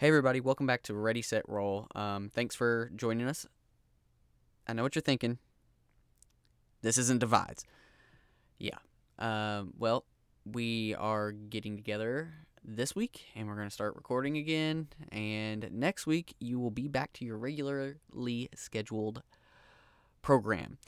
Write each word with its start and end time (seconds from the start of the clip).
Hey, 0.00 0.06
everybody, 0.06 0.40
welcome 0.40 0.64
back 0.64 0.84
to 0.84 0.94
Ready, 0.94 1.22
Set, 1.22 1.42
Roll. 1.48 1.88
Um, 1.92 2.30
thanks 2.32 2.54
for 2.54 2.92
joining 2.94 3.26
us. 3.26 3.48
I 4.68 4.72
know 4.72 4.84
what 4.84 4.94
you're 4.94 5.02
thinking. 5.02 5.38
This 6.82 6.98
isn't 6.98 7.18
Divides. 7.18 7.64
Yeah. 8.60 8.78
Um, 9.18 9.72
well, 9.76 10.04
we 10.44 10.94
are 10.94 11.32
getting 11.32 11.74
together 11.74 12.32
this 12.64 12.94
week 12.94 13.24
and 13.34 13.48
we're 13.48 13.56
going 13.56 13.66
to 13.66 13.74
start 13.74 13.96
recording 13.96 14.36
again. 14.36 14.86
And 15.10 15.68
next 15.72 16.06
week, 16.06 16.36
you 16.38 16.60
will 16.60 16.70
be 16.70 16.86
back 16.86 17.12
to 17.14 17.24
your 17.24 17.36
regularly 17.36 18.50
scheduled 18.54 19.24
program. 20.22 20.78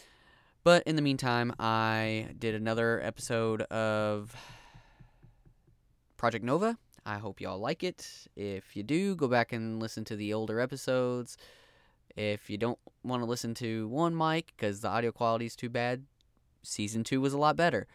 But 0.62 0.84
in 0.84 0.94
the 0.94 1.02
meantime, 1.02 1.52
I 1.58 2.28
did 2.38 2.54
another 2.54 3.02
episode 3.02 3.62
of 3.62 4.36
Project 6.16 6.44
Nova. 6.44 6.78
I 7.04 7.18
hope 7.18 7.40
y'all 7.40 7.58
like 7.58 7.82
it. 7.82 8.06
If 8.36 8.76
you 8.76 8.82
do, 8.82 9.16
go 9.16 9.28
back 9.28 9.52
and 9.52 9.80
listen 9.80 10.04
to 10.06 10.16
the 10.16 10.34
older 10.34 10.60
episodes. 10.60 11.36
If 12.16 12.50
you 12.50 12.58
don't 12.58 12.78
want 13.02 13.22
to 13.22 13.26
listen 13.26 13.54
to 13.54 13.88
one 13.88 14.16
mic 14.16 14.52
because 14.56 14.80
the 14.80 14.88
audio 14.88 15.12
quality 15.12 15.46
is 15.46 15.56
too 15.56 15.68
bad, 15.68 16.04
season 16.62 17.04
two 17.04 17.20
was 17.20 17.32
a 17.32 17.38
lot 17.38 17.56
better. 17.56 17.86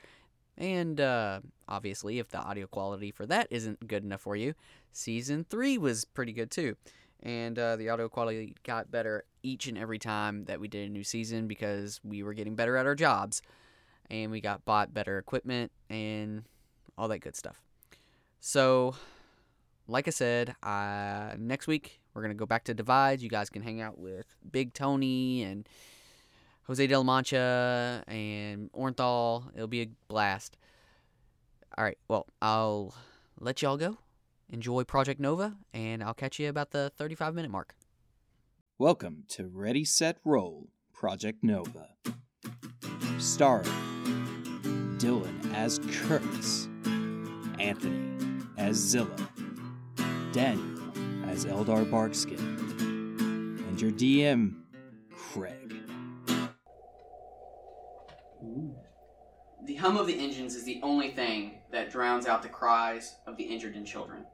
And 0.57 1.01
uh, 1.01 1.41
obviously, 1.67 2.19
if 2.19 2.29
the 2.29 2.39
audio 2.39 2.65
quality 2.65 3.11
for 3.11 3.25
that 3.25 3.47
isn't 3.51 3.87
good 3.87 4.03
enough 4.03 4.21
for 4.21 4.35
you, 4.35 4.53
season 4.91 5.45
three 5.49 5.77
was 5.77 6.05
pretty 6.05 6.31
good 6.31 6.49
too. 6.49 6.77
And 7.21 7.59
uh, 7.59 7.75
the 7.75 7.89
audio 7.89 8.07
quality 8.07 8.55
got 8.63 8.91
better 8.91 9.25
each 9.43 9.67
and 9.67 9.77
every 9.77 9.99
time 9.99 10.45
that 10.45 10.59
we 10.59 10.67
did 10.67 10.87
a 10.87 10.91
new 10.91 11.03
season 11.03 11.47
because 11.47 11.99
we 12.03 12.23
were 12.23 12.33
getting 12.33 12.55
better 12.55 12.77
at 12.77 12.85
our 12.85 12.95
jobs. 12.95 13.41
And 14.09 14.31
we 14.31 14.39
got 14.39 14.63
bought 14.65 14.93
better 14.93 15.17
equipment 15.17 15.71
and 15.89 16.43
all 16.97 17.07
that 17.07 17.19
good 17.19 17.35
stuff. 17.35 17.64
So, 18.47 18.93
like 19.87 20.07
I 20.07 20.11
said, 20.11 20.55
uh, 20.61 21.33
next 21.35 21.65
week 21.65 21.99
we're 22.13 22.21
gonna 22.21 22.35
go 22.35 22.45
back 22.45 22.63
to 22.65 22.75
Divides. 22.75 23.23
You 23.23 23.27
guys 23.27 23.49
can 23.49 23.63
hang 23.63 23.81
out 23.81 23.97
with 23.97 24.35
Big 24.51 24.71
Tony 24.71 25.41
and 25.41 25.67
Jose 26.67 26.85
Del 26.85 27.03
Mancha 27.03 28.03
and 28.07 28.71
Ornthal. 28.71 29.45
It'll 29.55 29.65
be 29.65 29.81
a 29.81 29.87
blast. 30.07 30.57
All 31.75 31.83
right, 31.83 31.97
well, 32.07 32.27
I'll 32.39 32.93
let 33.39 33.63
y'all 33.63 33.77
go. 33.77 33.97
Enjoy 34.51 34.83
Project 34.83 35.19
Nova, 35.19 35.55
and 35.73 36.03
I'll 36.03 36.13
catch 36.13 36.37
you 36.37 36.47
about 36.47 36.69
the 36.69 36.91
35 36.97 37.33
minute 37.33 37.49
mark. 37.49 37.73
Welcome 38.77 39.23
to 39.29 39.47
Ready, 39.47 39.83
Set, 39.83 40.19
Roll 40.23 40.67
Project 40.93 41.43
Nova. 41.43 41.89
Starring 43.17 43.71
Dylan 44.99 45.51
as 45.55 45.79
Curtis, 45.79 46.67
Anthony 47.57 48.24
as 48.57 48.77
Zilla, 48.77 49.09
Daniel 50.31 50.79
as 51.27 51.45
Eldar 51.45 51.89
Barkskin, 51.89 52.39
and 53.67 53.81
your 53.81 53.91
DM, 53.91 54.55
Craig. 55.15 55.73
The 59.65 59.75
hum 59.75 59.97
of 59.97 60.07
the 60.07 60.17
engines 60.17 60.55
is 60.55 60.63
the 60.63 60.79
only 60.83 61.09
thing 61.09 61.59
that 61.71 61.91
drowns 61.91 62.27
out 62.27 62.43
the 62.43 62.49
cries 62.49 63.15
of 63.25 63.35
the 63.35 63.43
injured 63.43 63.75
and 63.75 63.85
children. 63.85 64.25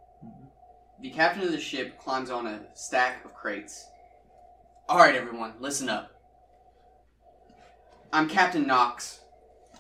The 1.02 1.10
captain 1.10 1.44
of 1.44 1.52
the 1.52 1.60
ship 1.60 1.98
climbs 1.98 2.30
on 2.30 2.46
a 2.46 2.66
stack 2.76 3.26
of 3.26 3.34
crates. 3.34 3.88
Alright, 4.90 5.16
everyone, 5.16 5.54
listen 5.60 5.90
up. 5.90 6.12
I'm 8.14 8.28
Captain 8.28 8.68
Knox. 8.68 9.22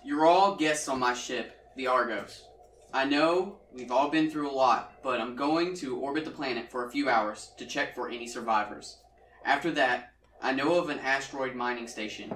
You're 0.05 0.25
all 0.25 0.55
guests 0.55 0.87
on 0.87 0.99
my 0.99 1.13
ship, 1.13 1.53
the 1.75 1.87
Argos. 1.87 2.45
I 2.93 3.05
know 3.05 3.59
we've 3.73 3.91
all 3.91 4.09
been 4.09 4.29
through 4.29 4.49
a 4.49 4.53
lot, 4.53 5.01
but 5.01 5.21
I'm 5.21 5.35
going 5.35 5.75
to 5.77 5.97
orbit 5.97 6.25
the 6.25 6.31
planet 6.31 6.69
for 6.69 6.85
a 6.85 6.91
few 6.91 7.09
hours 7.09 7.51
to 7.57 7.65
check 7.65 7.95
for 7.95 8.09
any 8.09 8.27
survivors. 8.27 8.97
After 9.45 9.71
that, 9.71 10.11
I 10.41 10.51
know 10.51 10.77
of 10.77 10.89
an 10.89 10.99
asteroid 10.99 11.55
mining 11.55 11.87
station 11.87 12.33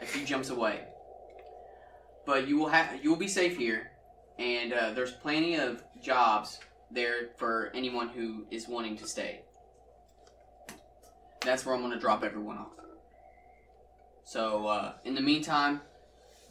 a 0.00 0.06
few 0.06 0.24
jumps 0.24 0.48
away. 0.48 0.80
But 2.24 2.48
you 2.48 2.56
will 2.56 2.68
have 2.68 3.02
you 3.02 3.10
will 3.10 3.18
be 3.18 3.28
safe 3.28 3.56
here, 3.56 3.90
and 4.38 4.72
uh, 4.72 4.92
there's 4.92 5.12
plenty 5.12 5.56
of 5.56 5.82
jobs 6.02 6.60
there 6.90 7.30
for 7.36 7.70
anyone 7.74 8.08
who 8.08 8.46
is 8.50 8.68
wanting 8.68 8.96
to 8.98 9.06
stay. 9.06 9.42
That's 11.44 11.64
where 11.64 11.74
I'm 11.74 11.80
going 11.80 11.92
to 11.92 11.98
drop 11.98 12.22
everyone 12.22 12.58
off. 12.58 12.72
So 14.24 14.66
uh, 14.66 14.92
in 15.04 15.14
the 15.14 15.20
meantime, 15.20 15.80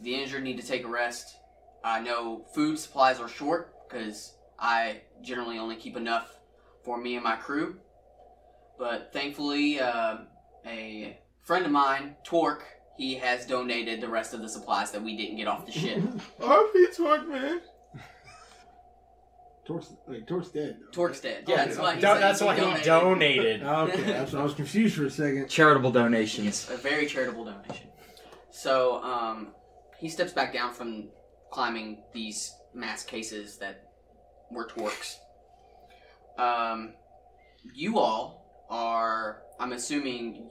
the 0.00 0.14
injured 0.14 0.42
need 0.42 0.60
to 0.60 0.66
take 0.66 0.84
a 0.84 0.88
rest. 0.88 1.36
I 1.84 2.00
know 2.00 2.44
food 2.54 2.78
supplies 2.78 3.20
are 3.20 3.28
short 3.28 3.74
because 3.88 4.34
I 4.58 5.02
generally 5.22 5.58
only 5.58 5.76
keep 5.76 5.96
enough 5.96 6.38
for 6.84 7.00
me 7.00 7.14
and 7.14 7.24
my 7.24 7.36
crew. 7.36 7.76
But 8.78 9.12
thankfully, 9.12 9.80
uh, 9.80 10.18
a 10.66 11.18
friend 11.42 11.66
of 11.66 11.72
mine, 11.72 12.16
Torque, 12.24 12.64
he 12.96 13.14
has 13.16 13.46
donated 13.46 14.00
the 14.00 14.08
rest 14.08 14.34
of 14.34 14.40
the 14.42 14.48
supplies 14.48 14.90
that 14.92 15.02
we 15.02 15.16
didn't 15.16 15.36
get 15.36 15.48
off 15.48 15.66
the 15.66 15.72
ship. 15.72 15.98
RP 16.40 16.96
Torque, 16.96 17.28
man. 17.28 17.60
Torque's, 19.66 19.92
wait, 20.08 20.26
Torque's 20.26 20.48
dead. 20.48 20.78
though. 20.80 20.90
Torque's 20.90 21.20
dead. 21.20 21.42
Okay, 21.44 21.52
Yeah, 21.52 21.64
that's 21.66 21.78
why 21.78 21.92
he, 21.92 21.98
okay. 21.98 22.00
said 22.00 22.20
that's 22.20 22.40
why 22.40 22.54
he 22.54 22.60
donated. 22.84 23.60
donated. 23.60 23.62
Okay, 23.62 24.02
that's, 24.02 24.34
I 24.34 24.42
was 24.42 24.54
confused 24.54 24.96
for 24.96 25.04
a 25.06 25.10
second. 25.10 25.48
Charitable 25.48 25.92
donations. 25.92 26.66
Yes, 26.68 26.70
a 26.70 26.76
very 26.76 27.06
charitable 27.06 27.44
donation. 27.44 27.88
So, 28.50 29.02
um, 29.04 29.48
he 29.98 30.08
steps 30.08 30.32
back 30.32 30.52
down 30.52 30.72
from 30.72 31.08
climbing 31.50 32.02
these 32.12 32.54
mass 32.74 33.04
cases 33.04 33.58
that 33.58 33.90
were 34.50 34.66
Torques. 34.66 35.18
Um, 36.38 36.94
you 37.74 37.98
all 37.98 38.66
are, 38.70 39.42
I'm 39.58 39.72
assuming, 39.72 40.50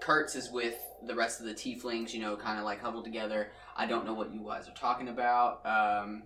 Kurtz 0.00 0.34
is 0.34 0.50
with 0.50 0.76
the 1.06 1.14
rest 1.14 1.40
of 1.40 1.46
the 1.46 1.54
tieflings, 1.54 2.12
you 2.12 2.20
know, 2.20 2.36
kind 2.36 2.58
of 2.58 2.64
like 2.64 2.80
huddled 2.80 3.04
together. 3.04 3.50
I 3.76 3.86
don't 3.86 4.04
know 4.06 4.14
what 4.14 4.32
you 4.32 4.44
guys 4.46 4.68
are 4.68 4.74
talking 4.74 5.08
about. 5.08 5.64
Um, 5.66 6.22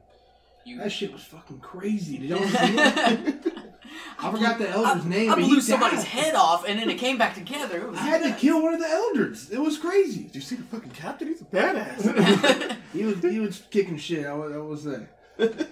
you. 0.64 0.78
That 0.78 0.92
shit 0.92 1.12
was 1.12 1.24
fucking 1.24 1.60
crazy. 1.60 2.18
Did 2.18 2.30
y'all 2.30 2.38
see 2.46 2.76
it? 2.76 3.52
I 4.18 4.30
forgot 4.30 4.58
the 4.58 4.68
elder's 4.68 5.04
name. 5.04 5.30
I 5.30 5.34
but 5.34 5.44
he 5.44 5.50
blew 5.50 5.60
somebody's 5.60 6.00
died. 6.00 6.08
head 6.08 6.34
off, 6.34 6.64
and 6.66 6.78
then 6.78 6.90
it 6.90 6.98
came 6.98 7.18
back 7.18 7.34
together. 7.34 7.88
It 7.88 7.94
I 7.94 8.00
had 8.00 8.22
to 8.22 8.32
kill 8.32 8.62
one 8.62 8.74
of 8.74 8.80
the 8.80 8.88
elders. 8.88 9.50
It 9.50 9.58
was 9.58 9.78
crazy. 9.78 10.24
Did 10.24 10.34
you 10.36 10.40
see 10.40 10.56
the 10.56 10.64
fucking 10.64 10.90
captain? 10.90 11.28
He's 11.28 11.40
a 11.40 11.44
badass. 11.44 12.76
He 12.92 13.04
was 13.04 13.20
he 13.20 13.38
was 13.38 13.62
kicking 13.70 13.98
shit. 13.98 14.26
I 14.26 14.32
was, 14.32 14.52
I 14.52 14.56
was 14.56 14.84
there. 14.84 15.10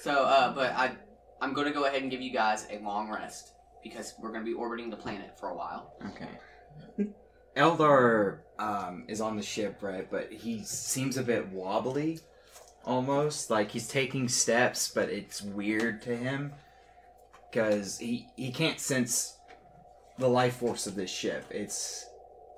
So, 0.00 0.12
uh, 0.12 0.54
but 0.54 0.72
I, 0.72 0.92
I'm 1.42 1.52
going 1.52 1.66
to 1.66 1.74
go 1.74 1.84
ahead 1.84 2.00
and 2.00 2.10
give 2.10 2.22
you 2.22 2.32
guys 2.32 2.66
a 2.70 2.78
long 2.78 3.10
rest 3.10 3.52
because 3.82 4.14
we're 4.18 4.30
going 4.30 4.40
to 4.40 4.50
be 4.50 4.54
orbiting 4.54 4.88
the 4.88 4.96
planet 4.96 5.38
for 5.38 5.50
a 5.50 5.54
while. 5.54 5.92
Okay. 6.06 7.08
Eldar 7.54 8.38
um, 8.58 9.04
is 9.08 9.20
on 9.20 9.36
the 9.36 9.42
ship, 9.42 9.82
right? 9.82 10.10
But 10.10 10.32
he 10.32 10.62
seems 10.64 11.18
a 11.18 11.22
bit 11.22 11.48
wobbly, 11.48 12.20
almost 12.84 13.50
like 13.50 13.70
he's 13.72 13.88
taking 13.88 14.26
steps, 14.26 14.88
but 14.88 15.10
it's 15.10 15.42
weird 15.42 16.00
to 16.02 16.16
him 16.16 16.52
because 17.50 17.98
he 17.98 18.28
he 18.36 18.50
can't 18.50 18.80
sense 18.80 19.36
the 20.18 20.28
life 20.28 20.56
force 20.56 20.86
of 20.86 20.94
this 20.94 21.10
ship. 21.10 21.46
It's 21.50 22.06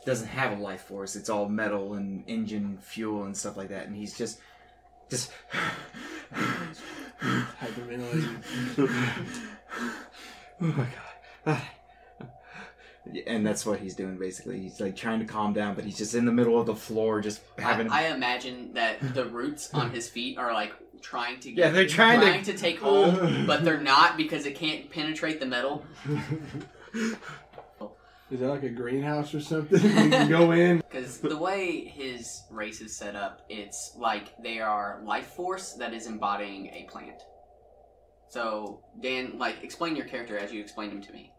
doesn't 0.04 0.28
have 0.28 0.58
a 0.58 0.60
life 0.60 0.82
force. 0.82 1.16
It's 1.16 1.30
all 1.30 1.48
metal 1.48 1.94
and 1.94 2.24
engine 2.26 2.78
fuel 2.80 3.24
and 3.24 3.36
stuff 3.36 3.56
like 3.56 3.68
that, 3.68 3.86
and 3.86 3.96
he's 3.96 4.16
just 4.16 4.40
just. 5.08 5.30
Hyperventilating. 7.20 8.42
oh 10.60 10.66
my 10.66 10.86
god. 11.46 11.60
And 13.26 13.44
that's 13.44 13.66
what 13.66 13.80
he's 13.80 13.96
doing 13.96 14.16
basically. 14.16 14.60
He's 14.60 14.80
like 14.80 14.94
trying 14.94 15.18
to 15.18 15.24
calm 15.24 15.52
down, 15.52 15.74
but 15.74 15.84
he's 15.84 15.98
just 15.98 16.14
in 16.14 16.24
the 16.24 16.30
middle 16.30 16.58
of 16.58 16.66
the 16.66 16.76
floor, 16.76 17.20
just 17.20 17.42
having. 17.58 17.90
I, 17.90 18.04
I 18.04 18.14
imagine 18.14 18.74
that 18.74 19.12
the 19.12 19.26
roots 19.26 19.74
on 19.74 19.90
his 19.90 20.08
feet 20.08 20.38
are 20.38 20.54
like 20.54 20.72
trying 21.02 21.40
to 21.40 21.50
get, 21.52 21.58
Yeah, 21.58 21.70
they're 21.70 21.86
trying 21.86 22.20
to- 22.20 22.26
trying 22.26 22.42
to 22.44 22.56
take 22.56 22.78
hold, 22.80 23.14
but 23.46 23.64
they're 23.64 23.80
not 23.80 24.16
because 24.16 24.46
it 24.46 24.54
can't 24.54 24.90
penetrate 24.90 25.40
the 25.40 25.46
metal. 25.46 25.84
Is 28.30 28.40
that 28.40 28.48
like 28.48 28.62
a 28.62 28.70
greenhouse 28.70 29.34
or 29.34 29.40
something? 29.40 29.82
you 29.82 29.90
can 30.10 30.28
go 30.30 30.52
in. 30.52 30.82
Because 30.92 31.18
the 31.20 31.36
way 31.36 31.84
his 31.86 32.42
race 32.50 32.80
is 32.82 32.96
set 32.96 33.16
up, 33.16 33.42
it's 33.48 33.94
like 33.96 34.34
they 34.42 34.58
are 34.60 35.00
life 35.04 35.28
force 35.28 35.72
that 35.74 35.92
is 35.94 36.06
embodying 36.06 36.66
a 36.68 36.86
plant. 36.90 37.20
So 38.28 38.80
Dan, 39.00 39.38
like, 39.38 39.62
explain 39.62 39.96
your 39.96 40.06
character 40.06 40.38
as 40.38 40.52
you 40.52 40.60
explained 40.60 40.92
him 40.92 41.02
to 41.02 41.12
me. 41.12 41.32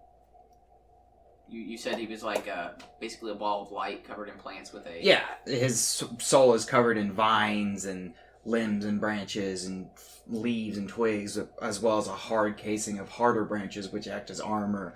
You, 1.49 1.61
you 1.61 1.77
said 1.77 1.97
he 1.97 2.07
was 2.07 2.23
like 2.23 2.47
uh, 2.47 2.69
basically 2.99 3.31
a 3.31 3.35
ball 3.35 3.63
of 3.63 3.71
light 3.71 4.03
covered 4.07 4.29
in 4.29 4.35
plants 4.35 4.71
with 4.73 4.85
a 4.87 5.03
yeah, 5.03 5.21
his 5.45 6.03
soul 6.19 6.53
is 6.53 6.65
covered 6.65 6.97
in 6.97 7.11
vines 7.11 7.85
and 7.85 8.13
limbs 8.45 8.85
and 8.85 8.99
branches 8.99 9.65
and 9.65 9.89
leaves 10.27 10.77
and 10.77 10.89
twigs, 10.89 11.39
as 11.61 11.79
well 11.79 11.97
as 11.97 12.07
a 12.07 12.11
hard 12.11 12.57
casing 12.57 12.99
of 12.99 13.09
harder 13.09 13.45
branches, 13.45 13.89
which 13.89 14.07
act 14.07 14.29
as 14.29 14.39
armor, 14.39 14.93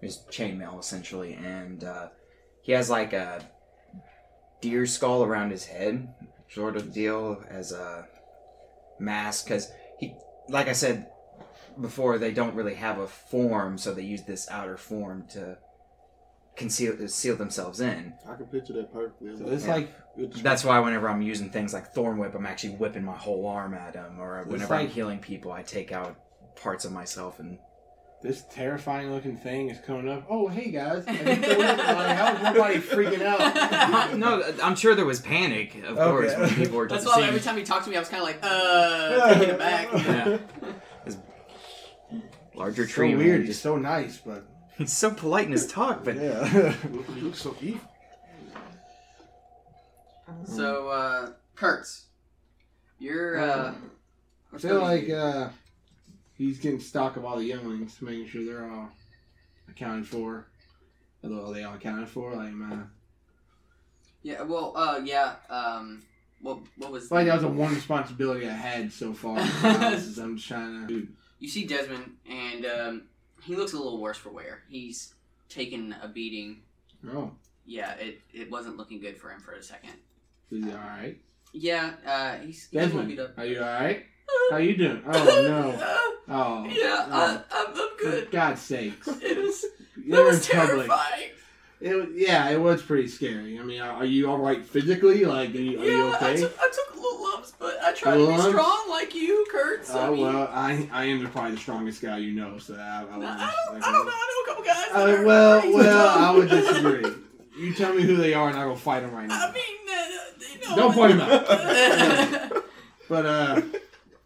his 0.00 0.18
chainmail 0.30 0.78
essentially. 0.78 1.34
And 1.34 1.84
uh, 1.84 2.08
he 2.62 2.72
has 2.72 2.90
like 2.90 3.12
a 3.12 3.48
deer 4.60 4.86
skull 4.86 5.24
around 5.24 5.50
his 5.50 5.64
head, 5.64 6.12
sort 6.48 6.76
of 6.76 6.92
deal, 6.92 7.42
as 7.48 7.72
a 7.72 8.06
mask. 8.98 9.46
Because 9.46 9.70
he, 9.98 10.14
like 10.48 10.68
I 10.68 10.72
said, 10.72 11.10
before 11.80 12.18
they 12.18 12.32
don't 12.32 12.54
really 12.54 12.74
have 12.74 12.98
a 12.98 13.06
form, 13.06 13.78
so 13.78 13.94
they 13.94 14.02
use 14.02 14.22
this 14.22 14.48
outer 14.50 14.76
form 14.76 15.26
to 15.30 15.58
conceal 16.60 17.08
seal 17.08 17.36
themselves 17.36 17.80
in. 17.80 18.12
I 18.28 18.34
can 18.36 18.46
picture 18.46 18.74
that 18.74 18.92
perfectly. 18.92 19.36
So 19.36 19.46
it's 19.48 19.64
Yeah. 19.66 19.74
like 19.74 19.88
Good 20.16 20.32
That's 20.34 20.64
why 20.64 20.78
whenever 20.80 21.08
I'm 21.08 21.22
using 21.22 21.50
things 21.50 21.72
like 21.72 21.92
Thorn 21.94 22.18
Whip, 22.18 22.34
I'm 22.34 22.44
actually 22.46 22.74
whipping 22.74 23.04
my 23.04 23.16
whole 23.16 23.46
arm 23.46 23.74
at 23.74 23.92
them, 23.94 24.18
or 24.20 24.40
It's 24.40 24.48
whenever 24.48 24.74
I'm 24.74 24.88
healing 24.88 25.18
people, 25.20 25.50
I 25.52 25.62
take 25.62 25.90
out 25.92 26.16
parts 26.56 26.84
of 26.84 26.92
myself 26.92 27.38
and. 27.40 27.58
this 28.22 28.44
terrifying 28.50 29.10
looking 29.14 29.36
thing 29.36 29.70
is 29.70 29.78
coming 29.86 30.06
up. 30.10 30.26
Oh, 30.28 30.46
hey 30.48 30.70
guys! 30.70 31.04
I 31.08 31.14
just 31.14 31.40
threw 31.42 31.62
it. 31.62 31.78
Like, 31.78 32.16
how 32.18 32.34
is 32.34 32.42
nobody 32.42 32.78
freaking 32.78 33.22
out? 33.22 34.18
no, 34.24 34.42
I'm 34.62 34.76
sure 34.76 34.94
there 34.94 35.06
was 35.06 35.20
panic, 35.20 35.74
of 35.84 35.96
Okay. 35.96 36.10
course, 36.10 36.36
when 36.36 36.50
people 36.60 36.76
were 36.76 36.86
That's 36.88 37.06
why 37.06 37.14
seeing. 37.14 37.28
every 37.28 37.40
time 37.40 37.56
he 37.56 37.62
talked 37.62 37.84
to 37.84 37.90
me, 37.90 37.96
I 37.96 38.00
was 38.00 38.08
kind 38.10 38.22
of 38.22 38.28
like, 38.28 38.38
uh, 38.42 39.34
taking 39.34 39.54
it 39.54 39.58
back. 39.58 39.88
Yeah. 40.10 40.38
Larger 42.54 42.84
tree. 42.86 43.08
man, 43.10 43.18
weird. 43.18 43.40
He's 43.40 43.50
Just, 43.50 43.62
so 43.62 43.76
nice, 43.76 44.18
but 44.18 44.44
he's 44.80 44.92
so 44.92 45.10
polite 45.10 45.46
in 45.46 45.52
his 45.52 45.66
talk, 45.66 46.04
but 46.04 46.16
yeah. 46.16 46.72
He 47.14 47.20
looks 47.20 47.42
so 47.42 47.54
evil. 47.60 47.80
So, 50.44 50.88
uh, 50.88 51.30
Kurtz, 51.54 52.06
you're, 52.98 53.38
uh, 53.38 53.74
I 54.52 54.58
feel 54.58 54.80
like 54.80 55.10
uh, 55.10 55.50
he's 56.34 56.58
getting 56.58 56.80
stock 56.80 57.16
of 57.16 57.24
all 57.24 57.36
the 57.36 57.44
younglings, 57.44 58.00
making 58.00 58.28
sure 58.28 58.44
they're 58.44 58.70
all 58.70 58.90
accounted 59.68 60.06
for. 60.06 60.46
Although 61.22 61.50
are 61.50 61.54
they 61.54 61.64
all 61.64 61.74
accounted 61.74 62.08
for, 62.08 62.34
like, 62.34 62.52
man, 62.52 62.90
yeah, 64.22 64.42
well, 64.42 64.72
uh, 64.76 65.00
yeah, 65.04 65.34
um, 65.50 66.02
what, 66.40 66.60
what 66.76 66.92
was 66.92 67.06
I 67.06 67.08
feel 67.08 67.18
like 67.18 67.26
that 67.26 67.34
was 67.34 67.42
the 67.42 67.48
one 67.48 67.74
responsibility 67.74 68.48
I 68.48 68.52
had 68.52 68.92
so 68.92 69.12
far. 69.12 69.38
in 69.38 69.44
the 69.44 69.50
house, 69.50 70.00
is 70.00 70.18
I'm 70.18 70.36
just 70.36 70.48
trying 70.48 70.88
to. 70.88 71.08
You 71.38 71.48
see 71.48 71.66
Desmond, 71.66 72.12
and, 72.28 72.66
um, 72.66 73.02
he 73.42 73.56
looks 73.56 73.72
a 73.72 73.76
little 73.76 74.00
worse 74.00 74.18
for 74.18 74.30
wear. 74.30 74.62
He's 74.68 75.14
taken 75.48 75.94
a 76.02 76.08
beating. 76.08 76.62
oh, 77.12 77.32
Yeah, 77.66 77.92
it, 77.94 78.20
it 78.32 78.50
wasn't 78.50 78.76
looking 78.76 79.00
good 79.00 79.16
for 79.18 79.30
him 79.30 79.40
for 79.40 79.52
a 79.52 79.62
second. 79.62 79.94
is 80.50 80.64
he 80.64 80.70
all 80.70 80.76
right? 80.78 81.16
Yeah, 81.52 81.92
uh, 82.06 82.36
he's, 82.44 82.68
he's 82.70 82.92
beat 82.92 83.18
up. 83.18 83.36
are 83.38 83.44
you 83.44 83.58
all 83.58 83.66
right? 83.66 84.04
How 84.50 84.58
you 84.58 84.76
doing? 84.76 85.02
Oh 85.06 85.24
no. 85.24 85.96
Oh. 86.32 86.64
yeah, 86.68 87.06
oh. 87.10 87.44
I, 87.50 87.58
I'm, 87.58 87.66
I'm 87.68 87.74
For 87.98 88.04
good. 88.04 88.30
God's 88.30 88.60
sakes. 88.62 89.08
It 89.20 89.36
was, 89.36 89.64
it 89.64 90.24
was 90.24 90.48
in 90.48 90.56
public. 90.56 90.90
It, 91.80 92.10
yeah, 92.14 92.50
it 92.50 92.60
was 92.60 92.82
pretty 92.82 93.08
scary. 93.08 93.58
I 93.58 93.62
mean, 93.62 93.80
are, 93.80 93.90
are 93.90 94.04
you 94.04 94.30
all 94.30 94.36
right 94.38 94.62
physically? 94.64 95.24
Like, 95.24 95.54
are 95.54 95.58
you, 95.58 95.80
are 95.80 95.84
yeah, 95.84 95.90
you 95.92 96.06
I 96.08 96.16
okay? 96.16 96.36
took, 96.42 96.58
I 96.60 96.68
took 96.68 96.94
little 96.96 97.22
lumps, 97.22 97.52
but 97.58 97.78
I 97.82 97.92
tried 97.94 98.16
Little 98.18 98.26
to 98.26 98.32
be 98.32 98.38
lumps? 98.38 98.52
strong 98.58 98.90
like 98.90 99.14
you, 99.14 99.46
Kurt. 99.50 99.86
So 99.86 99.98
I 99.98 100.06
Oh 100.08 100.12
mean, 100.14 100.22
well, 100.26 100.48
I 100.52 100.88
I 100.92 101.04
am 101.06 101.26
probably 101.30 101.52
the 101.52 101.56
strongest 101.56 102.02
guy 102.02 102.18
you 102.18 102.32
know, 102.32 102.58
so 102.58 102.74
I, 102.74 102.78
I, 102.78 102.82
I, 102.82 103.04
don't, 103.06 103.14
I 103.16 103.92
don't 103.92 104.06
know. 104.06 104.12
I 104.14 104.26
know 104.28 104.42
a 104.44 104.46
couple 104.46 104.64
guys. 104.64 104.86
Uh, 104.92 105.22
well, 105.24 105.72
well. 105.72 106.18
I 106.18 106.36
would 106.36 106.50
disagree. 106.50 107.06
You 107.58 107.74
tell 107.74 107.94
me 107.94 108.02
who 108.02 108.16
they 108.16 108.34
are, 108.34 108.48
and 108.48 108.58
I 108.58 108.64
will 108.66 108.74
go 108.74 108.78
fight 108.78 109.00
them 109.00 109.12
right 109.12 109.26
now. 109.26 109.48
I 109.48 109.52
mean, 109.52 109.62
uh, 109.88 110.54
you 110.54 110.68
know, 110.70 110.76
Don't 110.76 110.94
point 110.94 111.16
them 111.18 111.20
out. 111.22 112.62
But 113.08 113.26
uh, 113.26 113.62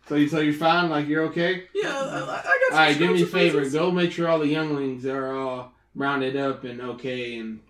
so 0.09 0.17
you 0.17 0.29
so 0.29 0.41
you're 0.41 0.53
fine, 0.53 0.91
like 0.91 1.07
you're 1.09 1.25
okay. 1.27 1.65
I, 1.75 1.89
I 1.89 2.59
got. 2.71 2.73
All 2.73 2.79
right, 2.79 2.99
do 2.99 3.15
me 3.15 3.23
a 3.23 3.27
favor. 3.27 3.67
Go 3.71 3.91
make 3.91 4.13
sure 4.13 4.29
all 4.29 4.39
the 4.41 4.47
younglings 4.49 5.07
are 5.07 5.35
all 5.35 5.73
rounded 5.95 6.37
up 6.37 6.65
and 6.65 6.81
okay, 6.81 7.39
and 7.39 7.61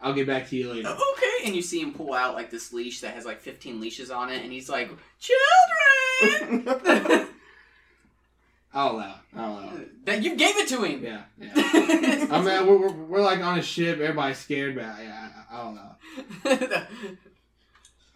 I'll 0.00 0.14
get 0.14 0.26
back 0.26 0.48
to 0.48 0.56
you 0.56 0.72
later. 0.72 0.88
Okay, 0.88 1.46
and 1.46 1.54
you 1.56 1.62
see 1.62 1.80
him 1.80 1.92
pull 1.94 2.12
out 2.12 2.34
like 2.34 2.50
this 2.50 2.72
leash 2.72 3.00
that 3.00 3.14
has 3.14 3.24
like 3.24 3.40
15 3.40 3.80
leashes 3.80 4.10
on 4.10 4.30
it, 4.30 4.42
and 4.42 4.52
he's 4.52 4.68
like, 4.68 4.90
"Children!" 5.20 6.66
I'll 8.74 8.92
allow. 8.92 9.10
it. 9.10 9.36
I'll 9.36 9.52
allow. 9.58 9.76
it. 9.76 10.04
that 10.06 10.22
you 10.22 10.34
gave 10.36 10.56
it 10.56 10.68
to 10.68 10.82
him. 10.82 11.04
Yeah, 11.04 11.22
yeah. 11.38 12.26
I 12.30 12.40
mean, 12.40 12.66
we're, 12.66 12.78
we're, 12.78 12.92
we're 12.92 13.20
like 13.22 13.40
on 13.40 13.58
a 13.58 13.62
ship. 13.62 14.00
Everybody's 14.00 14.38
scared, 14.38 14.74
but 14.76 14.82
yeah, 14.82 15.28
I, 15.50 15.56
I'll 15.56 15.70
allow. 15.72 15.96
it. 16.44 16.88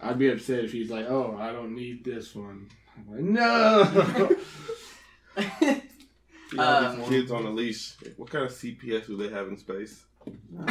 I'd 0.00 0.18
be 0.18 0.28
upset 0.30 0.64
if 0.64 0.72
he's 0.72 0.90
like, 0.90 1.06
"Oh, 1.08 1.36
I 1.38 1.52
don't 1.52 1.74
need 1.74 2.04
this 2.04 2.34
one." 2.34 2.68
I'm 2.96 3.10
like, 3.12 3.22
no. 5.38 5.80
You 6.52 6.58
know, 6.58 6.64
Um, 7.02 7.04
kids 7.08 7.30
on 7.30 7.44
a 7.44 7.50
leash. 7.50 7.94
What 8.16 8.30
kind 8.30 8.44
of 8.44 8.52
CPS 8.52 9.06
do 9.06 9.16
they 9.16 9.28
have 9.30 9.48
in 9.48 9.56
space? 9.56 10.04
um, 10.26 10.66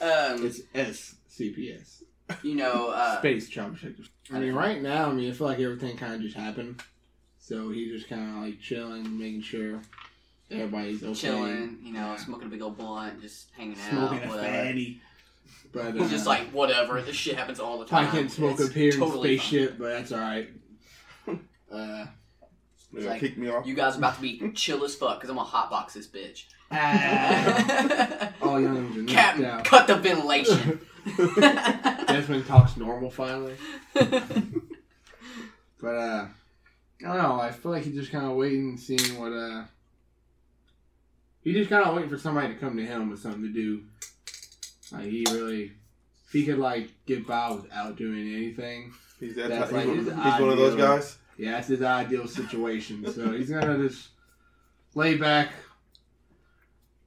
it's 0.00 0.60
SCPS. 0.74 2.02
you 2.42 2.54
know, 2.56 2.88
uh, 2.90 3.18
Space 3.18 3.48
Troubleshooter. 3.50 4.08
I 4.32 4.38
mean, 4.40 4.52
right 4.52 4.80
now, 4.82 5.08
I 5.10 5.12
mean, 5.12 5.28
I 5.30 5.32
feel 5.32 5.46
like 5.46 5.58
everything 5.60 5.96
kind 5.96 6.14
of 6.14 6.20
just 6.20 6.36
happened. 6.36 6.82
So 7.38 7.70
he's 7.70 7.90
just 7.92 8.08
kind 8.08 8.36
of 8.36 8.42
like 8.44 8.60
chilling, 8.60 9.18
making 9.18 9.42
sure 9.42 9.80
everybody's 10.50 11.02
okay. 11.02 11.14
chilling, 11.14 11.78
you 11.82 11.92
know, 11.92 12.16
smoking 12.18 12.48
a 12.48 12.50
big 12.50 12.62
old 12.62 12.76
blunt, 12.76 13.20
just 13.22 13.48
hanging 13.56 13.76
smoking 13.76 14.18
out, 14.18 14.24
a 14.24 14.28
whatever. 14.28 14.66
fatty. 14.66 15.00
But 15.72 15.98
uh, 15.98 16.08
just 16.08 16.26
like, 16.26 16.50
whatever, 16.50 17.00
this 17.00 17.16
shit 17.16 17.36
happens 17.36 17.58
all 17.60 17.78
the 17.78 17.86
time. 17.86 18.06
I 18.08 18.10
can't 18.10 18.30
smoke 18.30 18.58
It's 18.60 18.68
up 18.68 18.74
here 18.74 18.92
in 18.92 18.98
totally 18.98 19.36
the 19.36 19.38
spaceship, 19.38 19.78
but 19.78 19.88
that's 19.88 20.12
all 20.12 20.20
right. 20.20 20.48
Uh, 21.70 22.06
They're 22.92 23.10
like- 23.10 23.20
kick 23.20 23.36
me 23.38 23.48
off. 23.50 23.66
You 23.66 23.74
guys 23.74 23.94
are 23.94 23.98
about 23.98 24.16
to 24.16 24.20
be 24.22 24.50
chill 24.54 24.82
as 24.84 24.94
fuck, 24.94 25.18
because 25.18 25.30
I'm 25.30 25.36
gonna 25.36 25.48
hotbox 25.48 25.92
this 25.92 26.06
bitch. 26.06 26.44
ah, 26.70 28.32
all 28.42 28.60
young 28.60 28.76
are 28.76 28.80
knocked 29.02 29.08
Captain, 29.08 29.44
out. 29.44 29.64
cut 29.64 29.86
the 29.86 29.96
ventilation. 29.96 30.80
Desmond 32.06 32.46
talks 32.46 32.76
normal 32.76 33.10
finally. 33.10 33.54
But 35.80 35.94
uh 35.94 36.26
I 37.00 37.06
don't 37.06 37.18
know, 37.22 37.40
I 37.40 37.52
feel 37.52 37.70
like 37.72 37.84
he's 37.84 37.94
just 37.94 38.10
kinda 38.10 38.30
waiting 38.32 38.70
and 38.70 38.80
seeing 38.80 39.18
what 39.20 39.32
uh 39.32 39.64
He's 41.44 41.54
just 41.54 41.68
kinda 41.70 41.92
waiting 41.92 42.10
for 42.10 42.18
somebody 42.18 42.48
to 42.52 42.58
come 42.58 42.76
to 42.76 42.84
him 42.84 43.10
with 43.10 43.20
something 43.20 43.42
to 43.42 43.48
do. 43.52 43.84
Like 44.90 45.04
he 45.06 45.24
really 45.30 45.72
if 46.26 46.32
he 46.32 46.44
could 46.44 46.58
like 46.58 46.90
get 47.06 47.26
by 47.26 47.50
without 47.52 47.96
doing 47.96 48.34
anything, 48.34 48.92
He's, 49.20 49.36
that 49.36 49.48
That's 49.50 49.70
type- 49.70 49.86
like 49.86 49.96
he's, 49.96 50.04
his 50.06 50.14
he's 50.14 50.40
one 50.40 50.48
of 50.50 50.56
those 50.58 50.74
guys. 50.76 51.16
Yeah, 51.38 51.52
that's 51.52 51.68
his 51.68 51.82
ideal 51.82 52.26
situation. 52.28 53.10
So 53.12 53.32
he's 53.32 53.48
gonna 53.50 53.78
just 53.88 54.08
lay 54.94 55.16
back, 55.16 55.50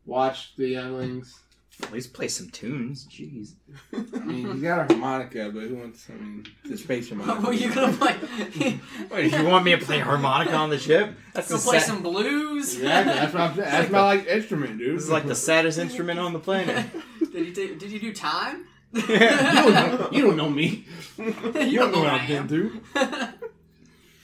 watch 0.06 0.56
the 0.56 0.69
younglings. 0.69 1.38
At 1.83 1.92
least 1.94 2.13
play 2.13 2.28
some 2.28 2.48
tunes. 2.50 3.07
Jeez. 3.07 3.54
I 3.94 4.19
mean, 4.19 4.51
he's 4.54 4.62
got 4.62 4.92
a 4.92 4.94
harmonica, 4.94 5.50
but 5.51 5.63
who 5.63 5.75
wants? 5.78 6.06
I 6.10 6.13
mean, 6.13 6.45
the 6.63 6.78
space 6.78 7.10
harmonica. 7.10 7.42
what 7.42 7.50
are 7.50 7.54
you 7.54 7.74
gonna 7.74 7.94
play? 7.94 8.80
Wait, 9.12 9.31
you 9.31 9.45
want 9.45 9.66
me 9.66 9.72
to 9.72 9.83
play 9.83 9.98
harmonica 9.98 10.54
on 10.54 10.69
the 10.69 10.77
ship? 10.77 11.16
That's 11.34 11.50
Go 11.50 11.57
the 11.57 11.63
play 11.63 11.80
sa- 11.80 11.86
some 11.88 12.04
blues. 12.04 12.75
Exactly. 12.75 13.13
That's 13.13 13.34
what 13.34 13.42
I'm 13.42 13.56
saying. 13.56 13.69
That's 13.72 13.92
my 13.92 14.01
like 14.01 14.27
instrument, 14.27 14.77
dude. 14.77 14.98
This 14.98 15.06
is 15.06 15.10
like 15.10 15.25
the 15.25 15.34
saddest 15.36 15.79
instrument 15.79 16.20
on 16.20 16.34
the 16.34 16.39
planet. 16.39 16.86
did 17.32 17.48
you 17.48 17.53
do, 17.53 17.75
did 17.75 17.89
you 17.91 18.00
do 18.00 18.13
time? 18.13 18.67
you 18.94 19.01
don't 19.08 19.74
know. 19.74 20.10
You 20.12 20.22
don't 20.27 20.38
know 20.38 20.50
me. 20.50 20.86
you 21.17 21.25
You 21.62 21.79
don't 21.79 21.94
know 21.94 22.00
what 22.00 22.10
I 22.10 22.17
I've 22.20 22.27
been 22.27 22.48
through. 22.48 22.82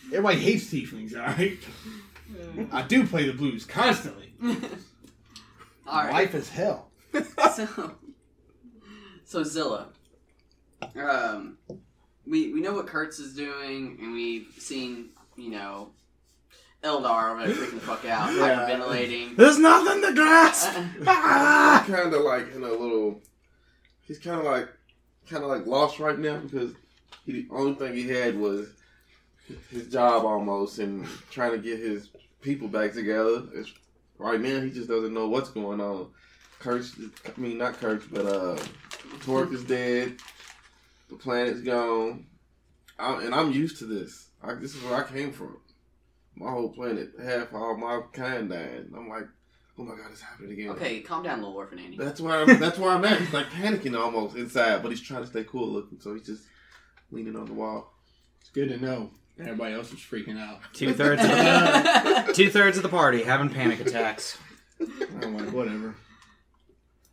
Everybody 0.08 0.40
hates 0.40 0.66
tieflings, 0.66 1.14
all 1.16 1.26
right? 1.26 1.58
I 2.72 2.82
do 2.84 3.06
play 3.06 3.26
the 3.28 3.34
blues 3.34 3.66
constantly. 3.66 4.34
All 5.88 6.04
right. 6.04 6.12
Life 6.12 6.36
is 6.36 6.50
hell. 6.50 6.90
so, 7.56 7.96
so 9.24 9.44
Zilla, 9.44 9.88
um, 10.96 11.58
we 12.26 12.52
we 12.54 12.60
know 12.60 12.74
what 12.74 12.88
Kurtz 12.88 13.20
is 13.20 13.34
doing, 13.34 13.98
and 14.02 14.12
we've 14.12 14.48
seen 14.58 15.10
you 15.38 15.50
know 15.52 15.92
Eldar 16.84 17.32
over 17.32 17.48
there 17.48 17.56
freaking 17.56 17.76
the 17.76 17.80
fuck 17.80 18.04
out, 18.06 18.34
Yeah. 18.36 18.68
hyperventilating. 18.68 19.38
There's 19.38 19.60
nothing 19.60 20.02
to 20.02 20.14
grasp. 20.14 20.78
Ah! 21.08 21.84
kind 21.88 22.14
of 22.14 22.22
like 22.22 22.54
in 22.54 22.64
a 22.64 22.70
little. 22.70 23.22
He's 24.06 24.20
kind 24.20 24.40
of 24.40 24.46
like, 24.46 24.68
kind 25.30 25.44
of 25.44 25.50
like 25.50 25.66
lost 25.66 26.00
right 26.00 26.20
now 26.20 26.38
because 26.40 26.74
he, 27.26 27.32
the 27.32 27.48
only 27.52 27.76
thing 27.76 27.94
he 27.94 28.08
had 28.10 28.38
was 28.38 28.68
his 29.70 29.88
job 29.88 30.26
almost 30.26 30.80
and 30.80 31.06
trying 31.32 31.52
to 31.52 31.58
get 31.58 31.80
his 31.80 32.10
people 32.42 32.68
back 32.68 32.94
together. 32.94 33.44
It's, 33.54 33.74
right 34.18 34.40
now, 34.40 34.62
he 34.62 34.70
just 34.70 34.90
doesn't 34.90 35.14
know 35.14 35.28
what's 35.28 35.50
going 35.50 35.82
on. 35.82 36.10
Kurtz, 36.60 36.96
I 37.26 37.40
mean 37.40 37.58
not 37.58 37.80
Kurtz, 37.80 38.06
but 38.08 38.26
uh, 38.26 38.58
Torque 39.22 39.54
is 39.54 39.64
dead. 39.64 40.18
The 41.10 41.16
planet's 41.16 41.62
gone, 41.62 42.26
I, 43.00 43.24
and 43.24 43.34
I'm 43.34 43.52
used 43.52 43.78
to 43.80 43.86
this. 43.86 44.30
I, 44.44 44.56
this 44.56 44.76
is 44.76 44.84
where 44.84 44.96
I 44.96 45.08
came 45.08 45.32
from. 45.32 45.58
My 46.36 46.52
whole 46.52 46.70
planet, 46.70 47.12
half 47.24 47.54
all 47.54 47.78
my 47.78 48.02
kind 48.14 48.50
died. 48.50 48.88
I'm 48.96 49.08
like, 49.08 49.28
oh 49.78 49.84
my 49.84 49.96
god, 49.96 50.12
it's 50.12 50.22
happening 50.22 50.52
again. 50.52 50.70
okay, 50.72 51.00
calm 51.02 51.24
down, 51.24 51.42
little 51.42 51.56
orphan 51.56 51.80
Andy. 51.80 51.98
That's 51.98 52.20
where 52.20 52.40
I'm, 52.40 52.60
that's 52.60 52.78
where 52.78 52.92
I'm 52.92 53.06
at. 53.06 53.20
He's 53.20 53.34
like 53.34 53.48
panicking 53.48 53.98
almost 53.98 54.36
inside, 54.36 54.82
but 54.82 54.90
he's 54.90 55.02
trying 55.02 55.22
to 55.22 55.28
stay 55.28 55.44
cool 55.44 55.68
looking, 55.68 56.00
so 56.00 56.14
he's 56.14 56.26
just 56.26 56.44
leaning 57.12 57.36
on 57.36 57.46
the 57.46 57.54
wall. 57.54 57.94
It's 58.42 58.50
good 58.50 58.70
to 58.70 58.78
know. 58.78 59.12
Everybody 59.40 59.74
else 59.76 59.92
is 59.94 60.00
freaking 60.00 60.40
out. 60.40 60.60
Two 60.74 60.94
thirds 60.94 61.22
of 61.22 61.28
the 61.30 62.32
two 62.34 62.50
thirds 62.50 62.78
of 62.78 62.84
the 62.84 62.90
party 62.90 63.24
having 63.24 63.50
panic 63.50 63.80
attacks. 63.80 64.38
I'm 65.22 65.38
like, 65.38 65.52
whatever. 65.54 65.96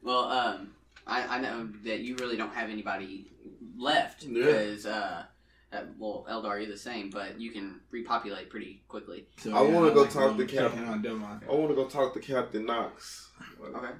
well, 0.02 0.24
um, 0.30 0.70
I, 1.06 1.36
I 1.36 1.40
know 1.40 1.68
that 1.84 2.00
you 2.00 2.16
really 2.16 2.36
don't 2.36 2.54
have 2.54 2.70
anybody 2.70 3.30
left 3.76 4.22
Yeah. 4.24 4.44
because 4.44 4.86
uh, 4.86 5.24
Uh, 5.72 5.82
well, 5.98 6.24
Eldar, 6.30 6.58
you're 6.60 6.70
the 6.70 6.76
same, 6.78 7.10
but 7.10 7.40
you 7.40 7.50
can 7.50 7.80
repopulate 7.90 8.48
pretty 8.48 8.82
quickly. 8.88 9.26
So, 9.38 9.54
I 9.54 9.60
wanna 9.62 9.92
go 9.92 10.02
like 10.02 10.10
talk 10.12 10.36
to 10.36 10.46
Cap- 10.46 10.70
checking 10.72 10.86
on 10.88 11.02
Delmont. 11.02 11.42
I 11.50 11.52
want 11.54 11.68
to 11.70 11.74
go 11.74 11.86
talk 11.86 12.14
to 12.14 12.20
Captain 12.20 12.64
Knox. 12.64 13.30
Like, 13.60 13.74
Okay. 13.74 13.92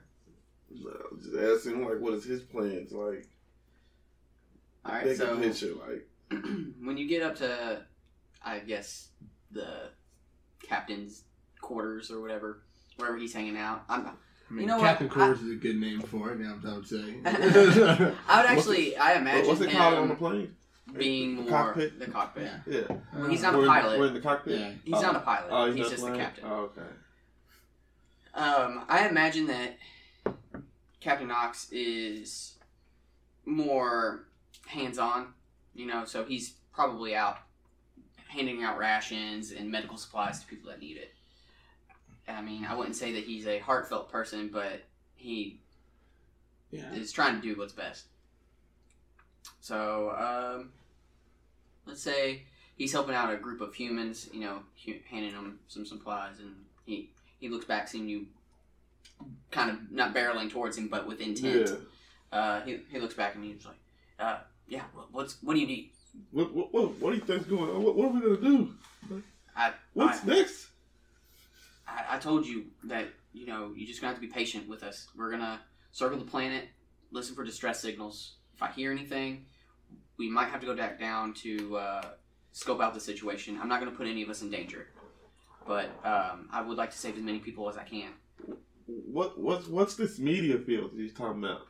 uh, 0.86 1.16
Just 1.20 1.36
ask 1.36 1.66
him 1.66 1.84
like, 1.84 2.00
what 2.00 2.14
is 2.14 2.24
his 2.24 2.42
plans? 2.42 2.92
Like, 2.92 3.26
All 4.84 4.92
right. 4.92 5.16
So 5.16 5.36
picture. 5.38 5.72
Like, 5.74 6.06
when 6.82 6.96
you 6.96 7.08
get 7.08 7.22
up 7.22 7.36
to, 7.36 7.82
I 8.44 8.58
guess 8.60 9.08
the 9.50 9.90
captain's 10.62 11.22
quarters 11.60 12.10
or 12.10 12.20
whatever, 12.20 12.62
wherever 12.96 13.16
he's 13.16 13.32
hanging 13.32 13.56
out, 13.56 13.84
I'm. 13.88 14.06
I 14.06 14.52
mean, 14.52 14.62
You 14.62 14.66
know 14.66 14.76
what? 14.78 14.84
Captain 14.86 15.08
I- 15.08 15.14
Quarters 15.14 15.40
is 15.42 15.52
a 15.52 15.54
good 15.56 15.76
name 15.76 16.00
for 16.02 16.30
it. 16.30 16.38
I 16.46 16.74
would 16.74 16.86
say. 16.86 17.14
I 17.24 18.40
would 18.42 18.50
actually, 18.50 18.94
I 18.96 19.14
imagine 19.14 19.48
what's 19.48 19.60
it 19.62 19.70
him 19.70 19.76
called 19.78 19.94
on 19.94 20.08
the 20.08 20.14
plane? 20.14 20.54
being 20.98 21.36
The 21.36 21.42
more 21.42 21.50
cockpit? 21.50 21.98
the 21.98 22.06
cockpit. 22.10 22.50
yeah. 22.66 22.80
Yeah. 22.88 22.96
Well, 23.16 23.28
he's 23.30 23.40
not 23.40 23.54
a 23.54 23.56
We're 23.56 23.62
in- 23.64 23.70
pilot. 23.70 23.98
We're 23.98 24.06
in 24.08 24.14
the 24.14 24.20
cockpit. 24.20 24.60
Yeah. 24.60 24.70
He's 24.84 25.00
not 25.02 25.16
a 25.16 25.20
pilot. 25.20 25.48
Oh, 25.50 25.66
he's 25.72 25.76
not 25.80 25.90
just 25.90 26.04
the 26.06 26.12
captain. 26.16 26.44
Oh, 26.46 26.70
okay. 26.76 26.82
Um, 28.34 28.84
I 28.88 29.08
imagine 29.08 29.46
that 29.46 29.78
Captain 31.00 31.28
Knox 31.28 31.68
is 31.72 32.56
more 33.46 34.26
hands-on, 34.66 35.28
you 35.74 35.86
know, 35.86 36.04
so 36.04 36.24
he's 36.24 36.54
probably 36.72 37.14
out 37.14 37.38
handing 38.34 38.62
out 38.64 38.76
rations 38.78 39.52
and 39.52 39.70
medical 39.70 39.96
supplies 39.96 40.40
to 40.40 40.46
people 40.46 40.68
that 40.70 40.80
need 40.80 40.96
it. 40.96 41.14
I 42.28 42.40
mean, 42.42 42.64
I 42.64 42.74
wouldn't 42.74 42.96
say 42.96 43.12
that 43.12 43.24
he's 43.24 43.46
a 43.46 43.58
heartfelt 43.60 44.10
person, 44.10 44.48
but 44.52 44.82
he 45.14 45.60
Yeah. 46.70 46.92
is 46.92 47.12
trying 47.12 47.40
to 47.40 47.42
do 47.42 47.56
what's 47.58 47.72
best. 47.72 48.06
So, 49.60 50.10
um, 50.10 50.72
let's 51.86 52.02
say 52.02 52.44
he's 52.76 52.92
helping 52.92 53.14
out 53.14 53.32
a 53.32 53.36
group 53.36 53.60
of 53.60 53.74
humans, 53.74 54.28
you 54.32 54.40
know, 54.40 54.62
handing 55.08 55.32
them 55.32 55.60
some 55.68 55.86
supplies, 55.86 56.38
and 56.40 56.64
he 56.86 57.10
he 57.38 57.48
looks 57.50 57.66
back, 57.66 57.88
seeing 57.88 58.08
you, 58.08 58.26
kind 59.50 59.70
of 59.70 59.90
not 59.92 60.14
barreling 60.14 60.50
towards 60.50 60.78
him, 60.78 60.88
but 60.88 61.06
with 61.06 61.20
intent. 61.20 61.68
Yeah. 61.68 62.38
Uh, 62.38 62.60
he, 62.64 62.80
he 62.90 62.98
looks 62.98 63.14
back 63.14 63.34
and 63.34 63.44
he's 63.44 63.64
like, 63.66 63.76
uh, 64.18 64.38
"Yeah, 64.66 64.84
what's 65.12 65.40
what 65.42 65.54
do 65.54 65.60
you 65.60 65.66
need?" 65.66 65.90
What, 66.30 66.54
what, 66.54 66.72
what, 66.72 67.00
what 67.00 67.10
do 67.10 67.16
you 67.16 67.22
think's 67.22 67.46
going 67.46 67.70
on? 67.70 67.82
What, 67.82 67.96
what 67.96 68.08
are 68.08 68.12
we 68.12 68.20
gonna 68.20 68.36
do? 68.36 68.74
I 69.56 69.72
What's 69.92 70.22
I, 70.24 70.26
next? 70.26 70.68
I, 71.86 72.16
I 72.16 72.18
told 72.18 72.46
you 72.46 72.66
that 72.84 73.06
you 73.32 73.46
know 73.46 73.72
you 73.76 73.86
just 73.86 74.00
gonna 74.00 74.12
have 74.12 74.20
to 74.20 74.26
be 74.26 74.32
patient 74.32 74.68
with 74.68 74.82
us. 74.82 75.06
We're 75.16 75.30
gonna 75.30 75.60
circle 75.92 76.18
the 76.18 76.24
planet, 76.24 76.68
listen 77.12 77.34
for 77.34 77.44
distress 77.44 77.80
signals. 77.80 78.36
If 78.54 78.62
I 78.62 78.70
hear 78.70 78.90
anything, 78.90 79.46
we 80.18 80.28
might 80.28 80.48
have 80.48 80.60
to 80.60 80.66
go 80.66 80.74
back 80.74 80.98
down 80.98 81.34
to 81.34 81.76
uh, 81.76 82.02
scope 82.52 82.80
out 82.80 82.94
the 82.94 83.00
situation. 83.00 83.58
I'm 83.60 83.68
not 83.68 83.80
gonna 83.80 83.92
put 83.92 84.06
any 84.06 84.22
of 84.22 84.28
us 84.28 84.42
in 84.42 84.50
danger, 84.50 84.88
but 85.66 85.86
um, 86.04 86.48
I 86.52 86.62
would 86.62 86.76
like 86.76 86.90
to 86.90 86.98
save 86.98 87.16
as 87.16 87.22
many 87.22 87.38
people 87.38 87.68
as 87.68 87.76
I 87.76 87.84
can. 87.84 88.10
What 88.86 89.40
what's 89.40 89.68
what's 89.68 89.94
this 89.94 90.18
media 90.18 90.58
field 90.58 90.92
that 90.92 91.00
he's 91.00 91.14
talking 91.14 91.44
about? 91.44 91.62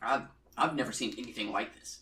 I've 0.00 0.22
I've 0.56 0.74
never 0.74 0.92
seen 0.92 1.14
anything 1.18 1.52
like 1.52 1.74
this. 1.78 2.00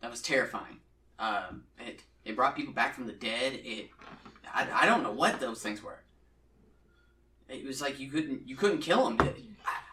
That 0.00 0.10
was 0.10 0.22
terrifying. 0.22 0.78
Um, 1.18 1.64
it 1.78 2.02
it 2.24 2.36
brought 2.36 2.56
people 2.56 2.72
back 2.72 2.94
from 2.94 3.06
the 3.06 3.12
dead. 3.12 3.54
It 3.64 3.90
I, 4.52 4.66
I 4.82 4.86
don't 4.86 5.02
know 5.02 5.12
what 5.12 5.40
those 5.40 5.62
things 5.62 5.82
were. 5.82 6.00
It 7.48 7.64
was 7.66 7.80
like 7.80 7.98
you 7.98 8.08
couldn't 8.10 8.48
you 8.48 8.56
couldn't 8.56 8.78
kill 8.78 9.04
them. 9.10 9.16
I, 9.20 9.32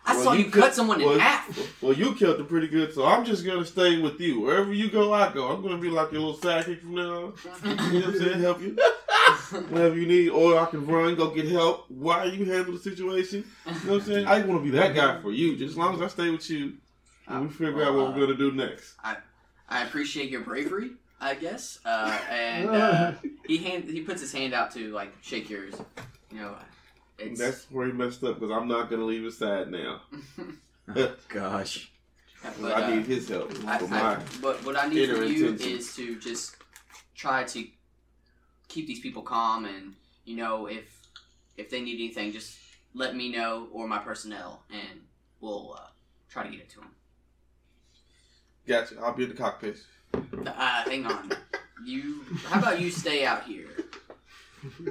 I 0.06 0.16
Well, 0.16 0.24
saw 0.24 0.32
you 0.34 0.46
you, 0.46 0.52
could- 0.52 0.64
cut 0.64 0.76
someone 0.76 1.02
in 1.02 1.20
half. 1.20 1.82
Well, 1.82 1.94
you 1.94 2.14
killed 2.16 2.38
them 2.38 2.48
pretty 2.48 2.68
good, 2.68 2.94
so 2.94 3.06
I'm 3.06 3.26
just 3.26 3.46
gonna 3.46 3.66
stay 3.66 4.00
with 4.00 4.20
you. 4.22 4.40
Wherever 4.42 4.72
you 4.72 4.90
go, 4.90 5.12
I 5.14 5.34
go. 5.34 5.48
I'm 5.50 5.62
gonna 5.62 5.78
be 5.78 5.90
like 5.90 6.12
your 6.12 6.22
little 6.22 6.38
sidekick 6.38 6.82
from 6.82 6.96
now 6.96 7.16
on. 7.26 7.34
You 7.94 8.00
know 8.00 8.06
what 8.06 8.16
I'm 8.16 8.20
saying? 8.20 8.40
Help 8.40 8.62
you 8.62 8.78
whenever 9.70 9.98
you 9.98 10.08
need, 10.08 10.30
or 10.30 10.58
I 10.58 10.66
can 10.68 10.86
run, 10.88 11.16
go 11.16 11.32
get 11.32 11.48
help 11.50 11.90
while 11.90 12.30
you 12.32 12.46
handle 12.46 12.74
the 12.74 12.80
situation. 12.80 13.44
You 13.66 13.72
know 13.74 13.80
what 13.80 14.02
I'm 14.02 14.02
saying? 14.08 14.28
I 14.28 14.40
want 14.44 14.64
to 14.64 14.72
be 14.72 14.78
that 14.78 14.96
guy 14.96 15.22
for 15.22 15.32
you. 15.32 15.58
Just 15.58 15.72
as 15.72 15.78
long 15.78 15.96
as 15.96 16.02
I 16.02 16.08
stay 16.08 16.30
with 16.30 16.50
you, 16.50 16.74
and 17.28 17.42
we 17.48 17.50
figure 17.54 17.84
out 17.84 17.94
what 17.96 18.14
we're 18.16 18.22
gonna 18.28 18.38
do 18.38 18.52
next. 18.54 18.94
I 19.04 19.18
appreciate 19.70 20.30
your 20.30 20.42
bravery, 20.42 20.92
I 21.20 21.36
guess. 21.36 21.80
Uh, 21.86 22.18
and 22.30 22.70
uh, 22.70 23.12
he 23.48 23.58
hand 23.58 23.86
he 23.86 24.02
puts 24.02 24.22
his 24.22 24.32
hand 24.32 24.54
out 24.54 24.72
to 24.72 24.92
like 24.92 25.14
shake 25.22 25.50
yours. 25.50 25.76
You 26.32 26.40
know, 26.40 26.56
it's 27.18 27.40
That's 27.40 27.66
where 27.72 27.88
he 27.88 27.92
messed 27.92 28.24
up 28.24 28.40
because 28.40 28.52
I'm 28.52 28.68
not 28.68 28.90
gonna 28.90 29.06
leave 29.06 29.24
his 29.24 29.38
side 29.38 29.70
now. 29.70 30.02
Gosh. 31.28 31.92
but, 32.62 32.72
I 32.72 32.84
uh, 32.84 32.96
need 32.96 33.06
his 33.08 33.28
help 33.28 33.52
I, 33.66 33.78
I, 33.78 33.82
my. 33.88 34.20
but 34.42 34.64
what 34.64 34.78
I 34.78 34.88
need 34.88 35.10
inner 35.10 35.16
from 35.18 35.28
you 35.28 35.48
intentions. 35.50 35.90
is 35.90 35.96
to 35.96 36.20
just 36.20 36.56
try 37.16 37.44
to 37.44 37.68
keep 38.68 38.88
these 38.88 39.00
people 39.00 39.22
calm, 39.22 39.66
and 39.66 39.96
you 40.26 40.36
know, 40.36 40.68
if 40.68 41.02
if 41.58 41.70
they 41.70 41.82
need 41.82 41.96
anything, 41.96 42.32
just 42.32 42.58
let 42.94 43.16
me 43.16 43.32
know 43.32 43.68
or 43.72 43.88
my 43.88 43.98
personnel, 43.98 44.64
and 44.72 45.02
we'll 45.42 45.76
uh, 45.78 45.88
try 46.30 46.44
to 46.44 46.50
get 46.50 46.60
it 46.60 46.70
to 46.70 46.80
them. 46.80 46.92
Gotcha. 48.68 48.96
I'll 49.02 49.14
be 49.14 49.24
in 49.24 49.30
the 49.30 49.36
cockpit. 49.36 49.78
Uh, 50.14 50.52
hang 50.84 51.06
on, 51.06 51.32
you. 51.86 52.24
How 52.46 52.60
about 52.60 52.80
you 52.82 52.90
stay 52.92 53.26
out 53.26 53.44
here? 53.46 53.70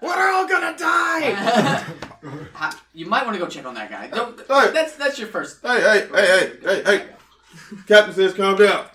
We're 0.00 0.30
all 0.32 0.46
gonna 0.48 0.76
die. 0.78 1.84
Ha- 2.54 2.82
you 2.92 3.06
might 3.06 3.24
want 3.24 3.36
to 3.36 3.42
go 3.42 3.48
check 3.48 3.64
on 3.64 3.74
that 3.74 3.88
guy. 3.90 4.08
Don't, 4.08 4.36
Hey. 4.40 4.70
that's 4.72 4.96
that's 4.96 5.18
your 5.20 5.28
first. 5.28 5.60
Hey, 5.62 5.80
hey, 5.80 6.08
hey, 6.12 6.26
hey, 6.26 6.58
hey, 6.62 6.82
hey. 6.84 7.06
Captain 7.86 8.12
says, 8.12 8.34
"Calm 8.34 8.56
down. 8.58 8.86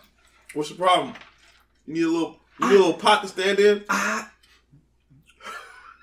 What's 0.54 0.70
the 0.70 0.76
problem? 0.76 1.14
You 1.88 1.94
need 1.94 2.04
a 2.04 2.08
little, 2.10 2.38
you 2.60 2.68
need 2.68 2.76
a 2.76 2.80
little 2.80 2.94
pot 2.96 3.22
to 3.22 3.30
stand 3.30 3.60
in." 3.60 3.86
Ah, 3.90 4.30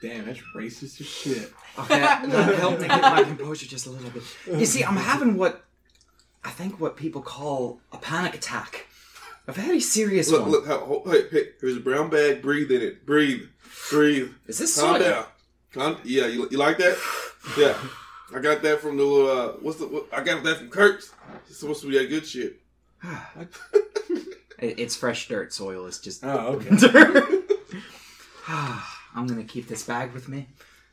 Damn, 0.00 0.24
that's 0.24 0.40
racist 0.56 0.98
as 1.02 1.06
shit. 1.06 1.52
okay, 1.78 2.00
that 2.00 2.24
helped 2.58 2.80
to 2.80 2.88
get 2.88 3.02
my 3.02 3.22
composure 3.22 3.66
just 3.66 3.86
a 3.86 3.90
little 3.90 4.08
bit. 4.10 4.22
You 4.46 4.64
see, 4.64 4.82
I'm 4.82 4.96
having 4.96 5.36
what 5.36 5.62
I 6.44 6.50
think 6.50 6.80
what 6.80 6.96
people 6.96 7.20
call 7.22 7.80
a 7.92 7.98
panic 7.98 8.34
attack. 8.34 8.86
A 9.46 9.52
very 9.52 9.80
serious 9.80 10.30
Look, 10.30 10.42
one. 10.42 10.50
look, 10.50 10.66
how, 10.66 10.78
ho- 10.78 11.02
hey, 11.06 11.28
hey, 11.30 11.44
here's 11.60 11.76
a 11.76 11.80
brown 11.80 12.08
bag. 12.10 12.40
Breathe 12.42 12.70
in 12.70 12.82
it. 12.82 13.04
Breathe, 13.06 13.42
breathe. 13.90 14.30
Is 14.46 14.58
this 14.58 14.78
Calm 14.78 15.00
soil? 15.00 15.10
down. 15.10 15.24
Calm. 15.72 15.96
Yeah, 16.04 16.26
you, 16.26 16.46
you 16.50 16.58
like 16.58 16.78
that? 16.78 16.96
Yeah, 17.58 17.76
I 18.36 18.40
got 18.40 18.62
that 18.62 18.80
from 18.80 18.96
the 18.96 19.02
little. 19.02 19.30
Uh, 19.30 19.52
what's 19.60 19.78
the? 19.78 19.86
What, 19.86 20.06
I 20.12 20.22
got 20.22 20.42
that 20.44 20.58
from 20.58 20.68
Kurt's. 20.70 21.10
It's 21.48 21.58
supposed 21.58 21.80
to 21.82 21.88
be 21.88 21.98
that 21.98 22.08
good 22.08 22.26
shit. 22.26 22.60
It- 24.58 24.78
It's 24.78 24.94
fresh 24.94 25.26
dirt. 25.28 25.52
Soil 25.54 25.86
is 25.86 25.98
just 25.98 26.22
Oh, 26.22 26.60
okay. 26.60 26.76
dirt. 26.76 27.50
I'm 28.48 29.26
gonna 29.26 29.44
keep 29.44 29.68
this 29.68 29.82
bag 29.84 30.12
with 30.12 30.28
me. 30.28 30.46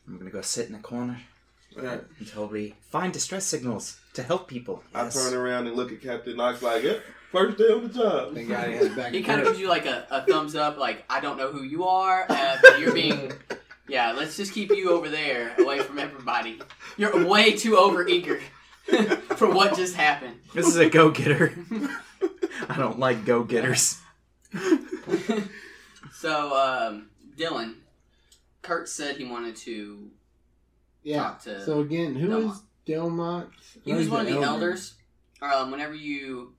I'm 0.08 0.18
gonna 0.18 0.30
go 0.32 0.42
sit 0.42 0.70
in 0.70 0.76
a 0.76 0.80
corner 0.80 1.20
All 1.78 1.84
right. 1.86 2.04
until 2.20 2.48
we 2.48 2.74
find 2.90 3.14
distress 3.14 3.46
signals 3.46 4.00
to 4.14 4.24
help 4.24 4.48
people. 4.48 4.84
I 4.94 5.04
Yes. 5.04 5.14
turn 5.16 5.34
around 5.34 5.68
and 5.68 5.76
look 5.76 5.92
at 5.92 6.02
Captain 6.02 6.36
Knox 6.38 6.62
like, 6.62 6.84
"Yeah, 6.84 6.96
first 7.32 7.58
day 7.58 7.66
on 7.66 7.84
the 7.88 7.90
job." 7.90 8.34
Thank 8.34 8.50
God 8.50 8.68
he 8.70 8.74
has 8.76 8.90
back. 8.96 9.14
He 9.14 9.22
kind 9.24 9.42
of 9.42 9.48
gives 9.48 9.60
you 9.60 9.68
like 9.70 9.86
a, 9.86 10.08
a 10.10 10.26
thumbs 10.26 10.56
up, 10.56 10.78
like 10.78 11.06
I 11.10 11.20
don't 11.20 11.38
know 11.38 11.52
who 11.52 11.64
you 11.64 11.86
are, 11.86 12.26
uh, 12.30 12.58
but 12.62 12.80
you're 12.80 12.94
being. 12.94 13.32
Yeah, 13.90 14.12
let's 14.12 14.36
just 14.36 14.52
keep 14.54 14.70
you 14.72 14.92
over 14.92 15.08
there, 15.08 15.56
away 15.58 15.80
from 15.80 15.98
everybody. 15.98 16.60
You're 16.98 17.26
way 17.26 17.54
too 17.56 17.78
over 17.78 18.06
eager 18.06 18.38
for 19.38 19.50
what 19.50 19.78
just 19.78 19.96
happened. 19.96 20.36
This 20.54 20.68
is 20.68 20.76
a 20.76 20.90
go-getter. 20.90 21.54
I 22.68 22.76
don't 22.76 23.00
like 23.00 23.24
go-getters. 23.24 23.98
So, 26.12 26.54
um, 26.54 27.10
Dylan, 27.38 27.76
Kurt 28.62 28.90
said 28.90 29.16
he 29.16 29.24
wanted 29.24 29.56
to. 29.58 30.10
Yeah. 31.08 31.36
to 31.44 31.64
So 31.64 31.80
again, 31.80 32.16
who 32.16 32.28
Delmont. 32.28 32.54
is 32.56 32.62
Delmont? 32.86 33.50
He 33.86 33.94
was 33.94 34.10
one 34.10 34.22
of 34.22 34.28
the 34.28 34.42
elders. 34.42 34.96
Um, 35.42 35.72
whenever 35.72 35.94
you 35.96 36.54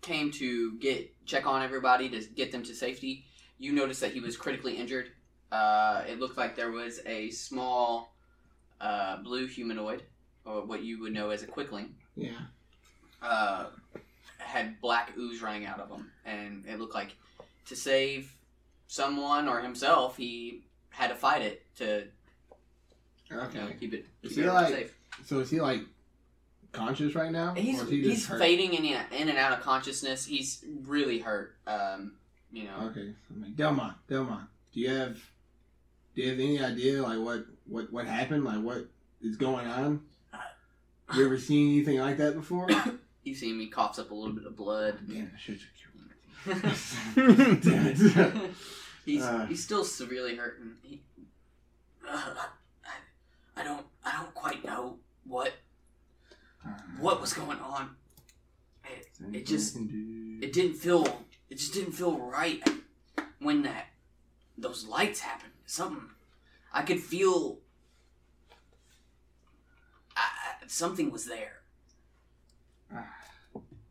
came 0.00 0.30
to 0.32 0.78
get 0.78 1.12
check 1.26 1.46
on 1.46 1.62
everybody 1.62 2.08
to 2.08 2.20
get 2.34 2.50
them 2.50 2.62
to 2.62 2.74
safety, 2.74 3.24
you 3.58 3.72
noticed 3.72 4.00
that 4.00 4.12
he 4.12 4.20
was 4.20 4.36
critically 4.36 4.76
injured. 4.76 5.08
Uh, 5.50 6.02
it 6.08 6.18
looked 6.18 6.38
like 6.38 6.56
there 6.56 6.70
was 6.70 7.00
a 7.04 7.30
small 7.30 8.14
uh, 8.80 9.18
blue 9.18 9.46
humanoid, 9.46 10.02
or 10.46 10.64
what 10.64 10.82
you 10.82 11.00
would 11.00 11.12
know 11.12 11.28
as 11.30 11.42
a 11.42 11.46
quickling, 11.46 11.94
Yeah. 12.16 12.30
uh, 13.20 13.66
had 14.38 14.80
black 14.80 15.12
ooze 15.18 15.42
running 15.42 15.66
out 15.66 15.78
of 15.78 15.90
him, 15.90 16.10
and 16.24 16.64
it 16.66 16.78
looked 16.80 16.94
like 16.94 17.14
to 17.66 17.76
save 17.76 18.34
someone 18.86 19.46
or 19.46 19.60
himself, 19.60 20.16
he 20.16 20.62
had 20.88 21.08
to 21.08 21.14
fight 21.14 21.42
it 21.42 21.64
to 21.76 22.08
you 23.32 23.38
know, 23.38 23.44
Okay. 23.44 23.76
keep 23.80 23.94
it, 23.94 24.06
Is 24.22 24.34
keep 24.34 24.44
he 24.44 24.50
like- 24.50 24.68
safe. 24.74 24.94
So 25.26 25.40
is 25.40 25.50
he 25.50 25.60
like 25.60 25.80
conscious 26.72 27.14
right 27.14 27.30
now? 27.30 27.54
He's 27.54 27.80
Or 27.80 27.84
is 27.84 27.90
he 27.90 28.02
he's 28.02 28.26
hurt? 28.26 28.38
fading 28.38 28.74
in 28.74 28.84
and, 28.94 29.12
in 29.12 29.28
and 29.28 29.38
out 29.38 29.52
of 29.52 29.60
consciousness. 29.60 30.24
He's 30.24 30.64
really 30.84 31.18
hurt. 31.18 31.54
Um, 31.66 32.12
you 32.52 32.64
know, 32.64 32.88
Okay. 32.90 33.12
I'm 33.30 33.52
Delmont, 33.54 33.96
Delmont, 34.08 34.48
do 34.72 34.80
you 34.80 34.90
have 34.90 35.18
do 36.14 36.22
you 36.22 36.30
have 36.30 36.38
any 36.40 36.60
idea 36.62 37.02
like 37.02 37.18
what 37.18 37.46
what 37.66 37.92
what 37.92 38.06
happened? 38.06 38.44
Like 38.44 38.62
what 38.62 38.86
is 39.22 39.36
going 39.36 39.66
on? 39.66 40.02
You 41.14 41.26
ever 41.26 41.38
seen 41.38 41.72
anything 41.74 41.98
like 41.98 42.16
that 42.18 42.34
before? 42.34 42.68
you 43.24 43.34
see 43.34 43.50
him. 43.50 43.60
He 43.60 43.66
coughs 43.68 43.98
up 43.98 44.10
a 44.10 44.14
little 44.14 44.32
bit 44.34 44.46
of 44.46 44.56
blood. 44.56 44.98
Damn, 45.06 45.30
I 45.34 45.38
should 45.38 45.58
have 45.60 46.62
Damn 47.62 47.86
it. 47.86 48.50
he's 49.04 49.22
Uh. 49.22 49.46
he's 49.46 49.62
still 49.62 49.84
severely 49.84 50.36
hurt. 50.36 50.58
And 50.60 50.76
he, 50.82 51.00
uh, 52.08 52.34
I, 53.56 53.60
I 53.60 53.64
don't 53.64 53.86
I 54.04 54.12
don't 54.16 54.34
quite 54.34 54.64
know 54.64 54.98
what 55.24 55.52
what 57.00 57.20
was 57.20 57.32
going 57.32 57.58
on. 57.58 57.96
It, 58.84 59.08
it 59.32 59.46
just 59.46 59.76
it 59.76 60.52
didn't 60.52 60.74
feel 60.74 61.06
it 61.50 61.58
just 61.58 61.72
didn't 61.74 61.92
feel 61.92 62.18
right 62.18 62.62
when 63.38 63.62
that 63.62 63.86
those 64.58 64.86
lights 64.86 65.20
happened. 65.20 65.52
Something 65.66 66.10
I 66.72 66.82
could 66.82 67.00
feel. 67.00 67.58
I, 70.16 70.20
I- 70.22 70.66
something 70.66 71.10
was 71.10 71.26
there. 71.26 71.60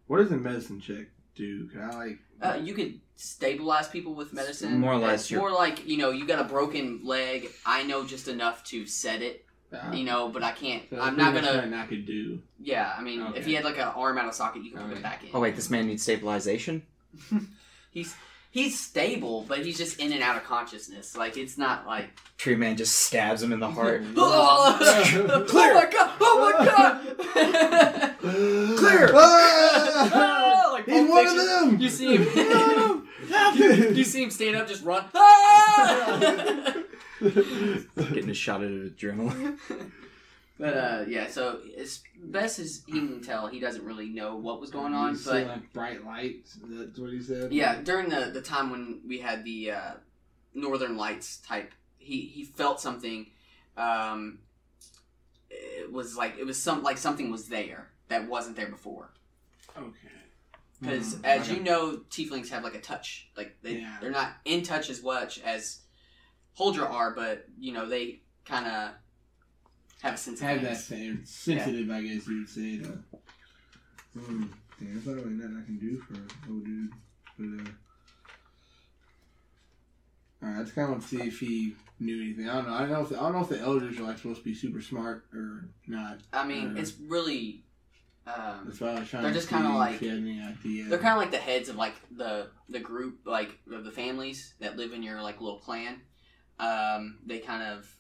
What 0.08 0.18
does 0.18 0.32
a 0.34 0.36
medicine 0.38 0.82
check 0.82 1.06
do? 1.36 1.68
Can 1.68 1.80
I 1.84 1.92
like? 1.96 2.20
Uh, 2.42 2.60
you 2.62 2.74
could 2.74 3.00
stabilize 3.16 3.88
people 3.88 4.14
with 4.14 4.34
medicine. 4.34 4.78
More 4.80 4.92
or 4.94 4.98
less 4.98 5.22
It's 5.22 5.32
you're- 5.32 5.40
more 5.42 5.52
like 5.54 5.88
you 5.88 5.96
know 5.98 6.10
you 6.12 6.28
got 6.28 6.40
a 6.40 6.44
broken 6.50 7.00
leg. 7.06 7.50
I 7.66 7.84
know 7.84 8.06
just 8.06 8.28
enough 8.28 8.62
to 8.66 8.86
set 8.86 9.22
it. 9.22 9.46
Uh, 9.74 9.92
You 9.94 10.04
know, 10.04 10.30
but 10.30 10.44
I 10.44 10.52
can't. 10.52 10.84
so 10.90 11.00
I'm 11.00 11.16
not 11.16 11.34
gonna. 11.34 11.54
nothing 11.56 11.74
I 11.74 11.86
could 11.86 12.06
do. 12.06 12.42
Yeah, 12.62 12.94
I 12.98 13.02
mean, 13.02 13.26
if 13.36 13.46
he 13.46 13.54
had 13.54 13.64
like 13.66 13.78
an 13.78 13.88
arm 13.96 14.18
out 14.18 14.28
of 14.28 14.34
socket, 14.36 14.64
you 14.64 14.72
can 14.72 14.82
put 14.82 14.90
Okay. 14.92 15.00
it 15.00 15.04
back 15.04 15.24
in. 15.24 15.30
Oh 15.34 15.40
wait, 15.40 15.56
this 15.56 15.70
man 15.70 15.88
needs 15.88 16.04
stabilization. 16.04 16.84
He's 17.92 18.16
he's 18.52 18.80
stable, 18.80 19.46
but 19.48 19.60
he's 19.66 19.78
just 19.78 20.00
in 20.00 20.12
and 20.14 20.22
out 20.24 20.38
of 20.38 20.44
consciousness. 20.46 21.16
Like 21.18 21.36
it's 21.38 21.58
not 21.58 21.86
like 21.86 22.10
Tree 22.38 22.56
man 22.56 22.78
just 22.78 22.96
stabs 22.96 23.42
him 23.44 23.52
in 23.52 23.60
the 23.60 23.70
heart. 23.70 24.04
oh, 24.16 24.78
oh 25.54 25.74
my 25.74 25.90
god! 25.92 26.12
Oh 26.22 26.54
my 26.58 26.66
god! 26.66 28.18
Clear. 28.78 29.10
Ah! 29.14 30.70
like 30.74 30.86
He's 30.86 30.96
Pulp 30.96 31.10
one 31.10 31.28
of 31.28 31.36
them. 31.36 31.80
You 31.82 31.90
see 31.90 32.16
him. 32.18 32.28
No. 32.50 33.04
you, 33.56 33.90
you 33.92 34.04
see 34.06 34.24
him 34.24 34.30
stand 34.32 34.56
up, 34.56 34.68
just 34.68 34.84
run. 34.84 35.04
Ah! 35.14 36.74
Getting 37.22 38.30
a 38.30 38.34
shot 38.34 38.64
of 38.64 38.72
adrenaline. 38.72 39.58
but 40.60 40.74
uh, 40.78 41.06
yeah, 41.08 41.28
so 41.30 41.60
as 41.78 42.02
best 42.18 42.60
as 42.60 42.84
he 42.86 42.94
can 42.94 43.22
tell, 43.22 43.48
he 43.48 43.60
doesn't 43.60 43.84
really 43.86 44.10
know 44.10 44.36
what 44.36 44.60
was 44.60 44.70
going 44.72 44.94
on. 44.94 45.12
You 45.12 45.16
see, 45.18 45.30
But 45.32 45.48
like 45.48 45.74
bright 45.74 46.06
lights. 46.06 46.58
That's 46.64 46.98
what 47.00 47.12
he 47.12 47.22
said. 47.22 47.52
yeah, 47.54 47.82
during 47.82 48.10
the 48.10 48.32
the 48.34 48.42
time 48.42 48.70
when 48.70 49.02
we 49.08 49.20
had 49.20 49.44
the 49.44 49.72
uh, 49.72 49.92
Northern 50.54 50.98
Lights 50.98 51.38
type, 51.38 51.72
he 51.98 52.22
he 52.22 52.44
felt 52.44 52.80
something. 52.82 53.28
Um, 53.78 54.40
it 55.50 55.92
was 55.92 56.16
like 56.18 56.38
it 56.38 56.46
was 56.46 56.62
some 56.62 56.84
like 56.84 56.98
something 56.98 57.32
was 57.32 57.48
there 57.48 57.90
that 58.10 58.28
wasn't 58.28 58.56
there 58.56 58.68
before. 58.70 59.10
Okay. 59.78 59.88
Because 60.82 61.16
Mhm. 61.16 61.26
as 61.26 61.42
Okay. 61.48 61.58
you 61.58 61.64
know, 61.64 62.02
tieflings 62.10 62.50
have 62.50 62.64
like 62.64 62.76
a 62.76 62.82
touch. 62.82 63.28
Like 63.38 63.56
they 63.62 63.80
Yeah. 63.80 63.98
they're 64.02 64.12
not 64.12 64.34
in 64.46 64.64
touch 64.64 64.90
as 64.90 65.02
much 65.04 65.40
as 65.42 65.80
Holdra 66.60 66.90
are, 66.90 67.12
but 67.12 67.46
you 67.60 67.74
know 67.74 67.88
they 67.88 68.22
kind 68.46 68.66
of 68.68 68.90
have 70.02 70.14
a 70.16 70.18
sense 70.18 70.42
of 70.42 70.48
have 70.48 70.62
that 70.64 70.78
same 70.78 71.26
sensitive, 71.26 71.90
I 71.92 72.02
guess 72.02 72.28
you 72.28 72.40
would 72.40 72.50
say. 72.50 72.78
To, 72.80 73.00
hmm. 74.20 74.44
Damn, 74.80 74.94
there's 74.94 75.06
not 75.06 75.16
really 75.18 75.30
nothing 75.30 75.62
I 75.62 75.66
can 75.66 75.78
do 75.78 76.00
for 76.02 76.16
old 76.52 76.66
dude. 76.66 76.92
But 77.38 77.68
uh, 77.68 77.72
all 80.44 80.50
right, 80.50 80.60
I 80.60 80.64
just 80.64 80.74
kind 80.76 80.86
of 80.86 80.92
want 80.92 81.04
to 81.04 81.08
see 81.08 81.22
if 81.22 81.40
he 81.40 81.76
knew 82.00 82.22
anything. 82.22 82.50
I 82.50 82.56
don't 82.56 82.68
know. 82.68 82.74
I 82.74 82.80
don't 82.80 82.90
know 82.92 83.02
if 83.02 83.12
I 83.12 83.16
don't 83.16 83.34
know 83.34 83.42
if 83.42 83.50
the 83.50 83.60
elders 83.60 84.00
are 84.00 84.04
like 84.04 84.18
supposed 84.18 84.40
to 84.40 84.44
be 84.44 84.56
super 84.56 84.82
smart 84.82 85.26
or 85.34 85.70
not. 85.88 86.18
I 86.34 86.46
mean, 86.46 86.76
Uh, 86.78 86.80
it's 86.82 86.94
really. 87.00 87.64
Um, 88.28 88.66
That's 88.66 88.80
why 88.80 88.90
I 88.90 89.00
was 89.00 89.10
trying 89.10 89.24
They're 89.24 89.34
to 89.34 89.40
just 89.40 89.52
like- 89.52 90.00
had 90.00 90.10
any 90.10 90.40
idea. 90.40 90.86
they're 90.86 91.00
kind 91.00 91.14
of 91.14 91.18
like 91.18 91.32
the 91.32 91.38
heads 91.38 91.70
of 91.70 91.76
like 91.76 91.96
the 92.16 92.50
the 92.70 92.80
group, 92.80 93.20
like 93.26 93.58
of 93.72 93.84
the 93.84 93.92
families 93.92 94.54
that 94.60 94.78
live 94.78 94.94
in 94.94 95.02
your 95.04 95.22
like 95.22 95.42
little 95.42 95.60
clan. 95.60 96.02
Um, 96.62 97.18
they 97.26 97.40
kind 97.40 97.64
of 97.64 97.94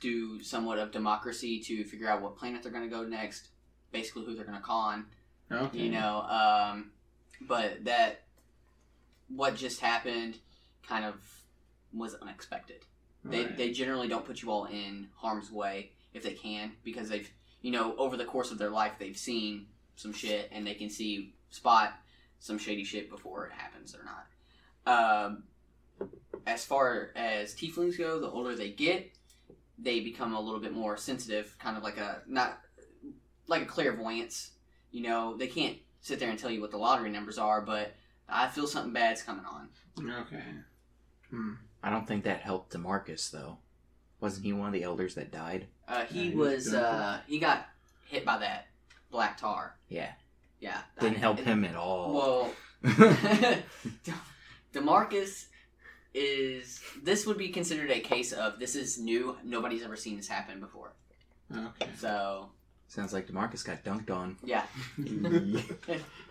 do 0.00 0.42
somewhat 0.42 0.78
of 0.78 0.90
democracy 0.90 1.60
to 1.60 1.84
figure 1.84 2.08
out 2.08 2.20
what 2.20 2.36
planet 2.36 2.62
they're 2.62 2.72
going 2.72 2.88
to 2.88 2.94
go 2.94 3.02
next, 3.04 3.48
basically 3.92 4.24
who 4.24 4.34
they're 4.34 4.44
going 4.44 4.58
to 4.58 4.62
con. 4.64 5.06
okay. 5.52 5.78
you 5.78 5.90
know 5.90 6.22
um 6.22 6.90
but 7.42 7.84
that 7.84 8.22
what 9.28 9.54
just 9.56 9.80
happened 9.80 10.38
kind 10.88 11.04
of 11.04 11.14
was 11.92 12.14
unexpected 12.14 12.80
they, 13.24 13.42
Right. 13.44 13.56
they 13.56 13.70
generally 13.70 14.08
don't 14.08 14.24
put 14.24 14.42
you 14.42 14.50
all 14.50 14.64
in 14.64 15.08
harm's 15.16 15.50
way 15.50 15.90
if 16.14 16.22
they 16.22 16.32
can 16.32 16.72
because 16.82 17.08
they've 17.08 17.30
you 17.62 17.70
know 17.70 17.94
over 17.96 18.16
the 18.16 18.24
course 18.24 18.50
of 18.50 18.58
their 18.58 18.70
life 18.70 18.92
they've 18.98 19.16
seen 19.16 19.66
some 19.96 20.12
shit 20.12 20.48
and 20.50 20.66
they 20.66 20.74
can 20.74 20.88
see 20.90 21.34
spot 21.50 21.92
some 22.38 22.58
shady 22.58 22.84
shit 22.84 23.10
before 23.10 23.46
it 23.46 23.52
happens 23.52 23.94
or 23.94 24.04
not 24.04 24.26
um, 25.26 25.44
as 26.46 26.64
far 26.64 27.10
as 27.16 27.54
tieflings 27.54 27.96
go 27.98 28.18
the 28.20 28.28
older 28.30 28.54
they 28.54 28.70
get 28.70 29.10
they 29.78 30.00
become 30.00 30.34
a 30.34 30.40
little 30.40 30.60
bit 30.60 30.72
more 30.72 30.96
sensitive 30.96 31.56
kind 31.58 31.76
of 31.76 31.82
like 31.82 31.96
a 31.98 32.22
not 32.26 32.60
like 33.46 33.62
a 33.62 33.66
clairvoyance 33.66 34.50
you 34.90 35.02
know 35.02 35.36
they 35.36 35.46
can't 35.46 35.78
sit 36.00 36.18
there 36.18 36.30
and 36.30 36.38
tell 36.38 36.50
you 36.50 36.60
what 36.60 36.70
the 36.70 36.76
lottery 36.76 37.10
numbers 37.10 37.38
are 37.38 37.60
but 37.60 37.94
i 38.28 38.46
feel 38.48 38.66
something 38.66 38.92
bad's 38.92 39.22
coming 39.22 39.44
on 39.44 39.68
Okay. 39.98 40.42
Hmm. 41.30 41.52
I 41.82 41.88
don't 41.90 42.06
think 42.06 42.24
that 42.24 42.40
helped 42.40 42.72
Demarcus 42.74 43.30
though. 43.30 43.58
Wasn't 44.20 44.44
he 44.44 44.52
one 44.52 44.66
of 44.66 44.72
the 44.72 44.82
elders 44.82 45.14
that 45.14 45.30
died? 45.30 45.66
uh, 45.86 46.04
he 46.04 46.24
Yeah, 46.24 46.30
he 46.30 46.36
was 46.36 46.64
was 46.66 46.74
uh, 46.74 47.20
he 47.28 47.38
got 47.38 47.66
hit 48.06 48.24
by 48.24 48.38
that 48.38 48.66
black 49.12 49.38
tar 49.38 49.76
Yeah. 49.88 50.10
yeah 50.60 50.80
Didn't 50.98 51.18
help 51.18 51.38
it- 51.38 51.44
him 51.46 51.64
at 51.64 51.76
all. 51.76 52.12
well 52.12 52.50
demarcus 54.72 55.46
is 56.14 56.80
this 57.02 57.26
would 57.26 57.36
be 57.36 57.48
considered 57.48 57.90
a 57.90 58.00
case 58.00 58.32
of 58.32 58.58
this 58.60 58.76
is 58.76 58.98
new 58.98 59.36
nobody's 59.44 59.82
ever 59.82 59.96
seen 59.96 60.16
this 60.16 60.28
happen 60.28 60.60
before 60.60 60.92
Okay. 61.54 61.88
so 61.98 62.48
Sounds 62.86 63.12
like 63.12 63.26
Demarcus 63.26 63.64
got 63.64 63.82
dunked 63.84 64.10
on. 64.10 64.36
yeah 64.44 64.64
All 64.98 65.04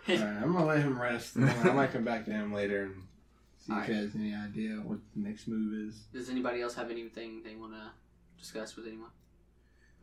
right, 0.06 0.18
I'm 0.42 0.52
gonna 0.52 0.64
let 0.64 0.80
him 0.80 1.00
rest. 1.00 1.36
and 1.36 1.48
I 1.64 1.72
might 1.72 1.92
come 1.92 2.04
back 2.04 2.24
to 2.24 2.30
him 2.30 2.52
later 2.52 2.84
and 2.84 2.94
see 3.58 3.72
if 3.72 3.78
Alright. 3.78 3.88
he 3.90 3.94
has 3.96 4.14
any 4.14 4.34
idea 4.34 4.76
what 4.76 4.98
the 5.14 5.20
next 5.28 5.46
move 5.48 5.88
is. 5.88 6.00
does 6.12 6.30
anybody 6.30 6.62
else 6.62 6.74
have 6.74 6.90
anything 6.90 7.42
they 7.44 7.54
want 7.54 7.72
to 7.72 7.90
discuss 8.38 8.76
with 8.76 8.86
anyone 8.86 9.10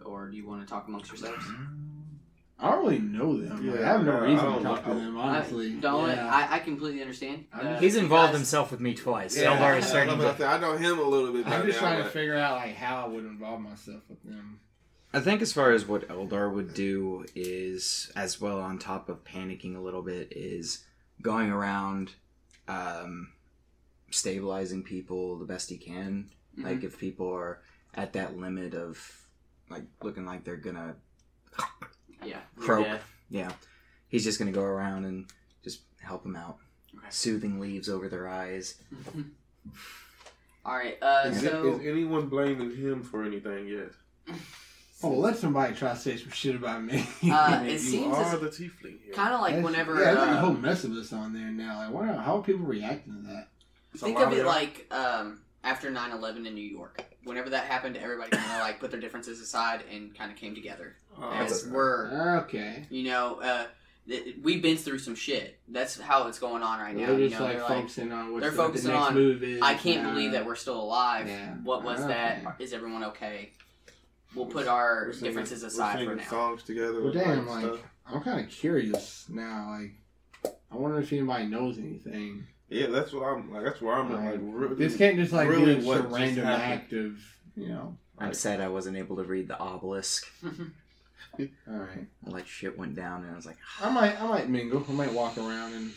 or 0.06 0.28
do 0.30 0.38
you 0.38 0.48
want 0.48 0.62
to 0.62 0.68
talk 0.68 0.88
amongst 0.88 1.10
yourselves 1.10 1.44
mm. 1.46 1.68
I 2.62 2.70
don't 2.72 2.84
really 2.86 3.00
know 3.00 3.38
them. 3.42 3.68
Like, 3.72 3.80
Yeah, 3.80 3.90
I 3.90 3.94
have 3.94 4.06
no 4.06 4.12
I 4.18 4.20
reason 4.20 4.54
to 4.58 4.62
talk 4.62 4.84
to 4.86 4.94
them, 4.94 5.18
honestly. 5.18 5.78
I, 5.78 5.80
don't 5.80 6.10
yeah. 6.10 6.30
I, 6.32 6.56
I 6.56 6.60
completely 6.60 7.02
understand. 7.02 7.46
Uh, 7.52 7.80
He's 7.80 7.96
involved 7.96 8.30
guys- 8.34 8.38
himself 8.38 8.70
with 8.72 8.80
me 8.80 8.94
twice. 8.94 9.36
Yeah. 9.36 9.58
Eldar 9.58 9.78
is 9.80 9.86
Yeah, 9.86 9.90
starting 9.90 10.14
I'm 10.14 10.20
to 10.20 10.24
about 10.26 10.38
to 10.38 10.44
say, 10.44 10.48
I 10.48 10.58
know 10.60 10.78
him 10.78 11.00
a 11.00 11.04
little 11.04 11.34
bit. 11.34 11.48
I'm 11.48 11.66
just 11.66 11.82
now, 11.82 11.88
trying 11.90 12.04
to 12.04 12.10
figure 12.10 12.36
out 12.38 12.58
like 12.58 12.76
how 12.76 13.04
I 13.06 13.08
would 13.08 13.26
involve 13.26 13.62
myself 13.62 14.04
with 14.08 14.22
them. 14.24 14.60
I 15.14 15.20
think 15.20 15.42
as 15.42 15.52
far 15.52 15.72
as 15.72 15.86
what 15.88 16.08
Eldar 16.08 16.54
would 16.54 16.74
do 16.74 17.26
is, 17.36 18.12
as 18.16 18.40
well 18.40 18.60
on 18.62 18.78
top 18.80 19.10
of 19.10 19.24
panicking 19.26 19.76
a 19.76 19.80
little 19.80 20.04
bit, 20.04 20.32
is 20.32 20.84
going 21.22 21.50
around, 21.52 22.12
um, 22.68 23.30
stabilizing 24.12 24.84
people 24.84 25.38
the 25.38 25.46
best 25.46 25.70
he 25.70 25.78
can. 25.78 26.30
Mhm. 26.58 26.64
Like 26.66 26.84
if 26.84 26.98
people 27.00 27.30
are 27.34 27.62
at 27.94 28.14
that 28.14 28.38
limit 28.38 28.74
of, 28.76 29.26
like 29.70 29.84
looking 30.02 30.26
like 30.26 30.44
they're 30.44 30.56
gonna, 30.58 30.96
yeah, 32.26 32.40
croak. 32.58 32.86
yeah. 32.86 32.98
yeah, 33.30 33.52
he's 34.08 34.24
just 34.24 34.40
gonna 34.40 34.52
go 34.52 34.64
around 34.64 35.06
and 35.06 35.26
just 35.64 35.82
help 36.02 36.24
them 36.24 36.36
out, 36.36 36.58
Okay. 36.98 37.08
soothing 37.10 37.60
leaves 37.60 37.90
over 37.90 38.08
their 38.10 38.28
eyes. 38.28 38.76
All 40.66 40.76
right. 40.76 40.98
Uh, 41.02 41.24
Is, 41.26 41.42
so 41.42 41.80
is 41.80 41.88
anyone 41.88 42.28
blaming 42.28 42.76
him 42.76 43.02
for 43.04 43.24
anything 43.24 43.68
yet? 43.68 43.92
Oh, 45.04 45.10
let 45.14 45.36
somebody 45.36 45.74
try 45.74 45.94
to 45.94 46.00
say 46.00 46.16
some 46.16 46.30
shit 46.30 46.54
about 46.56 46.84
me. 46.84 47.04
Uh, 47.24 47.62
you 47.66 47.72
it 47.72 47.80
seems 47.80 48.16
are 48.16 48.38
the 48.38 48.50
tiefling. 48.50 49.02
here. 49.04 49.14
kind 49.16 49.34
of 49.34 49.42
like 49.42 49.56
That's- 49.56 49.64
whenever 49.66 49.96
yeah, 49.96 50.04
there's 50.14 50.18
like 50.20 50.30
a 50.30 50.34
uh, 50.34 50.40
whole 50.42 50.54
mess 50.54 50.84
of 50.84 50.92
us 50.92 51.12
on 51.12 51.34
there 51.34 51.50
now. 51.50 51.78
Like, 51.80 51.92
why, 51.92 52.06
how 52.22 52.38
are 52.38 52.44
people 52.44 52.68
reacting 52.68 53.14
to 53.16 53.22
that? 53.30 53.48
think 53.98 54.20
of 54.20 54.32
it 54.32 54.46
like 54.46 54.86
um, 54.92 55.40
after 55.64 55.92
9-11 55.92 56.46
in 56.48 56.56
New 56.56 56.62
York. 56.62 57.04
Whenever 57.24 57.50
that 57.52 57.66
happened, 57.66 57.98
everybody 57.98 58.32
kind 58.32 58.52
of 58.54 58.60
like 58.68 58.80
put 58.80 58.90
their 58.92 59.00
differences 59.00 59.40
aside 59.42 59.84
and 59.92 60.16
kind 60.18 60.32
of 60.32 60.38
came 60.38 60.56
together. 60.56 60.96
Oh, 61.22 61.30
As 61.32 61.64
okay. 61.64 61.72
we're, 61.72 62.38
Okay. 62.44 62.86
you 62.90 63.04
know, 63.04 63.40
uh, 63.42 63.66
th- 64.08 64.38
we've 64.42 64.62
been 64.62 64.78
through 64.78 64.98
some 65.00 65.14
shit. 65.14 65.60
That's 65.68 66.00
how 66.00 66.28
it's 66.28 66.40
going 66.40 66.64
on 66.64 66.80
right 66.80 66.96
now. 66.96 67.08
they're 67.08 67.20
You 67.20 67.30
just 67.30 67.40
know, 67.40 67.46
like 67.46 67.58
they're 67.58 67.64
like, 67.68 67.78
focusing 67.78 68.12
on 68.12 68.32
what 68.34 68.42
they're 68.42 68.50
the, 68.50 68.58
focusing 68.58 68.88
the 68.88 68.94
next 68.98 69.08
on, 69.10 69.14
move 69.14 69.44
is. 69.44 69.62
I 69.62 69.76
can't 69.76 70.04
now. 70.04 70.14
believe 70.14 70.32
that 70.32 70.46
we're 70.46 70.56
still 70.56 70.82
alive. 70.82 71.28
Yeah. 71.28 71.54
What 71.64 71.84
was 71.84 72.00
that? 72.08 72.40
Okay. 72.46 72.64
Is 72.64 72.74
everyone 72.74 73.04
okay? 73.06 73.52
We'll 74.34 74.46
put 74.48 74.66
our 74.68 75.04
We're 75.08 75.14
singing- 75.14 75.26
differences 75.32 75.62
we're 75.62 75.68
aside 75.68 76.06
for 76.06 76.16
now. 76.16 76.24
songs 76.24 76.64
together. 76.64 77.04
Well, 77.04 77.12
and 77.12 77.14
damn, 77.14 77.48
like, 77.48 77.64
like 77.66 77.74
stuff. 77.76 77.86
I'm 78.08 78.22
kind 78.22 78.40
of 78.44 78.50
curious 78.50 79.26
now. 79.30 79.78
Like, 79.80 80.54
I 80.72 80.76
wonder 80.76 81.00
if 81.00 81.12
anybody 81.14 81.46
knows 81.46 81.78
anything. 81.78 82.48
Yeah, 82.72 82.88
that's 82.88 83.12
what 83.14 83.24
I'm 83.24 83.52
like. 83.54 83.64
That's 83.66 83.82
where 83.82 83.94
I'm 83.96 84.12
Like, 84.12 84.32
like. 84.32 84.40
Really, 84.42 84.76
This 84.76 84.98
can't 84.98 85.18
just 85.18 85.32
like 85.34 85.48
really 85.50 85.76
be 85.76 85.86
what 85.86 86.00
a 86.00 86.08
random 86.08 86.46
happened. 86.46 86.72
act 86.74 86.94
of 86.94 87.20
you 87.56 87.68
know. 87.70 87.98
I'm 88.18 88.28
Like, 88.28 88.36
sad 88.36 88.62
I 88.62 88.68
wasn't 88.70 88.98
able 88.98 89.18
to 89.18 89.24
read 89.24 89.48
the 89.48 89.58
obelisk. 89.60 90.26
all 90.46 91.48
right. 91.68 92.08
Like 92.26 92.48
shit 92.48 92.78
went 92.78 92.96
down, 92.96 93.24
and 93.24 93.32
I 93.32 93.36
was 93.36 93.46
like, 93.46 93.58
I 93.82 93.90
might 93.92 94.20
I 94.22 94.28
might 94.28 94.50
mingle. 94.50 94.84
I 94.90 94.92
might 94.94 95.14
walk 95.14 95.38
around 95.38 95.74
and 95.74 95.92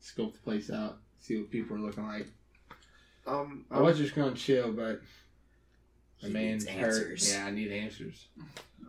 scope 0.00 0.32
the 0.34 0.38
place 0.40 0.70
out, 0.70 0.98
see 1.20 1.38
what 1.38 1.50
people 1.50 1.76
are 1.76 1.80
looking 1.80 2.06
like. 2.06 2.26
Um, 3.26 3.64
I 3.70 3.80
was 3.80 3.98
just 3.98 4.14
gonna 4.14 4.34
chill, 4.34 4.72
but 4.72 5.00
the 6.20 6.28
He 6.28 6.32
man's 6.32 6.66
hurt. 6.66 6.86
answers. 6.86 7.32
Yeah, 7.32 7.46
I 7.46 7.50
need 7.50 7.70
answers. 7.70 8.26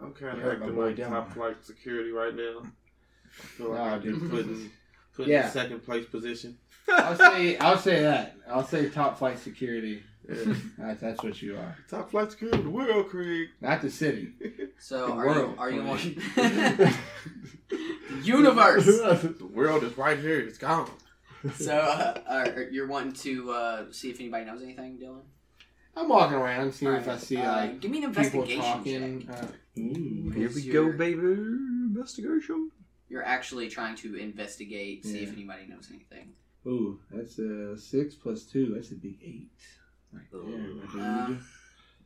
I'm 0.02 0.14
kind 0.14 0.38
of 0.38 0.44
heard 0.44 0.60
my 0.60 0.66
acting 0.68 0.80
like 0.82 0.96
Dylan. 0.96 1.10
top 1.10 1.34
flight 1.34 1.64
security 1.64 2.12
right 2.12 2.36
now. 2.36 2.64
I 2.64 3.46
feel 3.46 3.70
like 3.70 3.78
Nah, 3.80 3.96
I've 3.96 4.04
been 4.04 4.20
dude. 4.20 4.30
put 4.32 4.40
in, 4.46 4.72
put 5.16 5.28
Yeah. 5.28 5.46
in 5.46 5.52
second 5.52 5.80
place 5.86 6.06
position. 6.06 6.58
I'll 6.90 7.16
say 7.16 7.58
I'll 7.58 7.78
say 7.78 8.02
that. 8.02 8.36
I'll 8.50 8.66
say 8.66 8.90
top 8.90 9.18
flight 9.18 9.40
security. 9.40 10.04
Yeah. 10.30 10.54
That's, 10.78 11.02
that's 11.02 11.24
what 11.24 11.42
you 11.42 11.58
are. 11.58 11.76
top 11.90 12.12
flight 12.12 12.32
security 12.32 12.60
of 12.60 12.64
the 12.66 12.70
world, 12.70 13.10
Craig. 13.10 13.50
Not 13.60 13.82
the 13.82 13.90
city. 13.90 14.30
So 14.78 15.08
The 15.08 15.14
are 15.14 15.26
world, 15.26 15.52
you 15.56 15.60
are 15.60 15.72
you 15.72 15.82
on 15.82 15.98
Craig. 15.98 16.94
universe? 18.24 18.86
The 18.86 19.50
world 19.52 19.84
is 19.84 19.98
right 19.98 20.18
here. 20.20 20.40
It's 20.40 20.58
gone. 20.58 20.90
so 21.56 21.76
uh, 21.76 22.20
are, 22.28 22.62
you're 22.72 22.88
wanting 22.88 23.14
to 23.14 23.52
uh, 23.52 23.86
see 23.92 24.10
if 24.12 24.20
anybody 24.20 24.46
knows 24.46 24.62
anything, 24.62 25.00
Dylan? 25.00 25.22
I'm 25.96 26.08
walking 26.08 26.38
around 26.38 26.72
seeing 26.74 26.94
if 26.94 27.08
I 27.08 27.18
see 27.18 27.38
uh, 27.38 27.52
like 27.52 27.80
give 27.82 27.92
me 27.92 28.04
an 28.04 28.14
people 28.14 28.44
investigation 28.44 28.62
talking. 28.62 29.28
check. 29.28 29.44
Uh, 29.44 29.80
Ooh, 29.80 30.30
here 30.36 30.50
we 30.54 30.70
go, 30.70 30.92
baby. 30.94 31.20
Investigation. 31.20 32.72
You're 33.10 33.26
actually 33.26 33.68
trying 33.70 33.96
to 33.98 34.16
investigate, 34.16 35.06
see 35.06 35.24
if 35.24 35.34
anybody 35.34 35.66
knows 35.68 35.90
anything. 35.90 36.34
Ooh, 36.68 37.00
that's 37.12 37.40
a 37.40 37.78
six 37.78 38.16
plus 38.16 38.44
two. 38.44 38.74
That's 38.74 38.92
a 38.92 38.96
big 38.96 39.18
eight. 39.24 39.52
Right 40.14 40.26
there. 40.32 41.02
Uh, 41.04 41.36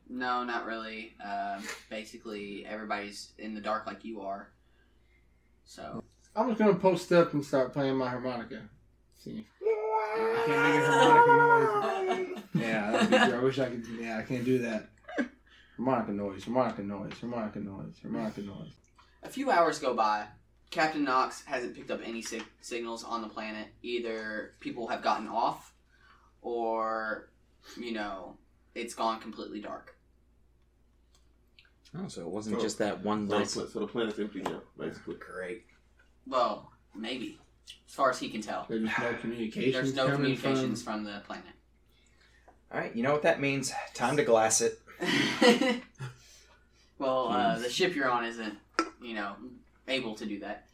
no, 0.08 0.44
not 0.44 0.66
really. 0.66 1.14
Um, 1.24 1.62
basically, 1.90 2.64
everybody's 2.66 3.32
in 3.38 3.54
the 3.54 3.60
dark 3.60 3.86
like 3.86 4.04
you 4.04 4.20
are. 4.22 4.48
So 5.64 6.02
I'm 6.34 6.48
just 6.48 6.58
gonna 6.58 6.74
post 6.74 7.12
up 7.12 7.32
and 7.34 7.44
start 7.44 7.72
playing 7.72 7.96
my 7.96 8.08
harmonica. 8.08 8.62
See. 9.18 9.46
I 10.18 10.44
can't 10.46 10.74
make 10.74 10.82
a 10.82 10.92
harmonica 10.92 12.14
noise. 12.14 12.42
Yeah, 12.54 12.90
that'd 12.90 13.10
be 13.10 13.16
great. 13.18 13.34
I 13.34 13.42
wish 13.42 13.58
I 13.58 13.66
could. 13.66 13.84
Yeah, 14.00 14.18
I 14.18 14.22
can't 14.22 14.44
do 14.44 14.58
that. 14.58 14.88
Harmonica 15.76 16.12
noise, 16.12 16.44
harmonica 16.44 16.82
noise, 16.82 17.12
harmonica 17.20 17.58
noise, 17.58 17.94
harmonica 18.00 18.40
noise. 18.40 18.72
A 19.22 19.28
few 19.28 19.50
hours 19.50 19.78
go 19.78 19.92
by. 19.94 20.24
Captain 20.70 21.04
Knox 21.04 21.44
hasn't 21.44 21.74
picked 21.74 21.90
up 21.90 22.00
any 22.04 22.22
sig- 22.22 22.44
signals 22.60 23.04
on 23.04 23.22
the 23.22 23.28
planet. 23.28 23.68
Either 23.82 24.52
people 24.60 24.88
have 24.88 25.02
gotten 25.02 25.28
off, 25.28 25.72
or, 26.42 27.28
you 27.78 27.92
know, 27.92 28.36
it's 28.74 28.94
gone 28.94 29.20
completely 29.20 29.60
dark. 29.60 29.96
Oh, 31.98 32.08
so 32.08 32.20
it 32.22 32.28
wasn't 32.28 32.56
Oh. 32.58 32.60
just 32.60 32.78
that 32.78 33.02
one 33.02 33.28
So, 33.28 33.38
nice. 33.38 33.54
the 33.54 33.60
pla- 33.62 33.70
so 33.70 33.80
the 33.80 33.86
planet's 33.86 34.18
empty 34.18 34.42
now, 34.42 34.60
basically. 34.78 35.14
Great. 35.16 35.64
Well, 36.26 36.70
maybe. 36.94 37.38
As 37.88 37.94
far 37.94 38.10
as 38.10 38.18
he 38.18 38.28
can 38.28 38.42
tell. 38.42 38.66
There's 38.68 38.82
no 38.82 39.14
communications. 39.20 39.72
There's 39.74 39.94
no 39.94 40.08
coming 40.08 40.36
communications 40.36 40.82
from 40.82 41.04
the 41.04 41.22
planet. 41.26 41.44
All 42.72 42.80
right, 42.80 42.94
you 42.94 43.02
know 43.02 43.12
what 43.12 43.22
that 43.22 43.40
means? 43.40 43.72
Time 43.94 44.16
to 44.16 44.24
glass 44.24 44.60
it. 44.60 44.80
well, 46.98 47.28
uh, 47.28 47.58
the 47.58 47.70
ship 47.70 47.94
you're 47.94 48.10
on 48.10 48.24
isn't, 48.24 48.58
you 49.00 49.14
know, 49.14 49.36
able 49.88 50.14
to 50.16 50.26
do 50.26 50.40
that. 50.40 50.66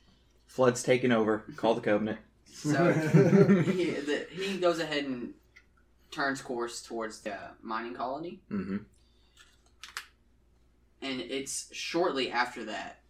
Flood's 0.47 0.83
taken 0.83 1.13
over. 1.13 1.45
Call 1.57 1.75
the 1.75 1.81
covenant. 1.81 2.19
So 2.47 2.93
he, 2.93 3.85
the, 3.91 4.27
he 4.31 4.59
goes 4.59 4.79
ahead 4.79 5.05
and 5.05 5.35
turns 6.11 6.43
course 6.43 6.83
towards 6.83 7.21
the 7.21 7.37
mining 7.63 7.95
colony. 7.95 8.41
Mm-hmm. 8.51 8.77
and 11.01 11.21
it's 11.21 11.69
shortly 11.73 12.31
after 12.31 12.65
that 12.65 13.01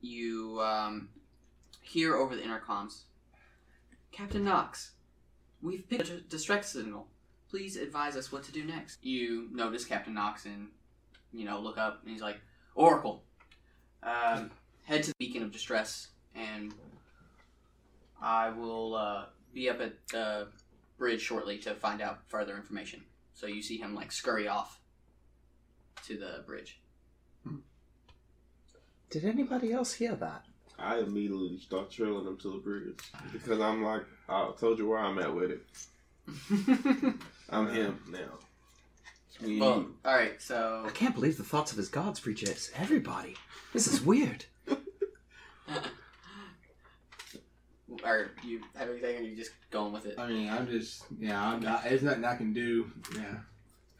you 0.00 0.60
um, 0.60 1.08
hear 1.80 2.16
over 2.16 2.34
the 2.34 2.42
intercoms 2.42 3.02
captain 4.10 4.44
knox 4.44 4.92
we've 5.60 5.88
picked 5.88 6.08
a 6.10 6.20
distress 6.20 6.72
signal 6.72 7.06
please 7.50 7.76
advise 7.76 8.16
us 8.16 8.32
what 8.32 8.42
to 8.42 8.52
do 8.52 8.64
next 8.64 9.04
you 9.04 9.48
notice 9.52 9.84
captain 9.84 10.14
knox 10.14 10.44
and 10.46 10.68
you 11.32 11.44
know 11.44 11.60
look 11.60 11.78
up 11.78 12.00
and 12.02 12.10
he's 12.12 12.22
like 12.22 12.40
oracle 12.74 13.22
um, 14.02 14.50
head 14.84 15.02
to 15.02 15.10
the 15.10 15.14
beacon 15.18 15.42
of 15.42 15.52
distress 15.52 16.08
and 16.34 16.74
i 18.20 18.50
will 18.50 18.94
uh, 18.94 19.24
be 19.52 19.68
up 19.68 19.80
at 19.80 19.94
the 20.08 20.48
bridge 20.98 21.20
shortly 21.20 21.58
to 21.58 21.74
find 21.74 22.00
out 22.00 22.20
further 22.28 22.56
information 22.56 23.02
so 23.34 23.46
you 23.46 23.62
see 23.62 23.78
him 23.78 23.94
like 23.94 24.12
scurry 24.12 24.46
off 24.48 24.78
to 26.06 26.16
the 26.16 26.42
bridge. 26.46 26.80
Did 29.10 29.24
anybody 29.24 29.72
else 29.72 29.92
hear 29.92 30.14
that? 30.16 30.44
I 30.78 30.98
immediately 30.98 31.58
start 31.58 31.90
trailing 31.90 32.24
them 32.24 32.38
to 32.38 32.52
the 32.52 32.58
bridge 32.58 32.98
because 33.32 33.60
I'm 33.60 33.82
like, 33.82 34.04
I 34.28 34.50
told 34.58 34.78
you 34.78 34.88
where 34.88 34.98
I'm 34.98 35.18
at 35.18 35.34
with 35.34 35.50
it. 35.50 35.66
I'm 37.50 37.68
him 37.68 38.00
now. 38.10 38.38
We 39.42 39.60
well, 39.60 39.86
all 40.04 40.14
right. 40.14 40.40
So 40.40 40.84
I 40.86 40.90
can't 40.90 41.14
believe 41.14 41.36
the 41.36 41.42
thoughts 41.44 41.72
of 41.72 41.78
his 41.78 41.88
gods 41.88 42.24
reach 42.26 42.44
us. 42.48 42.70
Everybody. 42.76 43.36
This 43.72 43.86
is 43.86 44.00
weird. 44.02 44.44
are 48.04 48.30
you 48.42 48.60
have 48.76 48.88
anything, 48.88 49.16
or 49.16 49.18
are 49.18 49.22
you 49.22 49.36
just 49.36 49.52
going 49.70 49.92
with 49.92 50.06
it? 50.06 50.18
I 50.18 50.26
mean, 50.28 50.48
I'm 50.48 50.66
just 50.68 51.04
yeah. 51.18 51.42
I'm 51.42 51.60
not, 51.60 51.84
there's 51.84 52.02
nothing 52.02 52.24
I 52.24 52.36
can 52.36 52.52
do. 52.52 52.90
Yeah, 53.16 53.34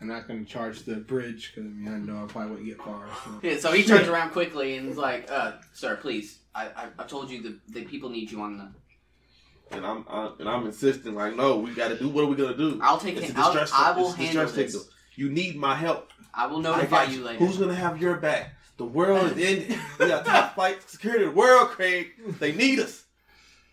I'm 0.00 0.08
not 0.08 0.28
gonna 0.28 0.44
charge 0.44 0.82
the 0.84 0.96
bridge 0.96 1.52
because 1.54 1.68
I 1.68 1.72
mean 1.74 1.92
I 1.92 1.98
know 1.98 2.24
I 2.24 2.26
probably 2.26 2.50
wouldn't 2.50 2.68
get 2.68 2.78
far. 2.78 3.06
So. 3.24 3.30
Yeah, 3.42 3.58
so 3.58 3.72
he 3.72 3.82
turns 3.84 4.08
around 4.08 4.30
quickly 4.30 4.76
and 4.76 4.88
is 4.88 4.96
like, 4.96 5.30
uh, 5.30 5.52
"Sir, 5.72 5.96
please, 5.96 6.38
I, 6.54 6.66
I, 6.66 6.88
I 6.98 7.04
told 7.04 7.30
you 7.30 7.42
the, 7.42 7.58
the 7.68 7.84
people 7.84 8.10
need 8.10 8.30
you 8.30 8.40
on 8.42 8.58
the. 8.58 9.76
and 9.76 9.84
I'm, 9.86 10.04
i 10.08 10.30
and 10.38 10.48
I'm 10.48 10.66
insisting 10.66 11.14
like, 11.14 11.36
no, 11.36 11.58
we 11.58 11.74
got 11.74 11.88
to 11.88 11.98
do. 11.98 12.08
What 12.08 12.24
are 12.24 12.28
we 12.28 12.36
gonna 12.36 12.56
do? 12.56 12.78
I'll 12.82 12.98
take 12.98 13.16
It's 13.16 13.30
it. 13.30 13.36
a 13.36 13.40
I'll, 13.40 13.52
distress- 13.52 13.72
I 13.72 13.92
will 13.92 14.08
it's 14.10 14.14
a 14.14 14.22
handle 14.22 14.46
this. 14.46 14.54
signal. 14.72 14.86
You 15.14 15.30
need 15.30 15.56
my 15.56 15.74
help. 15.74 16.10
I 16.34 16.46
will 16.46 16.58
I 16.58 16.62
notify 16.62 17.04
got 17.06 17.12
you 17.12 17.22
later. 17.24 17.38
Who's 17.44 17.58
gonna 17.58 17.74
have 17.74 18.00
your 18.00 18.16
back? 18.16 18.54
The 18.78 18.84
world 18.84 19.32
is 19.32 19.38
in. 19.38 19.78
We 19.98 20.08
got 20.08 20.24
top 20.24 20.54
flight 20.54 20.82
security. 20.88 21.24
of 21.24 21.34
The 21.34 21.36
world, 21.38 21.68
Craig. 21.68 22.12
They 22.40 22.52
need 22.52 22.80
us. 22.80 23.04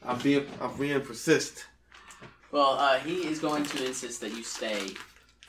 I'm 0.06 0.20
being, 0.20 0.46
I'm 0.62 0.78
being 0.78 1.02
persist. 1.02 1.66
Well, 2.52 2.72
uh, 2.72 3.00
he 3.00 3.28
is 3.28 3.40
going 3.40 3.64
to 3.64 3.86
insist 3.86 4.22
that 4.22 4.36
you 4.36 4.44
stay 4.44 4.90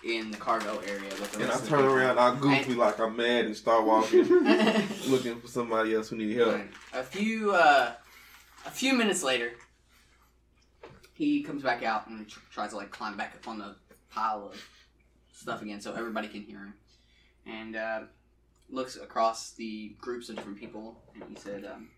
in 0.05 0.31
the 0.31 0.37
cargo 0.37 0.79
area 0.87 1.11
with 1.21 1.33
the 1.33 1.43
And 1.43 1.53
I 1.53 1.59
turn 1.61 1.85
around, 1.85 2.19
I 2.19 2.39
goofy 2.39 2.75
like 2.75 2.99
I'm 2.99 3.17
mad 3.17 3.47
and 3.47 3.57
start 3.57 3.85
walking, 3.85 4.25
looking 5.09 5.41
for 5.41 5.49
somebody 5.49 5.95
else 5.95 6.09
who 6.09 6.17
need 6.17 6.37
help. 6.37 6.61
A 6.95 7.03
few 7.03 7.53
uh, 7.55 7.93
a 8.67 8.71
few 8.71 8.95
minutes 8.95 9.23
later, 9.23 9.53
he 11.15 11.43
comes 11.43 11.63
back 11.63 11.83
out 11.83 12.07
and 12.09 12.29
tr- 12.29 12.41
tries 12.51 12.71
to 12.71 12.77
like 12.77 12.91
climb 12.91 13.17
back 13.17 13.35
up 13.35 13.47
on 13.49 13.59
the 13.59 13.77
pile 14.11 14.51
of 14.53 14.63
stuff 15.41 15.63
again, 15.63 15.81
so 15.81 15.95
everybody 15.95 16.29
can 16.29 16.43
hear 16.43 16.59
him. 16.59 16.75
And 17.47 17.77
uh, 17.77 18.01
looks 18.69 18.97
across 18.97 19.53
the 19.53 19.95
groups 19.99 20.29
of 20.29 20.37
different 20.37 20.59
people, 20.59 20.97
and 21.15 21.25
he 21.29 21.37
said, 21.37 21.65
um, 21.65 21.89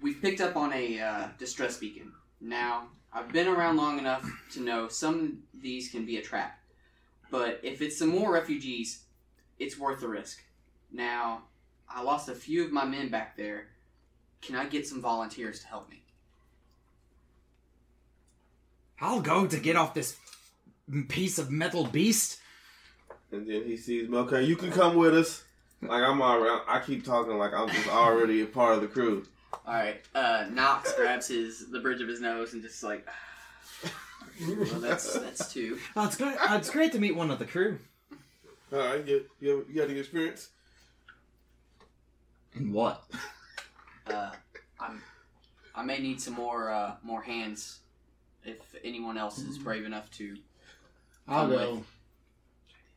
"We've 0.00 0.20
picked 0.20 0.40
up 0.40 0.56
on 0.56 0.72
a 0.72 1.00
uh, 1.00 1.28
distress 1.38 1.78
beacon. 1.78 2.12
Now, 2.40 2.88
I've 3.12 3.32
been 3.32 3.48
around 3.48 3.76
long 3.76 3.98
enough 3.98 4.30
to 4.52 4.60
know 4.60 4.88
some 4.88 5.42
of 5.54 5.62
these 5.62 5.90
can 5.90 6.04
be 6.06 6.18
a 6.18 6.22
trap, 6.22 6.58
but 7.30 7.60
if 7.62 7.82
it's 7.82 7.98
some 7.98 8.08
more 8.08 8.32
refugees, 8.32 9.04
it's 9.58 9.78
worth 9.78 10.00
the 10.00 10.08
risk. 10.08 10.42
Now." 10.92 11.42
I 11.90 12.02
lost 12.02 12.28
a 12.28 12.34
few 12.34 12.64
of 12.64 12.70
my 12.70 12.84
men 12.84 13.08
back 13.08 13.36
there. 13.36 13.68
Can 14.42 14.54
I 14.56 14.66
get 14.66 14.86
some 14.86 15.00
volunteers 15.00 15.60
to 15.60 15.66
help 15.66 15.88
me? 15.88 16.02
I'll 19.00 19.20
go 19.20 19.46
to 19.46 19.58
get 19.58 19.76
off 19.76 19.94
this 19.94 20.16
piece 21.08 21.38
of 21.38 21.50
metal 21.50 21.84
beast. 21.84 22.40
And 23.32 23.46
then 23.46 23.64
he 23.64 23.76
sees 23.76 24.08
me. 24.08 24.16
Okay, 24.18 24.42
you 24.42 24.56
can 24.56 24.70
come 24.70 24.96
with 24.96 25.14
us. 25.14 25.44
Like 25.82 26.02
I'm 26.02 26.20
already. 26.22 26.62
I 26.66 26.80
keep 26.80 27.04
talking 27.04 27.36
like 27.38 27.52
I'm 27.52 27.68
just 27.68 27.88
already 27.88 28.42
a 28.42 28.46
part 28.46 28.74
of 28.74 28.80
the 28.80 28.88
crew. 28.88 29.24
All 29.52 29.74
right. 29.74 30.00
Uh, 30.14 30.46
Knox 30.50 30.92
grabs 30.94 31.28
his 31.28 31.70
the 31.70 31.80
bridge 31.80 32.00
of 32.00 32.08
his 32.08 32.20
nose 32.20 32.52
and 32.54 32.62
just 32.62 32.82
like, 32.82 33.06
well, 34.40 34.80
that's 34.80 35.14
that's 35.18 35.52
two. 35.52 35.78
Oh, 35.96 36.06
it's 36.06 36.16
good. 36.16 36.34
Uh, 36.36 36.56
it's 36.56 36.70
great 36.70 36.92
to 36.92 36.98
meet 36.98 37.14
one 37.14 37.30
of 37.30 37.38
the 37.38 37.44
crew. 37.44 37.78
All 38.72 38.78
right, 38.78 39.06
you, 39.06 39.24
you, 39.40 39.64
you 39.70 39.80
got 39.80 39.88
any 39.88 39.98
experience? 39.98 40.50
And 42.54 42.72
what? 42.72 43.02
Uh, 44.06 44.30
I'm 44.78 45.02
I 45.74 45.82
may 45.84 46.00
need 46.00 46.20
some 46.20 46.34
more 46.34 46.70
uh, 46.70 46.96
more 47.02 47.22
hands 47.22 47.80
if 48.44 48.58
anyone 48.82 49.16
else 49.16 49.38
is 49.38 49.58
brave 49.58 49.84
enough 49.84 50.10
to. 50.12 50.36
I'll 51.28 51.48
go. 51.48 51.84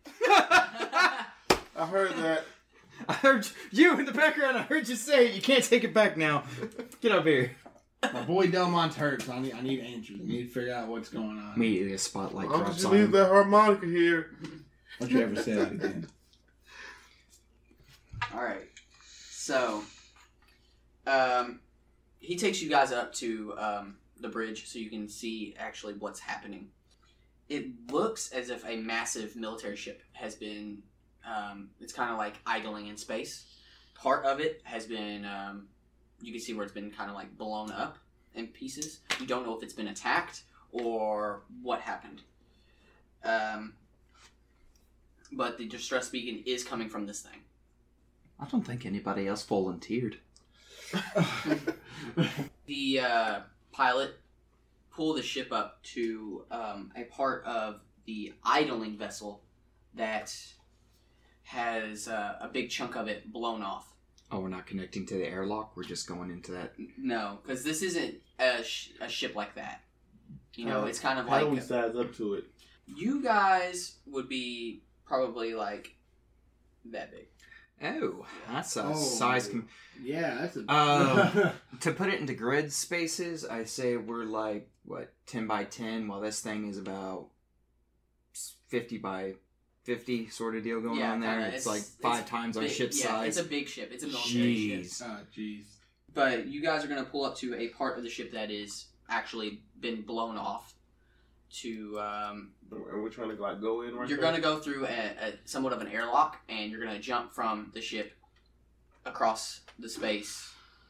I 0.28 1.86
heard 1.88 2.14
that. 2.18 2.44
I 3.08 3.14
heard 3.14 3.48
you 3.72 3.98
in 4.00 4.06
the 4.06 4.12
background. 4.12 4.58
I 4.58 4.62
heard 4.62 4.88
you 4.88 4.96
say 4.96 5.28
it. 5.28 5.36
You 5.36 5.42
can't 5.42 5.64
take 5.64 5.84
it 5.84 5.94
back 5.94 6.18
now. 6.18 6.44
Get 7.02 7.12
up 7.12 7.26
here. 7.26 7.52
My 8.14 8.24
boy 8.24 8.48
Delmont's 8.48 8.96
hurt, 8.96 9.22
so 9.22 9.34
I 9.34 9.40
need 9.40 9.54
I 9.54 9.62
need 9.62 9.80
answers. 9.82 10.18
I 10.22 10.26
need 10.26 10.44
to 10.44 10.50
figure 10.50 10.74
out 10.74 10.88
what's 10.88 11.10
going 11.10 11.38
on. 11.38 11.54
Immediately, 11.56 11.94
a 11.94 11.98
spotlight 11.98 12.48
I'm 12.50 12.60
drops 12.60 12.76
just 12.76 12.86
on 12.88 12.94
leave 12.94 13.06
him. 13.06 13.12
that 13.12 13.28
harmonica 13.28 13.86
here. 13.86 14.32
Don't 15.00 15.12
you 15.12 15.22
ever 15.22 15.36
say 15.36 15.54
that 15.54 15.72
again. 15.72 16.08
All 18.34 18.44
right. 18.44 18.68
So, 19.30 19.84
um, 21.06 21.60
he 22.20 22.38
takes 22.38 22.62
you 22.62 22.70
guys 22.70 22.92
up 22.92 23.14
to 23.16 23.54
um, 23.58 23.98
the 24.20 24.30
bridge 24.30 24.68
so 24.68 24.80
you 24.80 24.90
can 24.90 25.08
see 25.08 25.56
actually 25.60 25.94
what's 25.94 26.20
happening. 26.20 26.70
It 27.52 27.92
looks 27.92 28.32
as 28.32 28.50
if 28.50 28.64
a 28.66 28.78
massive 28.78 29.36
military 29.36 29.76
ship 29.76 30.02
has 30.14 30.36
been. 30.36 30.84
Um, 31.28 31.72
it's 31.82 31.92
kind 31.92 32.10
of 32.10 32.18
like 32.18 32.40
idling 32.46 32.88
in 32.88 32.96
space. 32.96 33.46
Part 33.94 34.24
of 34.26 34.40
it 34.40 34.62
has 34.64 34.86
been. 34.86 35.26
Um, 35.26 35.68
you 36.22 36.32
can 36.32 36.40
see 36.40 36.54
where 36.54 36.64
it's 36.64 36.74
been 36.74 36.92
kind 36.92 37.10
of 37.10 37.16
like 37.18 37.38
blown 37.38 37.70
up 37.70 37.98
in 38.36 38.48
pieces. 38.48 39.02
You 39.20 39.26
don't 39.26 39.46
know 39.46 39.58
if 39.58 39.64
it's 39.64 39.74
been 39.74 39.90
attacked 39.90 40.44
or 40.72 41.42
what 41.62 41.82
happened. 41.82 42.22
Um, 43.26 43.74
but 45.34 45.58
the 45.58 45.68
distress 45.68 46.08
beacon 46.08 46.44
is 46.46 46.64
coming 46.64 46.88
from 46.88 47.06
this 47.06 47.20
thing. 47.20 47.42
I 48.40 48.46
don't 48.46 48.66
think 48.66 48.86
anybody 48.86 49.28
else 49.28 49.44
volunteered. 49.44 50.20
the 52.66 53.00
uh, 53.02 53.40
pilot 53.74 54.16
pull 54.94 55.14
the 55.14 55.22
ship 55.24 55.52
up 55.52 55.82
to 55.84 56.46
um, 56.52 56.92
a 56.96 57.04
part 57.06 57.44
of 57.46 57.82
the 58.06 58.34
idling 58.44 58.98
vessel 58.98 59.42
that 59.96 60.36
has 61.44 62.08
uh, 62.08 62.38
a 62.42 62.48
big 62.48 62.70
chunk 62.70 62.96
of 62.96 63.08
it 63.08 63.32
blown 63.32 63.62
off. 63.62 63.94
Oh, 64.32 64.40
we're 64.40 64.50
not 64.50 64.66
connecting 64.66 65.06
to 65.08 65.16
the 65.16 65.28
airlock. 65.28 65.76
We're 65.76 65.84
just 65.84 66.08
going 66.08 66.32
into 66.32 66.52
that. 66.54 66.74
No, 66.98 67.40
because 67.44 67.64
this 67.64 67.82
isn't 67.82 68.16
a, 68.40 68.64
sh- 68.64 68.92
a 69.02 69.10
ship 69.10 69.36
like 69.36 69.56
that. 69.56 69.82
You 70.56 70.66
know, 70.66 70.84
Uh, 70.84 70.86
it's 70.86 71.00
kind 71.00 71.20
of 71.20 71.28
How 71.28 71.40
do 71.42 71.48
we 71.48 71.60
size 71.60 71.96
up 71.96 72.16
to 72.16 72.36
it? 72.36 72.46
you 72.88 73.22
guys 73.24 73.96
would 74.08 74.28
be 74.28 74.84
probably 75.06 75.54
like 75.54 75.96
that 76.86 77.12
big. 77.12 77.28
Oh, 77.84 78.26
that's 78.48 78.76
a 78.78 78.84
Oh. 78.86 78.96
size. 78.96 79.48
Com- 79.48 79.68
Yeah, 80.02 80.36
that's 80.42 80.58
a. 80.58 80.72
Um, 80.72 81.52
to 81.82 81.92
put 81.92 82.10
it 82.10 82.20
into 82.20 82.34
grid 82.34 82.72
spaces, 82.72 83.46
I 83.46 83.64
say 83.66 83.98
we're 83.98 84.26
like 84.26 84.70
what 84.86 85.14
ten 85.26 85.48
by 85.48 85.64
ten, 85.64 86.08
while 86.08 86.22
this 86.22 86.42
thing 86.42 86.68
is 86.68 86.78
about 86.78 87.28
fifty 88.68 88.98
by 88.98 89.36
fifty, 89.84 90.30
sort 90.30 90.56
of 90.56 90.64
deal 90.64 90.80
going 90.82 91.00
Yeah, 91.00 91.12
on 91.14 91.20
there. 91.22 91.32
kinda. 91.34 91.48
It's, 91.56 91.66
It's- 91.66 91.68
like 91.68 91.84
five 92.02 92.22
it's 92.22 92.30
times 92.30 92.58
our 92.58 92.68
ship 92.68 92.92
yeah, 92.94 93.06
size. 93.08 93.38
it's 93.38 93.46
a 93.46 93.50
big 93.50 93.68
ship. 93.68 93.90
It's 93.92 94.04
a 94.04 94.08
military 94.08 94.70
ship. 94.70 94.82
Jeez. 94.84 95.02
oh, 95.06 95.20
jeez. 95.36 95.66
But 96.14 96.48
you 96.48 96.62
guys 96.62 96.84
are 96.84 96.88
going 96.88 97.04
to 97.04 97.10
pull 97.10 97.24
up 97.26 97.38
to 97.38 97.56
a 97.56 97.70
part 97.70 97.98
of 97.98 98.04
the 98.04 98.10
ship 98.10 98.34
that 98.34 98.52
is 98.52 98.88
actually 99.10 99.62
been 99.80 100.02
blown 100.02 100.38
off. 100.38 100.74
To 101.54 102.00
um, 102.00 102.52
And 102.72 103.04
we're 103.04 103.10
trying 103.10 103.36
to 103.36 103.42
like 103.42 103.60
go 103.60 103.82
in 103.82 103.94
right 103.96 104.08
you're 104.08 104.20
going 104.20 104.36
to 104.36 104.42
go 104.42 104.60
through 104.60 104.86
a, 104.86 104.88
a 104.90 105.34
somewhat 105.44 105.74
of 105.74 105.82
an 105.82 105.88
airlock, 105.90 106.38
and 106.48 106.72
you're 106.72 106.82
going 106.82 106.96
to 106.96 107.02
jump 107.02 107.34
from 107.34 107.72
the 107.74 107.82
ship 107.82 108.14
across 109.06 109.62
the 109.78 109.90
space 109.90 110.50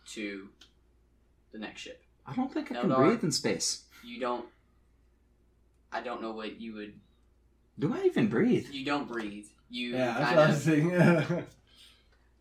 to 0.09 0.49
the 1.51 1.57
next 1.57 1.81
ship. 1.81 2.03
I 2.27 2.35
don't 2.35 2.53
think 2.53 2.71
I 2.71 2.75
No, 2.75 2.81
can 2.81 2.93
breathe 2.95 3.23
in 3.23 3.31
space. 3.31 3.85
You 4.03 4.19
don't. 4.19 4.45
I 5.91 6.01
don't 6.01 6.21
know 6.21 6.31
what 6.31 6.61
you 6.61 6.75
would. 6.75 6.93
Do 7.79 7.93
I 7.93 8.03
even 8.05 8.27
breathe? 8.27 8.67
You 8.71 8.85
don't 8.85 9.07
breathe. 9.07 9.47
You 9.69 9.91
Yeah, 9.93 10.13
that's 10.19 10.19
kind 10.19 10.37
what 10.37 10.45
I 10.45 10.49
was 10.51 11.31
of. 11.39 11.45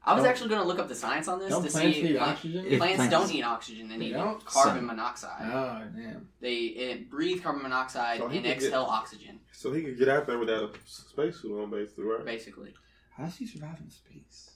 thinking. 0.05 0.13
I 0.13 0.15
was 0.15 0.23
Don't- 0.25 0.31
actually 0.31 0.49
going 0.49 0.63
to 0.63 0.67
look 0.69 0.79
up 0.79 0.89
the 0.89 0.95
science 0.95 1.29
on 1.29 1.39
this 1.39 1.51
Don't 1.51 1.63
to 1.65 1.71
plants 1.71 1.97
see. 1.97 2.03
need 2.03 2.17
like, 2.17 2.29
oxygen? 2.29 2.67
If 2.67 2.79
plants, 2.79 2.97
plants- 2.97 3.11
don't 3.13 3.31
need 3.33 3.43
oxygen; 3.43 3.89
they 3.89 3.95
They 3.99 4.05
need 4.07 4.13
don't? 4.13 4.45
carbon 4.45 4.77
Sun. 4.77 4.87
monoxide. 4.87 5.43
Oh, 5.53 5.83
damn. 5.97 6.29
They 6.41 6.57
it, 6.57 7.11
breathe 7.11 7.43
carbon 7.43 7.63
monoxide 7.63 8.19
So 8.19 8.29
he 8.29 8.39
and 8.39 8.47
could 8.47 8.49
get- 8.55 8.65
exhale 8.65 8.85
oxygen, 8.85 9.41
So 9.53 9.73
he 9.73 9.83
could 9.83 9.99
get 9.99 10.09
out 10.09 10.27
there 10.27 10.39
without 10.39 10.63
a 10.75 10.79
spacesuit 10.87 11.61
on, 11.63 11.71
basically, 11.71 12.05
right? 12.05 12.25
basically. 12.25 12.75
How 13.17 13.25
does 13.27 13.37
he 13.37 13.47
survive 13.47 13.79
in 13.81 13.91
space? 13.91 14.51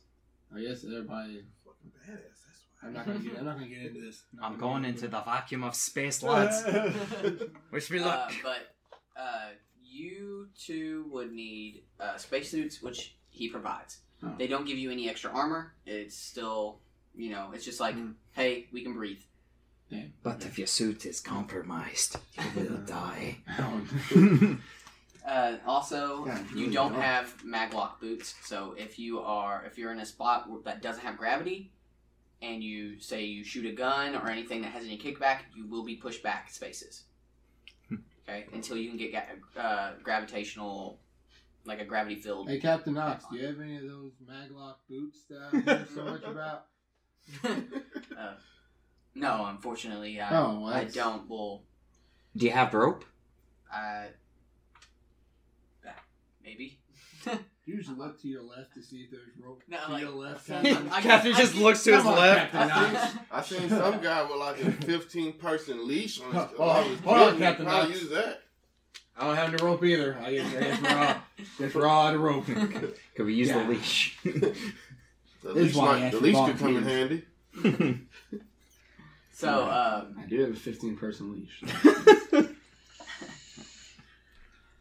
I 0.55 0.61
guess 0.61 0.85
everybody. 0.85 1.45
Fucking 1.65 1.93
badass. 2.01 2.17
That's. 2.47 2.61
I'm 2.83 2.93
not 2.93 3.07
gonna 3.07 3.19
get. 3.19 3.39
I'm 3.39 3.45
not 3.45 3.55
gonna 3.57 3.69
get 3.69 3.83
into 3.87 4.01
this. 4.01 4.23
I'm 4.39 4.45
I'm 4.55 4.59
gonna 4.59 4.73
going 4.73 4.85
into 4.87 5.09
the 5.09 5.21
vacuum 5.21 5.63
of 5.65 5.75
space, 5.75 6.23
lads. 6.23 6.63
Wish 7.73 7.91
me 7.91 7.99
Uh, 7.99 8.07
luck. 8.07 8.33
but 8.43 8.75
uh, 9.21 9.49
you 9.83 10.49
two 10.59 11.07
would 11.11 11.33
need 11.33 11.83
uh, 12.01 12.17
spacesuits, 12.17 12.81
which 12.83 13.17
he 13.29 13.49
provides. 13.51 13.99
Oh. 14.25 14.35
They 14.39 14.47
don't 14.47 14.67
give 14.67 14.79
you 14.79 14.91
any 14.91 15.09
extra 15.09 15.31
armor. 15.31 15.73
It's 15.87 16.17
still, 16.17 16.79
you 17.15 17.31
know, 17.31 17.51
it's 17.55 17.65
just 17.65 17.81
like, 17.81 17.95
Mm. 17.97 18.15
hey, 18.33 18.67
we 18.73 18.83
can 18.83 18.95
breathe. 18.95 19.21
But 20.25 20.45
if 20.45 20.59
your 20.59 20.67
suit 20.67 21.07
is 21.07 21.21
compromised, 21.21 22.17
you 22.37 22.61
will 22.63 22.79
die. 22.87 23.37
Uh, 25.27 25.57
also, 25.67 26.27
Yeah, 26.27 26.39
you 26.55 26.71
don't 26.71 26.93
don't. 26.93 27.01
have 27.01 27.35
maglock 27.45 27.99
boots, 28.01 28.35
so 28.43 28.75
if 28.77 28.99
you 28.99 29.21
are 29.21 29.65
if 29.65 29.79
you're 29.79 29.91
in 29.93 30.01
a 30.01 30.05
spot 30.07 30.49
that 30.65 30.83
doesn't 30.83 31.03
have 31.03 31.17
gravity, 31.17 31.71
and 32.43 32.63
you 32.63 33.01
say 33.01 33.25
you 33.25 33.43
shoot 33.43 33.65
a 33.65 33.73
gun 33.73 34.15
or 34.17 34.29
anything 34.29 34.61
that 34.63 34.73
has 34.73 34.85
any 34.85 34.99
kickback, 34.99 35.39
you 35.57 35.67
will 35.67 35.83
be 35.85 35.95
pushed 35.97 36.23
back 36.23 36.51
spaces. 36.51 37.05
okay, 38.29 38.45
until 38.53 38.77
you 38.77 38.89
can 38.91 38.99
get 38.99 39.31
uh, 39.57 39.93
gravitational, 40.03 40.99
like 41.67 41.81
a 41.81 41.85
gravity 41.85 42.17
field. 42.17 42.49
Hey, 42.49 42.59
Captain 42.61 42.95
Knox, 42.95 43.25
do 43.31 43.37
you 43.39 43.47
have 43.47 43.61
any 43.61 43.77
of 43.77 43.83
those 43.83 44.13
maglock 44.29 44.77
boots 44.89 45.25
that 45.31 45.49
I 45.53 45.61
hear 45.61 45.87
so 45.95 46.05
much 46.05 46.23
about? 46.27 46.67
uh, 47.45 48.35
no, 49.15 49.47
unfortunately, 49.47 50.21
I, 50.21 50.37
Oh, 50.39 50.61
well, 50.61 50.73
I 50.75 50.85
don't. 50.85 51.29
Well, 51.29 51.63
Do 52.37 52.45
you 52.47 52.53
have 52.53 52.75
rope? 52.75 53.05
I 53.73 54.09
maybe. 56.45 56.79
Usually 57.67 57.97
look 57.97 58.21
to 58.21 58.29
your 58.29 58.43
left 58.43 58.75
to 58.75 58.83
see 58.83 58.99
if 58.99 59.11
there's 59.11 59.23
rope. 59.43 59.63
No, 59.69 59.79
to 59.87 59.93
like- 59.93 60.03
your 60.03 60.11
left. 60.11 60.51
I- 60.51 60.63
Captain. 60.63 60.89
I- 60.91 61.01
Catherine 61.01 61.35
I 61.35 61.39
just 61.39 61.55
get- 61.55 61.63
looks 61.63 61.83
to 61.85 61.97
his 61.97 62.05
on, 62.05 62.15
left. 62.17 62.53
Captain 62.53 62.93
Knox. 62.93 63.15
I 63.33 63.43
seen 63.43 63.69
some 63.71 64.01
guy 64.03 64.23
with 64.23 64.37
like 64.39 64.61
a 64.61 64.71
15 64.73 65.33
person 65.35 65.89
leash 65.89 66.21
on 66.21 66.27
his. 66.27 66.35
Hold 66.35 66.61
on 66.61 66.77
on, 66.77 66.85
his 66.91 67.01
hold 67.01 67.17
on. 67.17 67.39
Captain 67.39 67.65
Probably 67.65 67.89
Knox. 67.89 68.03
use 68.03 68.11
that. 68.11 68.43
I 69.17 69.27
don't 69.27 69.37
have 69.37 69.57
the 69.57 69.65
rope 69.65 69.83
either. 69.85 70.19
I 70.23 70.31
get 70.33 70.53
it's 70.53 70.81
raw. 70.83 71.17
It's 71.59 71.75
raw 71.75 72.11
the 72.11 72.19
rope. 72.19 72.47
Could 72.47 73.27
we 73.27 73.35
use 73.35 73.49
Yeah. 73.49 73.63
the 73.63 73.69
leash? 73.71 74.19
The 74.23 75.53
leash, 75.53 75.75
why 75.75 76.01
might, 76.01 76.11
the 76.13 76.21
leash 76.21 76.37
could 76.47 76.59
come 76.59 76.77
in 76.79 76.83
handy. 76.85 77.25
so, 79.33 79.65
um, 79.65 80.17
I 80.19 80.27
do 80.27 80.41
have 80.41 80.51
a 80.51 80.55
15 80.55 80.97
person 80.97 81.33
leash. 81.35 81.63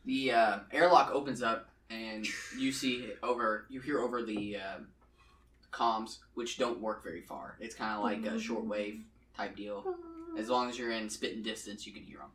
the 0.06 0.32
uh, 0.32 0.60
airlock 0.72 1.12
opens 1.14 1.42
up 1.44 1.70
and 1.90 2.26
you 2.58 2.72
see 2.72 3.10
over 3.22 3.66
you 3.70 3.82
hear 3.82 4.00
over 4.00 4.24
the 4.24 4.58
uh, 4.58 4.80
comms 5.72 6.18
which 6.34 6.58
don't 6.58 6.80
work 6.80 7.04
very 7.04 7.22
far 7.22 7.58
it's 7.60 7.76
kind 7.76 7.96
of 7.96 8.04
like 8.04 8.26
a 8.26 8.38
shortwave 8.38 9.02
type 9.36 9.56
deal 9.56 9.84
as 10.38 10.50
long 10.50 10.70
as 10.70 10.78
you're 10.78 10.92
in 10.92 11.10
spitting 11.10 11.42
distance 11.44 11.86
you 11.86 11.94
can 11.94 12.04
hear 12.04 12.18
them 12.20 12.32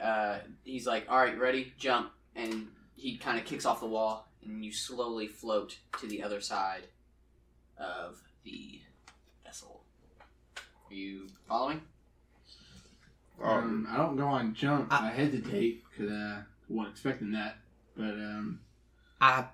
uh, 0.00 0.38
he's 0.64 0.86
like 0.86 1.06
all 1.08 1.18
right 1.18 1.38
ready 1.38 1.72
jump 1.78 2.10
and 2.36 2.68
he 2.98 3.16
kind 3.16 3.38
of 3.38 3.44
kicks 3.44 3.64
off 3.64 3.80
the 3.80 3.86
wall 3.86 4.26
and 4.44 4.64
you 4.64 4.72
slowly 4.72 5.26
float 5.28 5.78
to 6.00 6.06
the 6.06 6.22
other 6.22 6.40
side 6.40 6.82
of 7.78 8.20
the 8.44 8.80
vessel 9.44 9.80
are 10.90 10.94
you 10.94 11.26
following 11.48 11.80
Um, 13.42 13.86
I 13.90 13.96
don't 13.96 14.16
go 14.16 14.26
on 14.26 14.54
jump. 14.54 14.88
I, 14.92 15.10
hesitate 15.10 15.84
because 15.90 16.10
I 16.12 16.40
wasn't 16.68 16.94
expecting 16.94 17.32
that. 17.32 17.56
But 17.96 18.10
um, 18.14 18.60
I, 19.20 19.44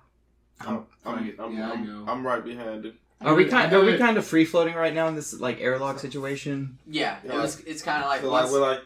I'm, 0.61 0.67
I'm, 0.77 0.85
Fuck 1.03 1.21
it. 1.25 1.35
I'm, 1.39 1.55
Yeah, 1.57 1.69
I 1.69 1.73
I'm, 1.73 1.85
go. 1.85 2.11
I'm 2.11 2.25
right 2.25 2.43
behind 2.43 2.85
him. 2.85 2.97
I 3.21 3.25
are 3.29 3.35
we 3.35 3.43
do 3.43 3.49
it- 3.49 3.53
I 3.53 3.57
kind? 3.61 3.71
do 3.71 3.81
Are 3.81 3.85
we 3.85 3.97
kind 3.97 4.17
of 4.17 4.25
free 4.25 4.45
floating 4.45 4.73
right 4.75 4.93
now 4.93 5.07
in 5.07 5.15
this 5.15 5.33
like 5.39 5.61
airlock 5.61 5.99
situation? 5.99 6.77
yeah, 6.87 7.17
it 7.23 7.31
was, 7.31 7.59
it's 7.61 7.81
kind 7.81 8.03
of 8.03 8.09
like, 8.09 8.21
so 8.21 8.29
like 8.31 8.41
once- 8.43 8.51
we're 8.53 8.61
like 8.61 8.81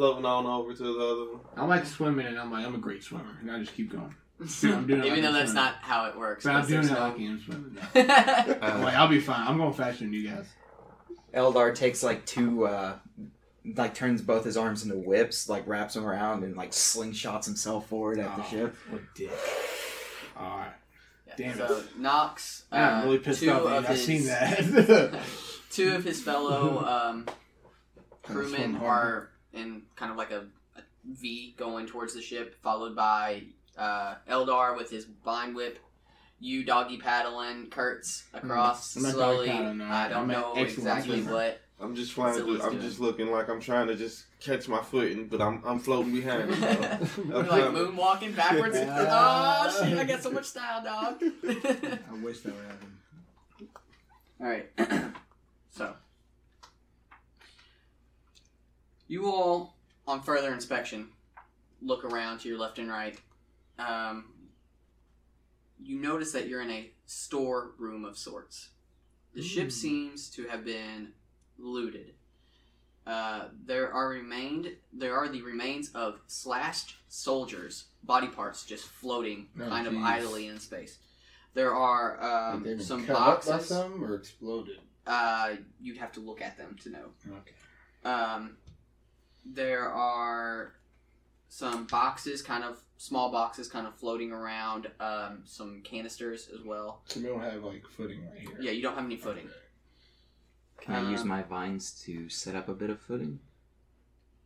floating 0.00 0.24
on 0.24 0.46
over 0.46 0.72
to 0.72 0.82
the 0.82 0.98
other 1.04 1.32
one. 1.32 1.40
I 1.58 1.66
like 1.66 1.84
swimming, 1.84 2.26
and 2.26 2.38
I'm 2.38 2.50
like 2.50 2.64
I'm 2.64 2.74
a 2.74 2.78
great 2.78 3.02
swimmer, 3.02 3.36
and 3.42 3.50
I 3.50 3.58
just 3.58 3.74
keep 3.74 3.92
going. 3.92 4.14
I'm 4.40 4.86
doing 4.86 5.00
it 5.00 5.06
even 5.06 5.10
like 5.10 5.22
though 5.22 5.28
I'm 5.28 5.34
that's 5.34 5.50
swimming. 5.50 5.54
not 5.54 5.74
how 5.82 6.06
it 6.06 6.18
works. 6.18 6.44
But 6.44 6.54
I'm 6.54 6.66
doing 6.66 6.80
there's 6.80 6.90
it 6.90 6.94
no- 6.94 7.00
like 7.00 7.16
I'm 7.18 7.40
swimming. 7.42 7.78
Though. 7.92 8.58
I'm 8.62 8.82
like 8.82 8.94
I'll 8.94 9.08
be 9.08 9.20
fine. 9.20 9.46
I'm 9.46 9.58
going 9.58 9.74
faster 9.74 10.04
than 10.04 10.14
you 10.14 10.28
guys. 10.30 10.46
Eldar 11.34 11.74
takes 11.74 12.02
like 12.02 12.24
two, 12.24 12.66
uh, 12.66 12.96
like 13.76 13.94
turns 13.94 14.22
both 14.22 14.44
his 14.46 14.56
arms 14.56 14.82
into 14.84 14.96
whips, 14.96 15.48
like 15.50 15.68
wraps 15.68 15.92
them 15.94 16.06
around 16.06 16.42
and 16.44 16.56
like 16.56 16.70
slingshots 16.70 17.44
himself 17.44 17.86
forward 17.88 18.18
at 18.18 18.34
the 18.36 18.42
Oh, 18.42 18.46
ship. 18.50 18.76
What 18.88 19.02
dick? 19.14 19.30
All 20.38 20.56
right. 20.58 20.72
Damn 21.36 21.56
so 21.56 21.82
Knox, 21.96 22.64
uh, 22.72 22.76
I'm 22.76 23.04
really 23.04 23.18
pissed 23.18 23.40
two 23.40 23.50
off. 23.52 23.58
of 23.62 23.64
that 23.68 23.90
I've 23.90 23.96
his, 23.96 24.04
seen 24.06 24.24
that. 24.26 25.20
two 25.70 25.94
of 25.94 26.02
his 26.02 26.20
fellow 26.22 26.78
um, 26.84 27.26
Kinda 28.26 28.42
swim 28.48 28.52
crewmen 28.52 28.74
hard. 28.74 29.06
are 29.06 29.29
in 29.52 29.82
kind 29.96 30.10
of 30.10 30.16
like 30.18 30.30
a, 30.30 30.46
a 30.76 30.82
V 31.04 31.54
going 31.56 31.86
towards 31.86 32.14
the 32.14 32.22
ship, 32.22 32.56
followed 32.62 32.94
by 32.96 33.42
uh, 33.78 34.14
Eldar 34.28 34.76
with 34.76 34.90
his 34.90 35.06
vine 35.24 35.54
whip. 35.54 35.78
You 36.42 36.64
doggy 36.64 36.96
paddling, 36.96 37.68
Kurtz 37.68 38.24
across 38.32 38.96
I'm 38.96 39.02
not 39.02 39.12
slowly. 39.12 39.46
doggy 39.48 39.58
paddling, 39.58 39.78
no. 39.78 39.84
I 39.86 40.08
don't 40.08 40.18
I'm 40.18 40.30
an 40.30 40.40
know 40.40 40.52
excellent 40.56 40.68
exactly 40.78 41.20
swimmer. 41.22 41.36
what. 41.36 41.60
I'm 41.82 41.94
just 41.94 42.12
flying. 42.12 42.34
So 42.34 42.44
Through, 42.44 42.52
let's 42.54 42.64
I'm 42.66 42.72
do 42.72 42.78
it. 42.78 42.82
just 42.82 43.00
looking 43.00 43.30
like 43.30 43.48
I'm 43.48 43.60
trying 43.60 43.86
to 43.88 43.94
just 43.94 44.24
catch 44.40 44.68
my 44.68 44.82
footing, 44.82 45.28
but 45.28 45.40
I'm 45.40 45.62
I'm 45.66 45.78
floating 45.78 46.12
behind. 46.14 46.50
him, 46.50 47.06
so. 47.06 47.22
You're 47.28 47.42
like 47.44 47.64
moonwalking 47.64 48.36
backwards. 48.36 48.76
Oh 48.86 49.82
shit! 49.84 49.96
I 49.98 50.04
got 50.04 50.22
so 50.22 50.30
much 50.30 50.44
style, 50.46 50.82
dog. 50.84 51.22
I 51.48 51.98
wish 52.22 52.40
that 52.40 52.54
would 52.54 52.64
happen. 52.64 52.98
All 54.40 54.46
right. 54.46 54.68
so 55.70 55.94
You 59.10 59.26
all, 59.26 59.74
on 60.06 60.22
further 60.22 60.52
inspection, 60.54 61.08
look 61.82 62.04
around 62.04 62.38
to 62.40 62.48
your 62.48 62.58
left 62.58 62.78
and 62.78 62.88
right. 62.88 63.18
Um, 63.76 64.26
you 65.82 65.98
notice 65.98 66.30
that 66.30 66.46
you're 66.46 66.62
in 66.62 66.70
a 66.70 66.90
storeroom 67.06 68.04
of 68.04 68.16
sorts. 68.16 68.68
The 69.34 69.42
ship 69.42 69.72
seems 69.72 70.30
to 70.30 70.44
have 70.46 70.64
been 70.64 71.08
looted. 71.58 72.14
Uh, 73.04 73.46
there 73.66 73.92
are 73.92 74.08
remained 74.10 74.76
there 74.92 75.16
are 75.16 75.28
the 75.28 75.42
remains 75.42 75.90
of 75.92 76.20
slashed 76.28 76.94
soldiers, 77.08 77.86
body 78.04 78.28
parts 78.28 78.64
just 78.64 78.84
floating 78.84 79.48
Oh, 79.60 79.68
kind 79.68 79.88
of 79.88 79.96
idly 79.96 80.46
in 80.46 80.60
space. 80.60 80.98
There 81.54 81.74
are 81.74 82.16
Like 82.20 82.54
um, 82.54 82.62
been 82.62 82.78
some 82.80 83.04
cut 83.04 83.16
up 83.16 83.44
by 83.44 83.52
boxes. 83.54 83.66
some 83.70 84.04
or 84.04 84.14
exploded. 84.14 84.78
Uh, 85.04 85.54
you'd 85.80 85.96
have 85.96 86.12
to 86.12 86.20
look 86.20 86.40
at 86.40 86.56
them 86.56 86.76
to 86.84 86.90
know. 86.90 87.06
Okay. 87.28 88.08
Um, 88.08 88.56
there 89.44 89.88
are 89.88 90.74
some 91.48 91.86
boxes, 91.86 92.42
kind 92.42 92.64
of 92.64 92.78
small 92.96 93.30
boxes, 93.32 93.68
kind 93.68 93.86
of 93.86 93.94
floating 93.94 94.32
around. 94.32 94.88
Um, 95.00 95.42
some 95.44 95.80
canisters 95.82 96.48
as 96.54 96.64
well. 96.64 97.02
So 97.06 97.20
we 97.20 97.26
don't 97.26 97.40
have 97.40 97.62
like 97.64 97.84
footing 97.86 98.20
right 98.26 98.38
here. 98.40 98.56
Yeah, 98.60 98.70
you 98.72 98.82
don't 98.82 98.94
have 98.94 99.04
any 99.04 99.16
footing. 99.16 99.48
Can 100.80 100.94
I 100.94 101.10
use 101.10 101.22
Um, 101.22 101.28
my 101.28 101.42
vines 101.42 101.92
to 102.04 102.28
set 102.28 102.54
up 102.54 102.68
a 102.68 102.74
bit 102.74 102.90
of 102.90 103.00
footing? 103.00 103.38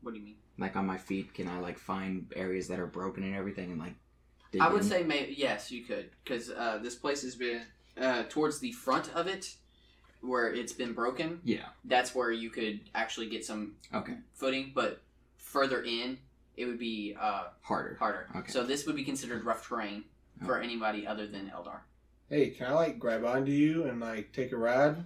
What 0.02 0.14
do 0.14 0.20
you 0.20 0.24
mean? 0.24 0.36
Like 0.58 0.76
on 0.76 0.86
my 0.86 0.98
feet, 0.98 1.34
can 1.34 1.48
I 1.48 1.58
like 1.58 1.78
find 1.78 2.32
areas 2.36 2.68
that 2.68 2.78
are 2.78 2.86
broken 2.86 3.22
and 3.24 3.34
everything 3.34 3.70
and 3.70 3.80
like 3.80 3.94
dig 4.52 4.60
I 4.60 4.68
would 4.68 4.82
in? 4.82 4.88
say 4.88 5.02
maybe 5.02 5.34
yes, 5.36 5.70
you 5.70 5.84
could, 5.84 6.10
because 6.22 6.50
uh, 6.50 6.78
this 6.82 6.94
place 6.94 7.22
has 7.22 7.34
been 7.34 7.62
uh, 8.00 8.24
towards 8.28 8.58
the 8.60 8.72
front 8.72 9.10
of 9.14 9.26
it, 9.26 9.56
where 10.24 10.52
it's 10.52 10.72
been 10.72 10.92
broken. 10.92 11.40
Yeah. 11.44 11.66
That's 11.84 12.14
where 12.14 12.30
you 12.32 12.50
could 12.50 12.80
actually 12.94 13.28
get 13.28 13.44
some 13.44 13.74
Okay. 13.92 14.14
footing, 14.34 14.72
but 14.74 15.02
further 15.36 15.82
in, 15.82 16.18
it 16.56 16.66
would 16.66 16.78
be 16.78 17.16
uh, 17.20 17.44
Harder. 17.62 17.96
harder. 17.98 18.28
Okay. 18.36 18.50
So 18.52 18.64
this 18.64 18.86
would 18.86 18.96
be 18.96 19.04
considered 19.04 19.44
rough 19.44 19.66
terrain 19.66 20.04
for 20.44 20.60
anybody 20.60 21.06
other 21.06 21.26
than 21.26 21.50
Eldar. 21.54 21.80
Hey, 22.28 22.50
can 22.50 22.66
I 22.68 22.72
like 22.72 22.98
grab 22.98 23.24
onto 23.24 23.52
you 23.52 23.84
and 23.84 24.00
like 24.00 24.32
take 24.32 24.52
a 24.52 24.56
ride? 24.56 25.04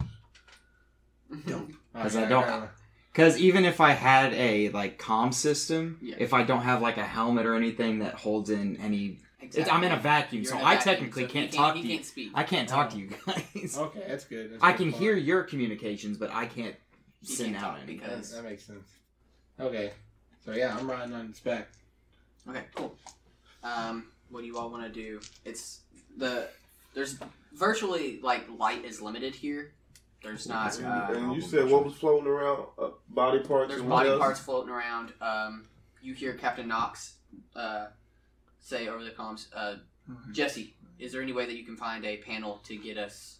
Don't. 1.46 1.74
Because 1.92 2.16
I 2.16 2.26
don't- 2.28 2.68
Because 3.12 3.38
even 3.38 3.64
if 3.64 3.80
I 3.80 3.90
had 3.92 4.32
a 4.34 4.68
like 4.70 4.98
comm 4.98 5.34
system, 5.34 5.98
Yeah. 6.00 6.14
if 6.18 6.32
I 6.32 6.42
don't 6.44 6.62
have 6.62 6.80
like 6.80 6.96
a 6.96 7.04
helmet 7.04 7.44
or 7.46 7.54
anything 7.56 7.98
that 8.00 8.14
holds 8.14 8.50
in 8.50 8.76
any, 8.76 9.18
it's, 9.42 9.70
I'm 9.70 9.82
in 9.84 9.92
a 9.92 9.96
vacuum, 9.96 10.42
You're 10.42 10.52
so 10.52 10.58
in 10.58 10.62
a 10.64 10.66
I 10.66 10.74
vacuum, 10.76 10.94
technically 10.94 11.22
so 11.22 11.26
he 11.28 11.32
can't 11.32 11.52
talk 11.52 11.76
he 11.76 11.82
to 11.82 11.88
you. 11.88 11.94
can't 11.94 12.06
speak. 12.06 12.30
I 12.34 12.42
can't 12.42 12.68
talk 12.68 12.90
to 12.90 12.96
you 12.98 13.08
guys. 13.26 13.76
Okay, 13.78 14.04
that's 14.06 14.24
good. 14.24 14.52
That's 14.52 14.62
I 14.62 14.72
good 14.72 14.78
can 14.78 14.92
fun. 14.92 15.00
hear 15.00 15.16
your 15.16 15.42
communications, 15.44 16.18
but 16.18 16.30
I 16.32 16.46
can't 16.46 16.74
He 17.22 17.32
send 17.34 17.54
can't 17.54 17.64
out 17.64 17.70
talk 17.74 17.82
any. 17.84 17.94
Because 17.94 18.32
that 18.34 18.44
makes 18.44 18.64
sense. 18.64 18.88
Okay, 19.58 19.92
so 20.44 20.52
yeah, 20.52 20.76
I'm 20.78 20.90
riding 20.90 21.14
on 21.14 21.26
inspect. 21.26 21.76
Okay, 22.48 22.62
cool. 22.74 22.94
Um, 23.62 24.06
what 24.30 24.40
do 24.40 24.46
you 24.46 24.56
all 24.58 24.70
want 24.70 24.82
to 24.84 24.88
do? 24.90 25.20
It's 25.44 25.80
the 26.16 26.48
there's 26.94 27.18
virtually 27.52 28.20
like 28.22 28.46
light 28.58 28.84
is 28.84 29.00
limited 29.02 29.34
here. 29.34 29.72
There's 30.22 30.46
not. 30.48 30.76
And, 30.78 30.86
Uh, 30.86 31.06
and 31.14 31.34
you 31.34 31.40
said 31.40 31.68
what 31.70 31.84
was 31.84 31.94
floating 31.94 32.26
around? 32.26 32.66
Uh, 32.78 32.88
body 33.08 33.40
parts. 33.40 33.68
there's 33.68 33.80
and 33.80 33.90
what 33.90 33.98
body 33.98 34.10
else? 34.10 34.18
parts 34.18 34.40
floating 34.40 34.70
around. 34.70 35.12
Um, 35.20 35.66
you 36.02 36.14
hear 36.14 36.32
Captain 36.34 36.68
Knox 36.68 37.14
uh, 37.54 37.86
say 38.60 38.88
over 38.88 39.02
the 39.02 39.10
comms, 39.10 39.46
uh, 39.54 39.76
Jesse, 40.32 40.74
is 40.98 41.12
there 41.12 41.22
any 41.22 41.32
way 41.32 41.46
that 41.46 41.56
you 41.56 41.64
can 41.64 41.76
find 41.76 42.04
a 42.04 42.18
panel 42.18 42.60
to 42.64 42.76
get 42.76 42.98
us 42.98 43.38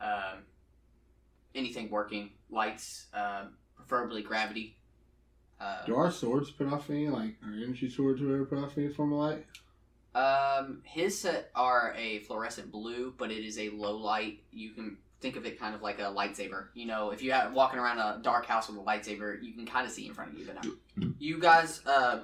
um 0.00 0.44
anything 1.54 1.90
working? 1.90 2.30
Lights, 2.50 3.06
uh, 3.14 3.44
preferably 3.76 4.22
gravity. 4.22 4.76
Uh, 5.60 5.84
Do 5.86 5.96
our 5.96 6.10
swords 6.10 6.50
put 6.50 6.66
off 6.66 6.90
any 6.90 7.08
like 7.08 7.36
our 7.44 7.52
energy 7.52 7.88
swords 7.88 8.20
or 8.20 8.26
whatever 8.26 8.44
put 8.44 8.58
off 8.58 8.76
any 8.76 8.88
form 8.88 9.12
of 9.12 9.18
light? 9.18 9.46
Um, 10.14 10.82
his 10.84 11.18
set 11.18 11.50
are 11.54 11.94
a 11.96 12.20
fluorescent 12.20 12.70
blue, 12.70 13.14
but 13.16 13.30
it 13.32 13.44
is 13.44 13.58
a 13.58 13.70
low 13.70 13.96
light. 13.96 14.40
You 14.52 14.70
can 14.70 14.96
think 15.20 15.36
of 15.36 15.46
it 15.46 15.58
kind 15.58 15.74
of 15.74 15.82
like 15.82 15.98
a 15.98 16.02
lightsaber. 16.02 16.66
You 16.74 16.86
know, 16.86 17.10
if 17.10 17.22
you're 17.22 17.50
walking 17.50 17.80
around 17.80 17.98
a 17.98 18.20
dark 18.22 18.46
house 18.46 18.68
with 18.68 18.78
a 18.78 18.82
lightsaber, 18.82 19.42
you 19.42 19.54
can 19.54 19.66
kind 19.66 19.86
of 19.86 19.92
see 19.92 20.06
in 20.06 20.14
front 20.14 20.32
of 20.32 20.38
you. 20.38 20.46
But 20.46 20.64
no. 20.64 21.12
you 21.18 21.40
guys 21.40 21.80
uh, 21.86 22.20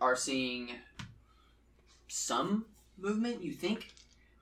are 0.00 0.16
seeing 0.16 0.70
some 2.08 2.66
movement. 2.98 3.42
You 3.42 3.52
think, 3.52 3.88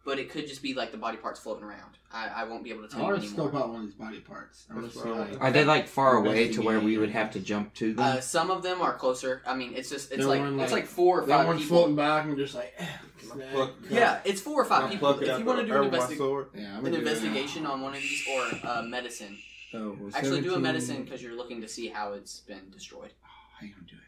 but 0.05 0.19
it 0.19 0.31
could 0.31 0.47
just 0.49 0.63
be 0.63 0.75
like 0.75 0.93
the 0.93 0.99
body 0.99 1.17
parts 1.17 1.41
floating 1.41 1.65
around. 1.65 1.93
I, 2.13 2.29
I 2.29 2.45
won't 2.45 2.63
be 2.63 2.71
able 2.71 2.87
to 2.87 2.87
I 2.87 2.91
tell 2.91 3.01
you 3.01 3.07
want 3.07 3.21
to 3.23 3.27
anymore. 3.29 3.49
scope 3.51 3.61
out 3.61 3.69
one 3.71 3.81
of 3.81 3.87
these 3.87 3.95
body 3.95 4.21
parts. 4.21 4.67
I 4.71 4.75
want 4.75 4.85
That's 4.87 4.97
to 4.99 5.03
see 5.03 5.09
what 5.09 5.19
I 5.21 5.31
like. 5.33 5.41
Are 5.41 5.51
they 5.51 5.65
like 5.65 5.89
far 5.89 6.17
away 6.17 6.53
to 6.53 6.63
where 6.63 6.79
we 6.79 6.97
would 6.97 7.11
have 7.11 7.33
to 7.33 7.41
jump 7.41 7.75
to 7.75 7.93
them? 7.93 8.05
Uh, 8.05 8.21
some 8.21 8.51
of 8.53 8.63
them 8.63 8.81
are 8.81 8.95
closer. 8.95 9.43
I 9.45 9.55
mean, 9.57 9.73
it's 9.75 9.91
just 9.91 10.13
it's 10.13 10.19
There 10.19 10.29
like, 10.29 10.41
weren't, 10.41 10.61
it's 10.61 10.73
like- 10.73 10.83
like 10.85 10.89
four 10.91 11.23
or 11.23 11.27
That 11.27 11.39
five 11.39 11.47
one's 11.49 11.63
people. 11.63 11.79
floating 11.79 11.97
back 11.97 12.25
and 12.27 12.37
just 12.37 12.55
like. 12.55 12.73
eh, 12.79 12.87
snag. 13.21 13.51
pluck- 13.53 13.83
can 13.83 13.97
I- 13.97 14.01
Yeah, 14.01 14.21
it's 14.25 14.41
four 14.41 14.61
or 14.63 14.65
five 14.65 14.91
people. 14.91 15.11
If 15.21 15.39
you 15.41 15.45
want 15.45 15.61
to 15.61 15.67
do 15.67 15.73
an 15.73 15.79
herb 15.79 15.91
with 15.91 15.93
my 15.93 15.99
investigation. 15.99 16.47
Yeah, 16.55 16.79
I'm 16.79 16.85
an 16.85 16.85
do 16.85 16.91
that. 16.93 16.99
investigation 16.99 17.67
on 17.67 17.81
one 17.81 17.95
of 17.95 18.01
these 18.01 18.23
or 18.31 18.69
uh, 18.69 18.83
medicine. 18.83 19.39
So, 19.73 19.97
Actually, 20.15 20.43
do 20.43 20.55
a 20.55 20.59
medicine 20.61 21.03
because 21.03 21.21
you're 21.21 21.35
looking 21.37 21.61
to 21.63 21.67
see 21.69 21.89
how 21.89 22.13
it's 22.13 22.39
been 22.41 22.71
destroyed. 22.71 23.11
How 23.59 23.67
you 23.67 23.73
gonna 23.73 23.87
do 23.89 23.97
it? 23.97 24.04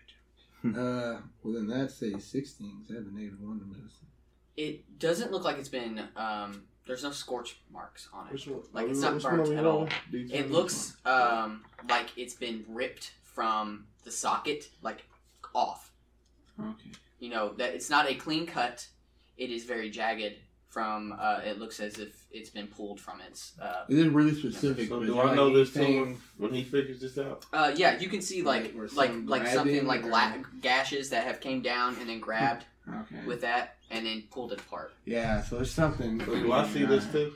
Uh, 0.64 1.20
well 1.42 1.54
then 1.54 1.66
that's 1.68 2.00
a 2.02 2.18
16. 2.18 2.82
'cause 2.86 2.90
I 2.96 2.98
have 2.98 3.06
a 3.06 3.10
negative 3.10 3.40
one 3.40 3.58
to 3.60 3.64
medicine. 3.66 4.06
It 4.56 4.98
doesn't 4.98 5.30
look 5.32 5.44
like 5.44 5.58
it's 5.58 5.68
been. 5.68 6.02
Um, 6.16 6.62
there's 6.86 7.02
no 7.02 7.10
scorch 7.10 7.56
marks 7.70 8.08
on 8.12 8.26
it. 8.28 8.32
Which 8.32 8.46
one? 8.46 8.62
Like, 8.72 8.88
it's 8.88 9.00
not 9.00 9.14
which 9.14 9.24
one 9.24 9.36
burnt 9.36 9.48
we 9.50 9.56
at 9.56 9.64
all. 9.66 9.72
rolling? 9.72 9.92
These 10.10 10.30
It 10.32 10.40
ones? 10.42 10.52
looks 10.52 10.96
um, 11.04 11.64
like 11.88 12.16
it's 12.16 12.34
been 12.34 12.64
ripped 12.68 13.12
from 13.22 13.86
the 14.04 14.10
socket, 14.10 14.70
like 14.82 15.04
off. 15.54 15.92
Okay. 16.58 16.90
You 17.18 17.30
know 17.30 17.52
that 17.54 17.74
it's 17.74 17.90
not 17.90 18.08
a 18.10 18.14
clean 18.14 18.46
cut. 18.46 18.86
It 19.36 19.50
is 19.50 19.64
very 19.64 19.90
jagged. 19.90 20.36
From 20.76 21.16
uh, 21.18 21.40
it 21.42 21.58
looks 21.58 21.80
as 21.80 21.98
if 21.98 22.26
it's 22.30 22.50
been 22.50 22.66
pulled 22.66 23.00
from 23.00 23.22
its. 23.22 23.54
Uh, 23.58 23.84
It 23.88 23.96
is 23.96 24.08
really 24.08 24.34
specific. 24.34 24.90
So 24.90 25.00
but 25.00 25.06
do 25.06 25.12
is 25.14 25.18
I 25.18 25.26
there, 25.28 25.34
know 25.36 25.56
this 25.56 25.72
too 25.72 25.80
anything- 25.80 26.20
when 26.36 26.52
he 26.52 26.64
figures 26.64 27.00
this 27.00 27.16
out? 27.16 27.46
uh, 27.50 27.72
yeah, 27.74 27.98
you 27.98 28.10
can 28.10 28.20
see 28.20 28.42
like 28.42 28.64
Like, 28.64 28.74
or 28.76 28.88
like 28.88 29.10
some 29.10 29.26
like 29.26 29.46
something 29.46 29.86
grabbing 29.86 29.86
like 29.86 30.04
or- 30.04 30.10
la- 30.10 30.34
gashes 30.60 31.08
that 31.08 31.24
have 31.24 31.40
came 31.40 31.62
down 31.62 31.96
and 31.98 32.10
then 32.10 32.20
grabbed 32.20 32.66
Okay. 33.00 33.24
with 33.24 33.40
that 33.40 33.76
and 33.90 34.04
then 34.04 34.24
pulled 34.30 34.52
it 34.52 34.60
apart. 34.60 34.92
yeah, 35.06 35.40
so 35.42 35.56
there's 35.56 35.70
something. 35.70 36.20
So 36.22 36.34
do 36.34 36.52
I 36.52 36.68
see 36.68 36.84
this 36.84 37.06
too? 37.10 37.32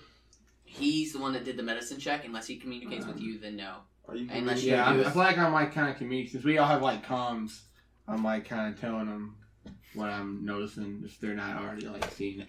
He's 0.64 1.14
the 1.14 1.18
one 1.18 1.32
that 1.32 1.46
did 1.46 1.56
the 1.56 1.62
medicine 1.62 1.98
check. 1.98 2.26
Unless 2.26 2.46
he 2.46 2.56
communicates 2.58 3.06
with 3.06 3.20
you, 3.22 3.38
then 3.38 3.56
no. 3.56 3.76
Are 4.06 4.16
you 4.16 4.28
Unless 4.30 4.64
you 4.64 4.72
Yeah, 4.72 4.92
me 4.92 4.98
I, 5.00 5.02
do 5.02 5.08
I 5.08 5.10
feel 5.12 5.22
like 5.22 5.38
I'm 5.38 5.54
like 5.54 5.72
kind 5.72 5.88
of 5.88 5.96
communicating 5.96 6.32
since 6.32 6.44
we 6.44 6.58
all 6.58 6.66
have 6.68 6.82
like 6.82 7.06
comms. 7.06 7.62
I'm 8.06 8.22
like 8.22 8.46
kind 8.46 8.74
of 8.74 8.78
telling 8.78 9.06
them 9.06 9.36
what 9.94 10.10
I'm 10.10 10.44
noticing 10.44 11.00
if 11.06 11.18
they're 11.18 11.32
not 11.34 11.56
already 11.62 11.88
like 11.88 12.04
seeing 12.12 12.40
it. 12.40 12.48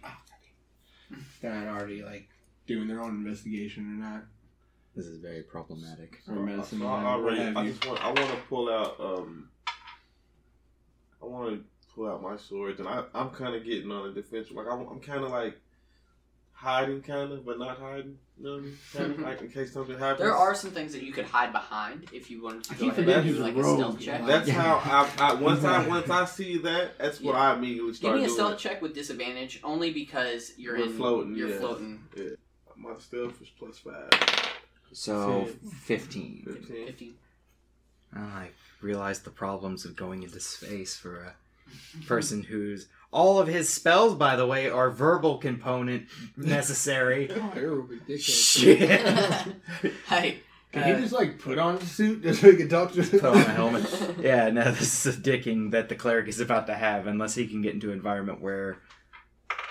They're 1.41 1.53
not 1.53 1.67
already 1.67 2.03
like 2.03 2.29
doing 2.67 2.87
their 2.87 3.01
own 3.01 3.25
investigation 3.25 3.83
or 3.85 4.03
not. 4.03 4.23
this 4.95 5.05
is 5.05 5.19
very 5.19 5.43
problematic. 5.43 6.21
Or 6.27 6.35
medicine. 6.35 6.79
So 6.79 6.85
or 6.85 6.91
I, 6.91 7.03
already, 7.03 7.41
I 7.41 7.65
just 7.67 7.85
want. 7.85 8.03
I 8.03 8.07
want 8.07 8.29
to 8.31 8.41
pull 8.47 8.69
out. 8.69 8.99
Um, 8.99 9.49
I 11.21 11.25
want 11.25 11.53
to 11.53 11.65
pull 11.93 12.09
out 12.09 12.21
my 12.21 12.37
swords, 12.37 12.79
and 12.79 12.87
I, 12.87 13.03
I'm 13.13 13.29
kind 13.29 13.55
of 13.55 13.63
getting 13.65 13.91
on 13.91 14.13
the 14.13 14.21
defensive. 14.21 14.55
Like 14.55 14.67
I'm, 14.67 14.87
I'm 14.87 14.99
kind 14.99 15.23
of 15.23 15.31
like 15.31 15.59
hiding, 16.61 17.01
kind 17.01 17.31
of, 17.31 17.45
but 17.45 17.57
not 17.59 17.77
hiding. 17.79 18.17
You 18.39 18.43
know 18.45 18.51
what 18.53 18.59
I 18.59 18.61
mean? 18.63 18.77
Kind 18.95 19.11
of 19.13 19.19
like 19.27 19.41
in 19.41 19.49
case 19.49 19.73
something 19.73 19.97
happens. 19.97 20.19
There 20.19 20.35
are 20.35 20.53
some 20.55 20.71
things 20.71 20.93
that 20.93 21.03
you 21.03 21.11
could 21.11 21.25
hide 21.25 21.51
behind 21.51 22.07
if 22.13 22.29
you 22.31 22.41
wanted 22.43 22.63
to 22.65 22.73
I 22.73 22.75
go 22.77 22.85
keep 22.85 22.97
ahead 22.97 23.09
and 23.17 23.23
do 23.25 23.31
he's 23.33 23.39
a 23.39 23.43
like 23.43 23.55
a 23.55 23.61
rogue, 23.61 23.77
stealth 23.79 23.99
check. 23.99 24.25
That's 24.25 24.47
Yeah. 24.47 24.53
how 24.53 25.07
I, 25.25 25.31
I 25.31 25.33
once 25.41 25.63
I 25.63 25.87
once 25.87 26.09
I 26.09 26.25
see 26.25 26.57
that, 26.59 26.97
that's 26.99 27.19
what 27.21 27.33
Yeah. 27.35 27.41
I 27.41 27.53
immediately 27.55 27.89
Give 27.89 27.95
start 27.97 28.15
me 28.17 28.23
a 28.23 28.25
doing. 28.27 28.35
stealth 28.35 28.57
check 28.59 28.81
with 28.81 28.93
disadvantage, 28.93 29.59
only 29.63 29.91
because 29.91 30.53
you're 30.57 30.77
We're 30.77 30.85
in 30.85 30.93
floating, 30.97 31.35
You're 31.35 31.49
yeah. 31.49 31.57
floating. 31.59 31.99
My 32.77 32.93
stealth 32.99 33.41
is 33.41 33.49
plus 33.59 33.77
five. 33.79 34.09
So 34.91 35.45
Fif- 35.45 35.71
fifteen. 35.73 36.43
Fifteen. 36.45 36.85
Fifteen. 36.87 37.13
Oh, 38.15 38.19
I 38.19 38.49
realized 38.81 39.23
the 39.23 39.29
problems 39.29 39.85
of 39.85 39.95
going 39.95 40.23
into 40.23 40.39
space 40.39 40.97
for 40.97 41.23
a 41.23 42.05
person 42.05 42.43
who's 42.43 42.87
all 43.11 43.39
of 43.39 43.47
his 43.47 43.67
spells, 43.69 44.15
by 44.15 44.35
the 44.35 44.47
way, 44.47 44.69
are 44.69 44.89
verbal 44.89 45.37
component 45.37 46.07
necessary. 46.37 47.29
Oh, 47.41 47.51
you're 47.55 47.81
ridiculous. 47.81 48.23
Shit. 48.23 48.89
hey. 50.07 50.39
Can 50.71 50.83
uh, 50.83 50.95
he 50.95 51.01
just 51.01 51.13
like 51.13 51.37
put 51.39 51.57
on 51.57 51.75
a 51.75 51.85
suit 51.85 52.23
just 52.23 52.39
so 52.39 52.49
he 52.49 52.55
can 52.55 52.69
talk 52.69 52.93
to 52.93 53.03
Put 53.03 53.23
on 53.25 53.35
a 53.37 53.43
helmet. 53.43 54.15
Yeah, 54.21 54.49
no, 54.51 54.71
this 54.71 55.05
is 55.05 55.17
a 55.17 55.19
dicking 55.19 55.71
that 55.71 55.89
the 55.89 55.95
cleric 55.95 56.29
is 56.29 56.39
about 56.39 56.67
to 56.67 56.73
have, 56.73 57.07
unless 57.07 57.35
he 57.35 57.45
can 57.47 57.61
get 57.61 57.73
into 57.73 57.87
an 57.87 57.93
environment 57.93 58.39
where 58.39 58.77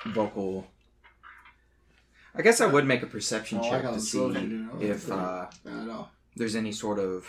vocal. 0.04 0.66
I 2.34 2.42
guess 2.42 2.60
I 2.60 2.66
would 2.66 2.86
make 2.86 3.02
a 3.02 3.06
perception 3.06 3.60
Oh, 3.62 3.70
check 3.70 3.82
to 3.82 3.98
see 4.00 4.18
clothes 4.18 4.34
you're 4.34 4.42
doing. 4.46 4.68
If 4.80 5.10
uh, 5.10 5.46
Not 5.64 5.82
at 5.84 5.88
all. 5.88 6.10
there's 6.36 6.54
any 6.54 6.72
sort 6.72 6.98
of 6.98 7.26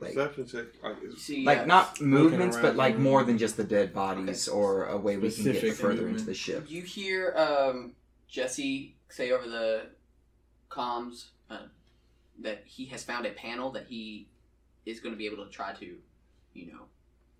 like 0.00 0.14
Perception 0.14 0.46
check. 0.46 0.66
Like, 0.82 0.96
see, 1.18 1.44
like 1.44 1.66
not 1.66 2.00
movements, 2.00 2.56
but 2.56 2.76
like 2.76 2.94
the 2.96 3.00
more 3.00 3.24
than 3.24 3.38
just 3.38 3.56
the 3.56 3.64
dead 3.64 3.92
bodies, 3.94 4.48
or 4.48 4.86
a 4.86 4.96
way 4.96 5.16
we 5.16 5.30
can 5.30 5.44
get 5.44 5.74
further 5.74 5.94
movement. 5.94 6.10
into 6.18 6.24
the 6.26 6.34
ship. 6.34 6.66
You 6.68 6.82
hear 6.82 7.34
um, 7.36 7.92
Jesse 8.28 8.96
say 9.08 9.30
over 9.32 9.48
the 9.48 9.86
comms 10.70 11.26
uh, 11.50 11.58
that 12.40 12.62
he 12.66 12.86
has 12.86 13.02
found 13.04 13.26
a 13.26 13.30
panel 13.30 13.70
that 13.72 13.86
he 13.88 14.28
is 14.86 15.00
going 15.00 15.14
to 15.14 15.18
be 15.18 15.26
able 15.26 15.44
to 15.44 15.50
try 15.50 15.72
to, 15.74 15.96
you 16.54 16.66
know, 16.72 16.82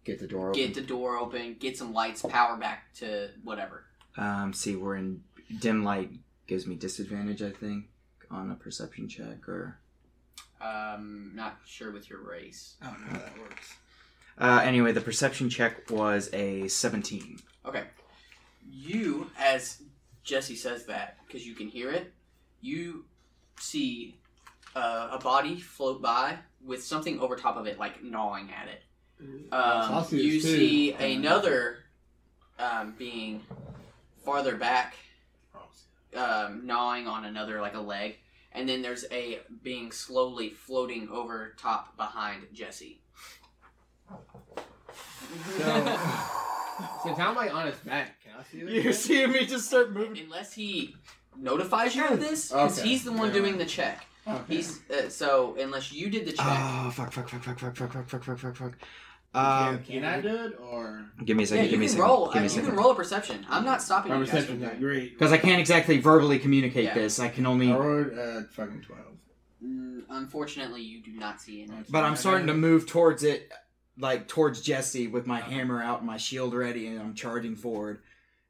Get 0.04 0.18
the 0.18 0.26
door 0.26 0.50
open. 0.50 0.61
get 0.61 0.74
the 0.74 0.80
door 0.80 1.16
open, 1.18 1.56
get 1.58 1.76
some 1.76 1.92
lights, 1.92 2.22
power 2.22 2.56
back 2.56 2.92
to 2.94 3.28
whatever. 3.44 3.84
Um, 4.16 4.52
see, 4.52 4.76
we're 4.76 4.96
in 4.96 5.22
dim 5.58 5.84
light. 5.84 6.11
Gives 6.46 6.66
me 6.66 6.74
disadvantage, 6.74 7.42
I 7.42 7.50
think, 7.50 7.84
on 8.30 8.50
a 8.50 8.54
perception 8.54 9.08
check. 9.08 9.48
Or 9.48 9.78
Um, 10.61 11.32
not 11.34 11.58
sure 11.66 11.90
with 11.90 12.11
your 12.11 12.22
race. 12.22 12.76
I 12.82 12.86
don't 12.86 13.00
know 13.00 13.12
how 13.12 13.18
that 13.18 13.38
works. 13.38 13.74
uh, 14.38 14.61
anyway, 14.62 14.92
the 14.92 15.00
perception 15.00 15.48
check 15.48 15.90
was 15.90 16.28
a 16.32 16.68
seventeen. 16.68 17.40
Okay. 17.64 17.84
You, 18.70 19.30
as 19.38 19.82
Jesse 20.22 20.54
says 20.54 20.86
that, 20.86 21.16
because 21.26 21.46
you 21.46 21.54
can 21.54 21.68
hear 21.68 21.90
it, 21.90 22.12
you 22.61 23.04
see 23.58 24.18
uh, 24.76 25.08
a 25.12 25.18
body 25.18 25.58
float 25.58 26.02
by 26.02 26.36
with 26.64 26.82
something 26.84 27.18
over 27.20 27.36
top 27.36 27.56
of 27.56 27.66
it, 27.66 27.78
like 27.78 28.02
gnawing 28.02 28.50
at 28.50 28.68
it. 28.68 28.82
Um, 29.52 30.06
you 30.11 30.40
too. 30.40 30.48
see 30.48 30.92
another 30.92 31.78
um, 32.58 32.94
being 32.96 33.42
farther 34.24 34.56
back, 34.56 34.94
um, 36.16 36.66
gnawing 36.66 37.06
on 37.06 37.24
another, 37.24 37.61
like 37.61 37.74
a 37.74 37.80
leg. 37.80 38.18
And 38.53 38.68
then 38.68 38.82
there's 38.82 39.05
a 39.12 39.40
being 39.62 39.92
slowly 39.92 40.51
floating 40.51 41.09
over 41.09 41.55
top 41.57 41.96
behind 41.96 42.46
Jesse. 42.53 43.01
So, 45.57 45.98
since 47.05 47.18
I'm 47.18 47.36
like 47.36 47.55
on 47.55 47.66
his 47.66 47.76
back, 47.76 48.16
can 48.22 48.32
I 48.38 48.42
see 48.51 48.62
this? 48.82 49.05
see 49.05 49.26
me 49.26 49.46
just 49.46 49.68
start 49.68 49.92
moving. 49.92 50.24
Unless 50.24 50.53
he 50.55 50.96
notifies 51.38 51.94
you 51.94 52.05
of 52.09 52.18
this, 52.20 52.48
because 52.48 52.78
Okay. 52.80 52.88
he's 52.88 53.05
the 53.05 53.12
one 53.12 53.28
Yeah. 53.28 53.34
doing 53.34 53.59
the 53.59 53.66
check. 53.66 54.05
Okay. 54.26 54.57
He's 54.57 54.80
uh, 54.90 55.09
so 55.09 55.57
unless 55.61 55.92
you 55.92 56.11
did 56.11 56.26
the 56.26 56.32
check. 56.32 56.46
Oh 56.48 56.90
fuck! 56.94 57.12
Fuck! 57.12 57.28
Fuck! 57.28 57.42
Fuck! 57.44 57.59
Fuck! 57.61 57.76
Fuck! 57.76 57.92
Fuck! 57.92 58.09
Fuck! 58.09 58.09
Fuck! 58.09 58.38
Fuck! 58.38 58.38
Fuck! 58.38 58.57
can, 58.57 58.76
Um, 59.33 59.78
can 59.85 60.05
I 60.05 60.20
do 60.20 60.28
it 60.47 60.59
or 60.61 61.07
give 61.24 61.37
me 61.37 61.45
a 61.45 61.47
second. 61.47 61.64
you 61.66 61.70
give 61.70 61.78
me 61.81 61.87
a 61.87 61.89
second. 61.89 62.05
roll. 62.05 62.26
Give 62.26 62.35
me 62.35 62.39
a 62.39 62.41
mean, 62.41 62.45
you 62.45 62.49
second. 62.51 62.70
can 62.70 62.76
roll 62.78 62.91
a 62.91 62.95
perception. 62.97 63.47
I'm 63.49 63.64
not 63.64 63.81
stopping 63.81 64.11
my 64.11 64.18
you 64.18 64.24
guys 64.24 64.33
reception's 64.35 64.61
from 64.61 64.68
not 64.72 64.81
great? 64.81 65.12
Because 65.16 65.31
I 65.33 65.39
can't 65.39 65.61
exactly 65.61 65.99
verbally 65.99 66.39
communicate 66.41 66.85
Yeah. 66.87 66.95
this. 66.95 67.20
I 67.20 67.28
can 67.28 67.47
I 67.47 67.51
only. 67.51 67.72
rolled 67.72 68.18
uh, 68.18 68.43
fucking 68.51 68.81
twelve. 68.83 69.01
Mm, 69.64 70.03
Unfortunately, 70.11 70.83
you 70.83 71.01
do 71.01 71.12
not 71.12 71.41
see 71.41 71.62
any. 71.62 71.72
But 71.89 72.03
I'm 72.05 72.16
starting 72.16 72.49
to 72.49 72.55
move 72.55 72.87
towards 72.87 73.22
it, 73.22 73.53
like 73.97 74.26
towards 74.26 74.62
Jesse 74.62 75.07
with 75.07 75.26
my 75.28 75.39
hammer 75.41 75.81
out 75.81 75.99
and 75.99 76.07
my 76.09 76.16
shield 76.16 76.53
ready, 76.53 76.89
and 76.89 76.99
I'm 76.99 77.14
charging 77.14 77.55
forward. 77.55 78.01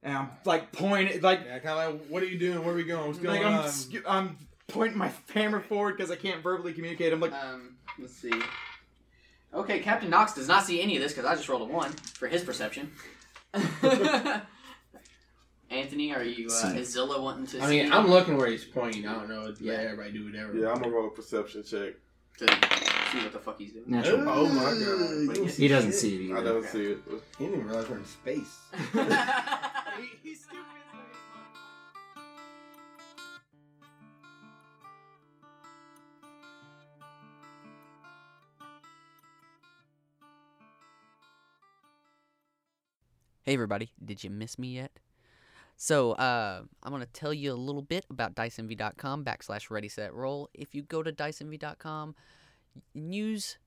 And 0.03 0.17
I'm 0.17 0.31
like 0.47 0.73
pointing, 0.73 1.21
like, 1.21 1.41
Yeah, 1.45 1.59
kind 1.59 1.79
of 1.79 1.95
like, 2.01 2.07
what 2.07 2.23
are 2.23 2.27
you 2.27 2.39
doing? 2.39 2.65
Where 2.65 2.73
are 2.73 2.77
we 2.77 2.85
going? 2.85 3.07
What's 3.09 3.19
going 3.19 3.37
like 3.43 3.45
I'm, 3.45 3.61
on? 3.65 3.69
sc- 3.69 3.97
I'm 4.09 4.37
pointing 4.67 4.97
my 4.97 5.13
hammer 5.35 5.61
forward 5.61 5.99
because 5.99 6.11
I 6.11 6.17
can't 6.17 6.43
verbally 6.43 6.73
communicate. 6.73 7.13
I'm 7.13 7.21
like, 7.21 7.35
Um, 7.35 7.77
let's 7.99 8.15
see. 8.17 8.33
Okay, 9.53 9.81
Captain 9.81 10.09
Knox 10.11 10.33
does 10.35 10.47
not 10.49 10.65
see 10.65 10.81
any 10.81 10.97
of 10.97 11.03
this 11.03 11.13
because 11.13 11.25
I 11.27 11.35
just 11.35 11.49
rolled 11.49 11.63
a 11.63 11.73
one 11.73 11.91
for 11.93 12.29
his 12.29 12.45
perception. 12.45 12.93
Anthony, 15.71 16.13
are 16.15 16.23
you? 16.23 16.49
Uh, 16.49 16.69
is 16.75 16.93
Zilla 16.93 17.21
wanting 17.21 17.47
to? 17.49 17.61
I 17.63 17.69
see 17.69 17.83
mean, 17.83 17.93
I'm 17.93 18.09
looking 18.09 18.37
where 18.37 18.49
he's 18.49 18.65
pointing. 18.65 19.07
I 19.07 19.15
don't 19.15 19.29
know. 19.29 19.43
Let 19.43 19.61
Yeah. 19.61 19.73
everybody 19.75 20.13
do 20.13 20.25
whatever. 20.25 20.57
Yeah, 20.57 20.71
I'm 20.71 20.81
gonna 20.83 20.95
roll 20.95 21.07
a 21.09 21.11
perception 21.11 21.63
check. 21.63 21.95
to 22.39 22.47
see 22.47 23.19
what 23.19 23.33
the 23.33 23.39
fuck 23.39 23.59
he's 23.59 23.73
doing. 23.73 23.85
natural. 23.87 24.29
Oh 24.29 24.49
my 24.49 25.37
god. 25.37 25.49
He 25.49 25.69
doesn't 25.69 25.93
see 25.93 26.31
it 26.31 26.37
I 26.37 26.43
don't 26.43 26.65
see 26.67 26.93
it. 26.93 26.99
He 27.39 27.45
didn't 27.45 27.61
even 27.61 27.69
realize 27.69 27.89
we're 27.89 27.99
in 27.99 28.05
space. 28.05 28.59
Hey 43.51 43.55
everybody, 43.55 43.91
did 44.05 44.23
you 44.23 44.31
miss 44.31 44.61
me 44.61 44.77
yet? 44.77 44.93
So, 45.77 46.13
uh, 46.13 46.63
I'm 46.85 46.93
going 46.93 47.03
to 47.03 47.09
tell 47.09 47.35
you 47.35 47.53
a 47.53 47.55
little 47.55 47.83
bit 47.83 48.07
about 48.09 48.37
DiceEnvy.com 48.37 49.25
backslash 49.25 49.71
ready 49.71 49.89
set 49.89 50.15
roll. 50.15 50.49
If 50.55 50.73
you 50.73 50.83
go 50.83 51.03
to 51.03 51.11
DiceEnvy.com 51.13 52.15
and 52.95 53.13
use 53.13 53.59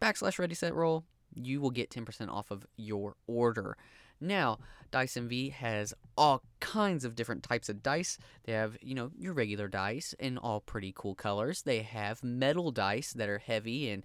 backslash 0.00 0.38
ready 0.38 0.54
set 0.54 0.74
roll, 0.74 1.04
you 1.34 1.60
will 1.60 1.70
get 1.70 1.90
10% 1.90 2.30
off 2.30 2.50
of 2.50 2.66
your 2.78 3.16
order. 3.26 3.76
Now, 4.22 4.58
Dice 4.90 5.18
Envy 5.18 5.50
has 5.50 5.92
all 6.16 6.42
kinds 6.60 7.04
of 7.04 7.14
different 7.14 7.42
types 7.42 7.68
of 7.68 7.82
dice. 7.82 8.16
They 8.44 8.52
have, 8.52 8.78
you 8.80 8.94
know, 8.94 9.10
your 9.18 9.34
regular 9.34 9.68
dice 9.68 10.14
in 10.18 10.38
all 10.38 10.60
pretty 10.60 10.94
cool 10.96 11.14
colors. 11.14 11.60
They 11.60 11.82
have 11.82 12.24
metal 12.24 12.70
dice 12.70 13.12
that 13.12 13.28
are 13.28 13.36
heavy 13.36 13.90
and, 13.90 14.02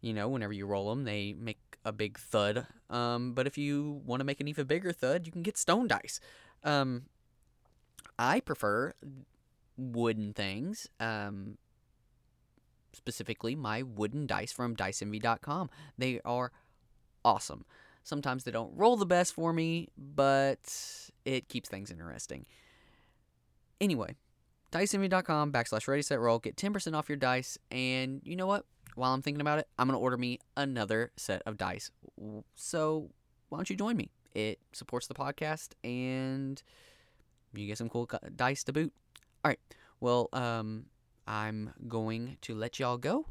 you 0.00 0.14
know, 0.14 0.28
whenever 0.28 0.52
you 0.52 0.64
roll 0.64 0.90
them, 0.90 1.02
they 1.02 1.34
make 1.36 1.58
a 1.84 1.92
big 1.92 2.18
thud. 2.18 2.66
Um, 2.88 3.32
but 3.32 3.46
if 3.46 3.56
you 3.56 4.00
want 4.04 4.20
to 4.20 4.24
make 4.24 4.40
an 4.40 4.48
even 4.48 4.66
bigger 4.66 4.92
thud, 4.92 5.26
you 5.26 5.32
can 5.32 5.42
get 5.42 5.56
stone 5.56 5.88
dice. 5.88 6.20
Um, 6.64 7.04
I 8.18 8.40
prefer 8.40 8.92
wooden 9.76 10.32
things. 10.34 10.88
Um, 10.98 11.58
specifically, 12.92 13.54
my 13.54 13.82
wooden 13.82 14.26
dice 14.26 14.52
from 14.52 14.76
DiceEnvy.com. 14.76 15.70
They 15.96 16.20
are 16.24 16.52
awesome. 17.24 17.64
Sometimes 18.02 18.44
they 18.44 18.50
don't 18.50 18.72
roll 18.74 18.96
the 18.96 19.06
best 19.06 19.34
for 19.34 19.52
me, 19.52 19.88
but 19.96 21.10
it 21.24 21.48
keeps 21.48 21.68
things 21.68 21.90
interesting. 21.90 22.46
Anyway, 23.80 24.16
DiceEnvy.com 24.72 25.52
backslash 25.52 25.88
ready 25.88 26.02
set 26.02 26.20
roll. 26.20 26.38
Get 26.38 26.56
10% 26.56 26.94
off 26.94 27.08
your 27.08 27.16
dice. 27.16 27.58
And 27.70 28.20
you 28.24 28.36
know 28.36 28.46
what? 28.46 28.64
While 28.94 29.14
I'm 29.14 29.22
thinking 29.22 29.40
about 29.40 29.58
it, 29.58 29.68
I'm 29.78 29.86
going 29.86 29.98
to 29.98 30.02
order 30.02 30.16
me 30.16 30.38
another 30.56 31.12
set 31.16 31.42
of 31.46 31.56
dice. 31.56 31.90
So 32.54 33.10
why 33.48 33.58
don't 33.58 33.70
you 33.70 33.76
join 33.76 33.96
me? 33.96 34.10
It 34.34 34.58
supports 34.72 35.06
the 35.06 35.14
podcast 35.14 35.70
and 35.84 36.62
you 37.54 37.66
get 37.66 37.78
some 37.78 37.88
cool 37.88 38.08
dice 38.36 38.64
to 38.64 38.72
boot. 38.72 38.92
All 39.44 39.50
right. 39.50 39.58
Well, 40.00 40.28
um, 40.32 40.86
I'm 41.26 41.72
going 41.88 42.36
to 42.42 42.54
let 42.54 42.78
y'all 42.78 42.96
go. 42.98 43.26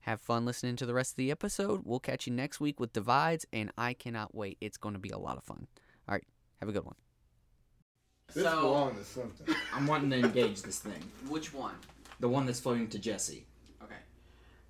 Have 0.00 0.20
fun 0.20 0.44
listening 0.44 0.76
to 0.76 0.86
the 0.86 0.94
rest 0.94 1.12
of 1.12 1.16
the 1.16 1.30
episode. 1.30 1.80
We'll 1.84 1.98
catch 2.00 2.26
you 2.26 2.32
next 2.32 2.60
week 2.60 2.78
with 2.78 2.92
Divides, 2.92 3.46
and 3.54 3.72
I 3.78 3.94
cannot 3.94 4.34
wait. 4.34 4.58
It's 4.60 4.76
going 4.76 4.92
to 4.94 4.98
be 4.98 5.08
a 5.08 5.18
lot 5.18 5.38
of 5.38 5.44
fun. 5.44 5.66
All 6.08 6.14
right. 6.14 6.24
Have 6.60 6.68
a 6.68 6.72
good 6.72 6.84
one. 6.84 6.96
This 8.34 8.44
So- 8.44 8.60
belongs 8.60 8.98
to 8.98 9.04
something. 9.04 9.54
I'm 9.74 9.86
wanting 9.86 10.10
to 10.10 10.18
engage 10.18 10.62
this 10.62 10.78
thing. 10.78 11.02
Which 11.28 11.54
one? 11.54 11.74
The 12.20 12.28
one 12.28 12.44
that's 12.46 12.60
floating 12.60 12.88
to 12.88 12.98
Jesse. 12.98 13.46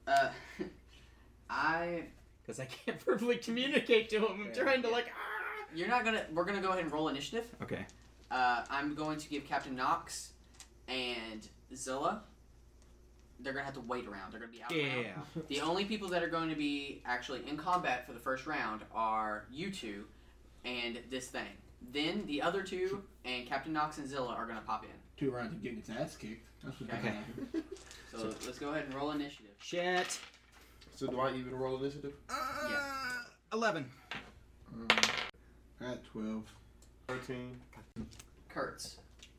Okay. 0.09 0.29
Uh, 0.61 0.65
I. 1.51 2.05
Because 2.43 2.61
I 2.61 2.67
can't 2.67 3.01
verbally 3.05 3.37
communicate 3.37 4.09
to 4.11 4.19
him. 4.19 4.47
I'm 4.49 4.53
trying 4.55 4.83
to, 4.83 4.89
like, 4.91 5.07
ah. 5.09 5.67
You're 5.75 5.89
not 5.89 6.05
gonna. 6.05 6.25
We're 6.33 6.45
gonna 6.45 6.61
go 6.61 6.69
ahead 6.69 6.85
and 6.85 6.93
roll 6.93 7.09
initiative. 7.09 7.47
Okay. 7.63 7.85
Uh, 8.31 8.65
I'm 8.71 8.95
going 8.95 9.19
to 9.19 9.29
give 9.29 9.45
Captain 9.45 9.75
Knox 9.75 10.33
and 10.89 11.47
Zilla. 11.75 12.23
They're 13.41 13.53
gonna 13.53 13.65
have 13.65 13.75
to 13.75 13.81
wait 13.81 14.07
around. 14.07 14.33
They're 14.33 14.39
gonna 14.41 14.53
be 14.53 14.63
out. 14.63 14.71
around. 14.73 15.05
Yeah. 15.05 15.43
The 15.49 15.61
only 15.61 15.85
people 15.85 16.09
that 16.09 16.23
are 16.23 16.29
going 16.29 16.49
to 16.49 16.55
be 16.55 17.03
actually 17.05 17.43
in 17.49 17.57
combat 17.57 18.07
for 18.07 18.13
the 18.13 18.21
first 18.21 18.47
round 18.47 18.83
are 18.95 19.47
you 19.51 19.71
two 19.73 20.05
and 20.65 21.01
this 21.11 21.27
thing. 21.27 21.49
Then 21.93 22.25
the 22.27 22.41
other 22.41 22.63
two 22.63 23.03
and 23.25 23.47
Captain 23.47 23.73
Knox 23.73 23.99
and 23.99 24.09
Zilla 24.09 24.33
are 24.33 24.47
going 24.47 24.59
to 24.59 24.65
pop 24.65 24.85
in. 24.85 24.91
Two 25.17 25.31
rounds 25.33 25.55
of 25.55 25.63
getting 25.63 25.79
its 25.79 25.91
ass 25.91 26.17
kicked. 26.17 26.47
That's 26.65 26.81
what 26.81 26.91
Okay. 26.95 27.15
okay. 27.55 27.65
So, 28.13 28.33
let's 28.47 28.59
go 28.59 28.71
ahead 28.71 28.85
and 28.85 28.95
roll 28.95 29.11
initiative. 29.11 29.54
Shit. 29.59 30.19
So 30.97 31.07
do 31.07 31.21
I 31.21 31.33
even 31.35 31.55
roll 31.55 31.83
initiative? 31.83 32.13
Uh, 32.29 33.25
11. 33.53 33.85
Um, 34.73 34.87
at 35.81 36.05
12. 36.07 36.45
Thirteen. 37.09 37.61
Kurtz, 38.49 38.97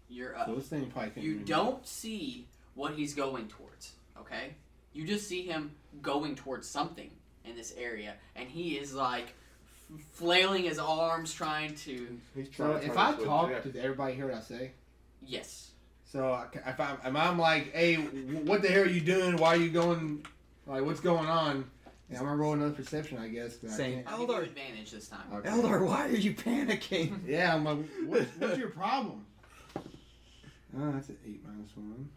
you're 0.09 0.37
up. 0.37 0.45
So 0.45 0.55
this 0.55 0.67
thing 0.67 0.85
probably 0.91 1.09
can't 1.11 1.25
You 1.25 1.33
even- 1.35 1.45
don't 1.45 1.87
see 1.87 2.47
what 2.75 2.93
he's 2.93 3.15
going 3.15 3.47
towards, 3.47 3.93
okay? 4.19 4.53
You 4.93 5.07
just 5.07 5.27
see 5.27 5.41
him 5.47 5.75
going 6.01 6.35
towards 6.35 6.67
something 6.69 7.09
in 7.43 7.55
this 7.55 7.73
area, 7.75 8.15
and 8.35 8.47
he 8.47 8.77
is 8.77 8.93
like 8.93 9.33
f- 9.93 10.01
flailing 10.11 10.63
his 10.65 10.77
arms, 10.77 11.33
trying 11.33 11.73
to. 11.75 12.19
He's 12.35 12.47
So 12.55 12.67
trying 12.67 12.81
to 12.81 12.85
if 12.85 12.97
I 12.97 13.15
talk, 13.15 13.49
jet. 13.49 13.63
does 13.63 13.75
everybody 13.75 14.13
hear 14.13 14.27
what 14.27 14.35
I 14.37 14.41
say? 14.41 14.71
Yes. 15.25 15.71
So 16.15 16.31
I- 16.31 16.47
if 16.69 16.79
I'm, 16.79 16.97
if 17.03 17.13
I'm 17.13 17.37
like, 17.37 17.73
hey, 17.73 17.95
what 17.95 18.61
the 18.61 18.69
hell 18.69 18.83
are 18.83 18.87
you 18.87 19.01
doing? 19.01 19.35
Why 19.35 19.49
are 19.49 19.57
you 19.57 19.69
going? 19.69 20.25
Like, 20.65 20.85
what's 20.85 21.01
going 21.01 21.27
on? 21.27 21.69
And 22.07 22.17
I'm 22.17 22.23
gonna 22.23 22.37
roll 22.37 22.53
another 22.53 22.71
perception, 22.71 23.17
I 23.17 23.27
guess. 23.27 23.55
but 23.57 23.71
Same. 23.71 24.01
I'll 24.07 24.19
give 24.19 24.29
you 24.29 24.33
Eldar. 24.35 24.43
advantage 24.43 24.91
this 24.91 25.09
time. 25.09 25.25
Okay. 25.33 25.49
Eldar, 25.49 25.85
why 25.85 26.05
are 26.07 26.15
you 26.15 26.33
panicking? 26.33 27.19
Yeah, 27.27 27.53
I'm 27.53 27.65
like, 27.65 27.79
what, 28.05 28.21
what's 28.39 28.57
your 28.57 28.69
problem? 28.69 29.25
Oh, 29.75 29.81
that's 30.93 31.09
an 31.09 31.17
8 31.27 31.41
minus 31.45 31.71
1. 31.75 32.09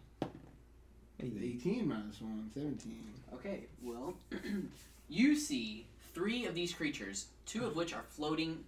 18 1.21 1.85
minus 1.85 2.21
1, 2.21 2.51
17. 2.53 3.03
Okay, 3.33 3.63
well, 3.83 4.13
you 5.09 5.35
see 5.35 5.85
three 6.13 6.45
of 6.45 6.55
these 6.55 6.71
creatures, 6.73 7.25
two 7.45 7.65
of 7.65 7.75
which 7.75 7.93
are 7.93 8.03
floating, 8.07 8.63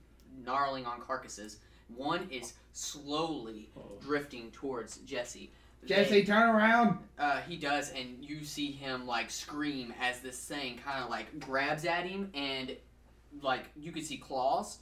gnarling 0.46 0.86
on 0.86 1.00
carcasses. 1.08 1.60
One 1.96 2.28
is 2.32 2.54
slowly 2.74 3.70
drifting 4.02 4.52
towards 4.52 4.98
Jesse. 5.00 5.52
Jesse, 5.86 6.24
turn 6.24 6.50
around. 6.50 7.00
Uh, 7.18 7.42
he 7.42 7.56
does, 7.58 7.90
and 7.92 8.24
you 8.24 8.44
see 8.44 8.72
him 8.72 9.08
like 9.08 9.32
scream 9.32 9.94
as 10.00 10.20
this 10.20 10.40
thing 10.40 10.78
kind 10.86 11.04
of 11.04 11.10
like 11.10 11.40
grabs 11.40 11.86
at 11.86 12.06
him, 12.06 12.30
and 12.36 12.76
like 13.42 13.66
you 13.76 13.92
can 13.92 14.04
see 14.04 14.18
claws 14.18 14.80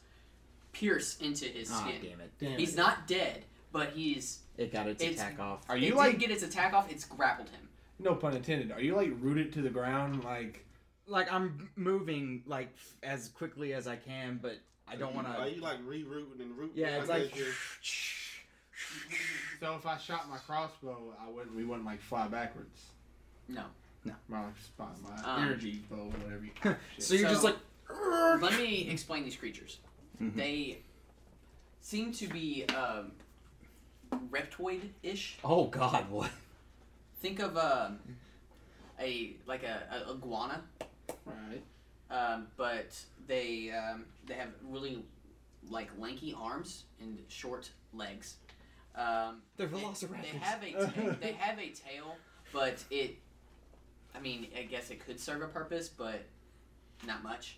pierce 0.74 1.18
into 1.20 1.46
his 1.46 1.72
Ah, 1.72 1.82
skin. 1.88 2.02
damn 2.02 2.22
it! 2.22 2.32
Damn 2.40 2.58
He's 2.60 2.74
it. 2.74 2.78
not 2.78 3.08
dead, 3.08 3.46
but 3.72 3.92
he's. 3.92 4.40
It 4.58 4.74
got 4.74 4.88
its 4.88 5.02
It's- 5.02 5.20
attack 5.20 5.40
off. 5.40 5.64
Are 5.70 5.78
It 5.78 5.82
you 5.82 5.86
didn't 5.88 5.98
like 6.00 6.20
get 6.20 6.32
its 6.32 6.44
attack 6.44 6.74
off? 6.74 6.92
It's 6.92 7.06
grappled 7.06 7.50
him. 7.50 7.70
no 8.00 8.16
pun 8.16 8.36
intended? 8.36 8.72
Are 8.72 8.82
you 8.82 8.96
like 8.96 9.12
rooted 9.20 9.54
to 9.54 9.62
the 9.62 9.70
ground? 9.70 10.24
Like 10.26 10.66
Like 11.08 11.32
I'm 11.32 11.70
moving 11.78 12.44
like 12.46 12.70
as 13.04 13.30
quickly 13.30 13.74
as 13.74 13.88
I 13.88 13.96
can, 13.96 14.38
but 14.42 14.58
I 14.92 14.96
don't 14.96 15.14
want 15.16 15.28
to. 15.28 15.34
Are 15.40 15.46
to. 15.46 15.54
you 15.56 15.62
like 15.62 15.80
rerouting 15.86 16.40
and 16.42 16.58
rooting? 16.58 16.78
Yeah, 16.78 17.00
it's 17.00 17.10
like. 17.10 17.34
so, 19.60 19.76
if 19.76 19.86
I 19.86 19.98
shot 19.98 20.30
my 20.30 20.38
crossbow, 20.38 21.14
I 21.24 21.30
wouldn't. 21.30 21.56
We 21.56 21.64
wouldn't 21.66 21.86
like 21.86 22.02
fly 22.02 22.28
backwards. 22.28 22.86
No, 23.48 23.64
no. 24.06 24.14
My 24.28 24.44
spot, 24.64 24.96
my 25.02 25.16
Um, 25.24 25.44
energy 25.44 25.82
bow, 25.90 26.06
whatever 26.06 26.44
you 26.44 26.52
call 26.62 26.74
it. 26.74 26.78
So 27.04 27.14
you're 27.16 27.30
just 27.30 27.42
So- 27.42 27.48
like. 27.48 27.58
Let 28.42 28.54
me 28.60 28.88
explain 28.90 29.24
these 29.24 29.36
creatures. 29.36 29.80
Mhm. 30.22 30.36
They 30.36 30.78
seem 31.82 32.12
to 32.14 32.28
be 32.28 32.66
um, 32.68 33.14
reptoid-ish. 34.32 35.40
Oh 35.44 35.66
God! 35.66 36.10
What? 36.12 36.30
Think 37.22 37.40
of 37.40 37.58
um, 37.58 38.00
a 39.00 39.36
like 39.48 39.64
a, 39.64 40.06
a 40.08 40.12
iguana, 40.14 40.62
right. 41.26 41.64
Um, 42.12 42.48
but 42.58 42.98
they 43.28 43.72
um, 43.72 44.06
they 44.28 44.34
have 44.36 44.50
really 44.68 45.04
like 45.70 45.90
lanky 45.98 46.36
arms 46.40 46.84
and 47.00 47.20
short 47.28 47.70
legs. 47.94 48.36
Um, 48.96 49.42
They're 49.58 49.68
they- 49.68 49.80
velociraptors. 49.80 50.22
They 50.32 50.38
have 50.40 50.64
a 50.64 50.72
ta- 50.86 51.16
they 51.22 51.32
have 51.34 51.60
a 51.60 51.70
tail, 51.70 52.16
but 52.54 52.84
it. 52.90 53.18
I 54.16 54.20
mean, 54.20 54.48
I 54.58 54.64
guess 54.64 54.90
it 54.90 55.06
could 55.06 55.20
serve 55.20 55.42
a 55.44 55.48
purpose, 55.48 55.88
but 55.88 56.22
not 57.06 57.22
much. 57.24 57.58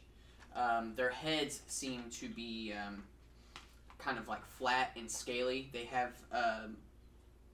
Um, 0.53 0.93
their 0.95 1.09
heads 1.09 1.61
seem 1.67 2.03
to 2.19 2.27
be 2.27 2.73
um, 2.73 3.03
kind 3.97 4.17
of 4.17 4.27
like 4.27 4.45
flat 4.45 4.91
and 4.97 5.09
scaly. 5.09 5.69
They 5.71 5.85
have 5.85 6.11
um, 6.33 6.75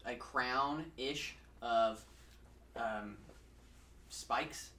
a 0.06 0.16
crown 0.16 0.86
ish 0.98 1.36
of 1.62 2.04
um, 2.76 3.18
spikes, 4.10 4.72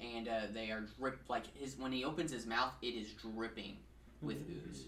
and 0.00 0.28
uh, 0.28 0.40
they 0.52 0.70
are 0.70 0.84
drip 0.98 1.18
like 1.28 1.44
his 1.56 1.76
when 1.78 1.92
he 1.92 2.04
opens 2.04 2.30
his 2.32 2.46
mouth, 2.46 2.72
it 2.82 2.94
is 2.94 3.08
dripping 3.12 3.76
with 4.22 4.36
ooze. 4.68 4.84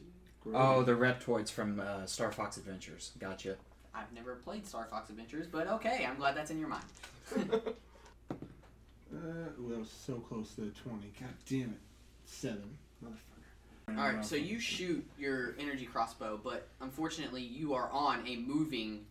Oh, 0.55 0.83
the 0.83 0.93
reptoids 0.93 1.51
from 1.51 1.79
uh, 1.81 2.05
Star 2.07 2.33
Fox 2.33 2.57
Adventures. 2.57 3.13
Gotcha. 3.21 3.57
I've 3.95 4.13
never 4.13 4.35
played 4.37 4.67
Star 4.67 4.87
Fox 4.91 5.11
Adventures, 5.11 5.47
but 5.47 5.67
okay, 5.69 6.05
I'm 6.09 6.17
glad 6.17 6.35
that's 6.37 6.51
in 6.51 6.59
your 6.59 6.69
mind. 6.69 6.85
Uh, 9.15 9.17
ooh, 9.61 9.69
that 9.69 9.79
was 9.79 9.91
so 9.91 10.15
close 10.15 10.55
to 10.55 10.63
the 10.63 10.71
20. 10.71 11.13
God 11.21 11.29
damn 11.47 11.61
it. 11.61 11.69
Seven. 12.25 12.79
Motherfucker. 13.05 13.99
All 13.99 14.11
right, 14.15 14.25
so 14.25 14.37
you 14.37 14.59
shoot 14.59 15.05
your 15.19 15.55
energy 15.59 15.85
crossbow, 15.85 16.41
but 16.43 16.67
unfortunately, 16.81 17.43
you 17.43 17.75
are 17.75 17.91
on 17.93 18.27
a 18.27 18.37
moving, 18.37 19.05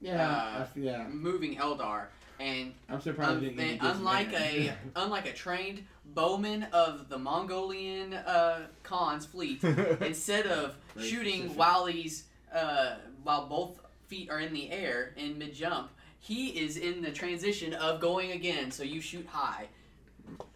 Yeah. 0.00 0.28
uh, 0.28 0.58
I 0.58 0.62
f- 0.62 0.72
yeah. 0.76 1.06
moving 1.08 1.54
Eldar, 1.56 2.06
and 2.40 2.74
I'm 2.88 3.00
surprised 3.00 3.44
um, 3.44 3.54
I 3.58 3.62
and 3.62 3.78
unlike 3.82 4.32
man. 4.32 4.42
a 4.42 4.74
unlike 4.96 5.26
a 5.26 5.32
trained 5.32 5.84
bowman 6.06 6.64
of 6.72 7.08
the 7.08 7.18
Mongolian 7.18 8.14
uh, 8.14 8.66
Khan's 8.82 9.26
fleet, 9.26 9.62
instead 10.00 10.46
of 10.46 10.76
Very 10.94 11.08
shooting 11.08 11.34
specific. 11.34 11.58
while 11.58 11.86
he's 11.86 12.24
uh, 12.54 12.96
while 13.22 13.46
both 13.46 13.80
feet 14.08 14.30
are 14.30 14.40
in 14.40 14.52
the 14.52 14.70
air 14.70 15.12
in 15.16 15.38
mid 15.38 15.54
jump, 15.54 15.90
he 16.18 16.48
is 16.48 16.76
in 16.76 17.02
the 17.02 17.10
transition 17.10 17.74
of 17.74 18.00
going 18.00 18.32
again. 18.32 18.70
So 18.70 18.82
you 18.82 19.00
shoot 19.00 19.26
high. 19.26 19.68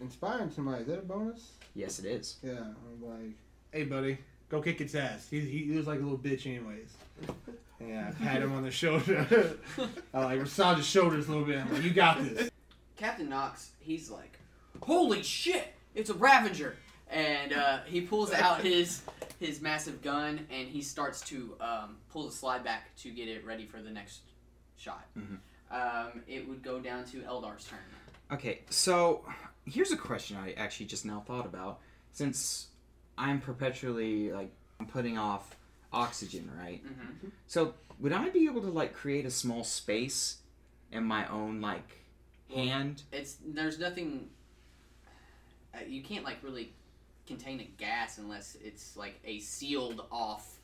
Inspiring 0.00 0.50
somebody, 0.50 0.82
is 0.82 0.88
that 0.88 0.98
a 0.98 1.02
bonus? 1.02 1.52
Yes, 1.74 1.98
it 1.98 2.06
is. 2.06 2.36
Yeah. 2.42 2.52
I'm 2.60 3.02
like, 3.02 3.34
hey, 3.70 3.84
buddy, 3.84 4.18
go 4.48 4.60
kick 4.62 4.80
its 4.80 4.94
ass. 4.94 5.28
He, 5.30 5.40
he, 5.40 5.64
he 5.64 5.76
was 5.76 5.86
like 5.86 6.00
a 6.00 6.02
little 6.02 6.18
bitch, 6.18 6.46
anyways. 6.46 6.94
Yeah, 7.80 8.10
I 8.20 8.24
pat 8.24 8.42
him 8.42 8.52
on 8.52 8.62
the 8.64 8.70
shoulder. 8.70 9.56
I 10.14 10.24
like 10.24 10.40
massage 10.40 10.78
his 10.78 10.86
shoulders 10.86 11.28
a 11.28 11.30
little 11.30 11.46
bit. 11.46 11.58
I'm 11.58 11.72
like, 11.72 11.82
you 11.82 11.90
got 11.90 12.22
this. 12.22 12.50
Captain 12.96 13.28
Knox, 13.28 13.70
he's 13.78 14.10
like, 14.10 14.38
"Holy 14.82 15.22
shit, 15.22 15.74
it's 15.94 16.10
a 16.10 16.14
Ravager!" 16.14 16.76
And 17.10 17.52
uh, 17.52 17.78
he 17.86 18.00
pulls 18.00 18.32
out 18.32 18.60
his 18.62 19.02
his 19.38 19.60
massive 19.60 20.02
gun 20.02 20.46
and 20.50 20.68
he 20.68 20.82
starts 20.82 21.20
to 21.22 21.54
um, 21.60 21.96
pull 22.12 22.26
the 22.26 22.32
slide 22.32 22.64
back 22.64 22.94
to 22.96 23.10
get 23.10 23.28
it 23.28 23.46
ready 23.46 23.64
for 23.66 23.80
the 23.80 23.90
next 23.90 24.22
shot. 24.76 25.06
Mhm. 25.16 25.38
Um, 25.70 26.22
it 26.26 26.48
would 26.48 26.62
go 26.62 26.80
down 26.80 27.04
to 27.06 27.22
Eldar's 27.22 27.64
turn. 27.64 27.78
Okay, 28.32 28.60
so 28.68 29.24
here's 29.64 29.92
a 29.92 29.96
question 29.96 30.36
I 30.36 30.52
actually 30.52 30.86
just 30.86 31.04
now 31.06 31.22
thought 31.26 31.46
about. 31.46 31.78
Since 32.12 32.68
I'm 33.16 33.40
perpetually 33.40 34.32
like 34.32 34.50
putting 34.88 35.16
off 35.18 35.56
oxygen, 35.92 36.50
right? 36.60 36.84
Mm-hmm. 36.84 37.28
So 37.46 37.74
would 38.00 38.12
I 38.12 38.28
be 38.30 38.46
able 38.46 38.60
to 38.62 38.70
like 38.70 38.94
create 38.94 39.26
a 39.26 39.30
small 39.30 39.64
space 39.64 40.38
in 40.92 41.04
my 41.04 41.26
own 41.28 41.60
like 41.60 41.98
hand? 42.54 43.02
It's 43.12 43.36
there's 43.46 43.78
nothing. 43.78 44.28
Uh, 45.74 45.78
you 45.86 46.02
can't 46.02 46.24
like 46.24 46.38
really 46.42 46.72
contain 47.26 47.60
a 47.60 47.64
gas 47.76 48.18
unless 48.18 48.56
it's 48.62 48.96
like 48.96 49.20
a 49.24 49.38
sealed 49.40 50.06
off. 50.10 50.56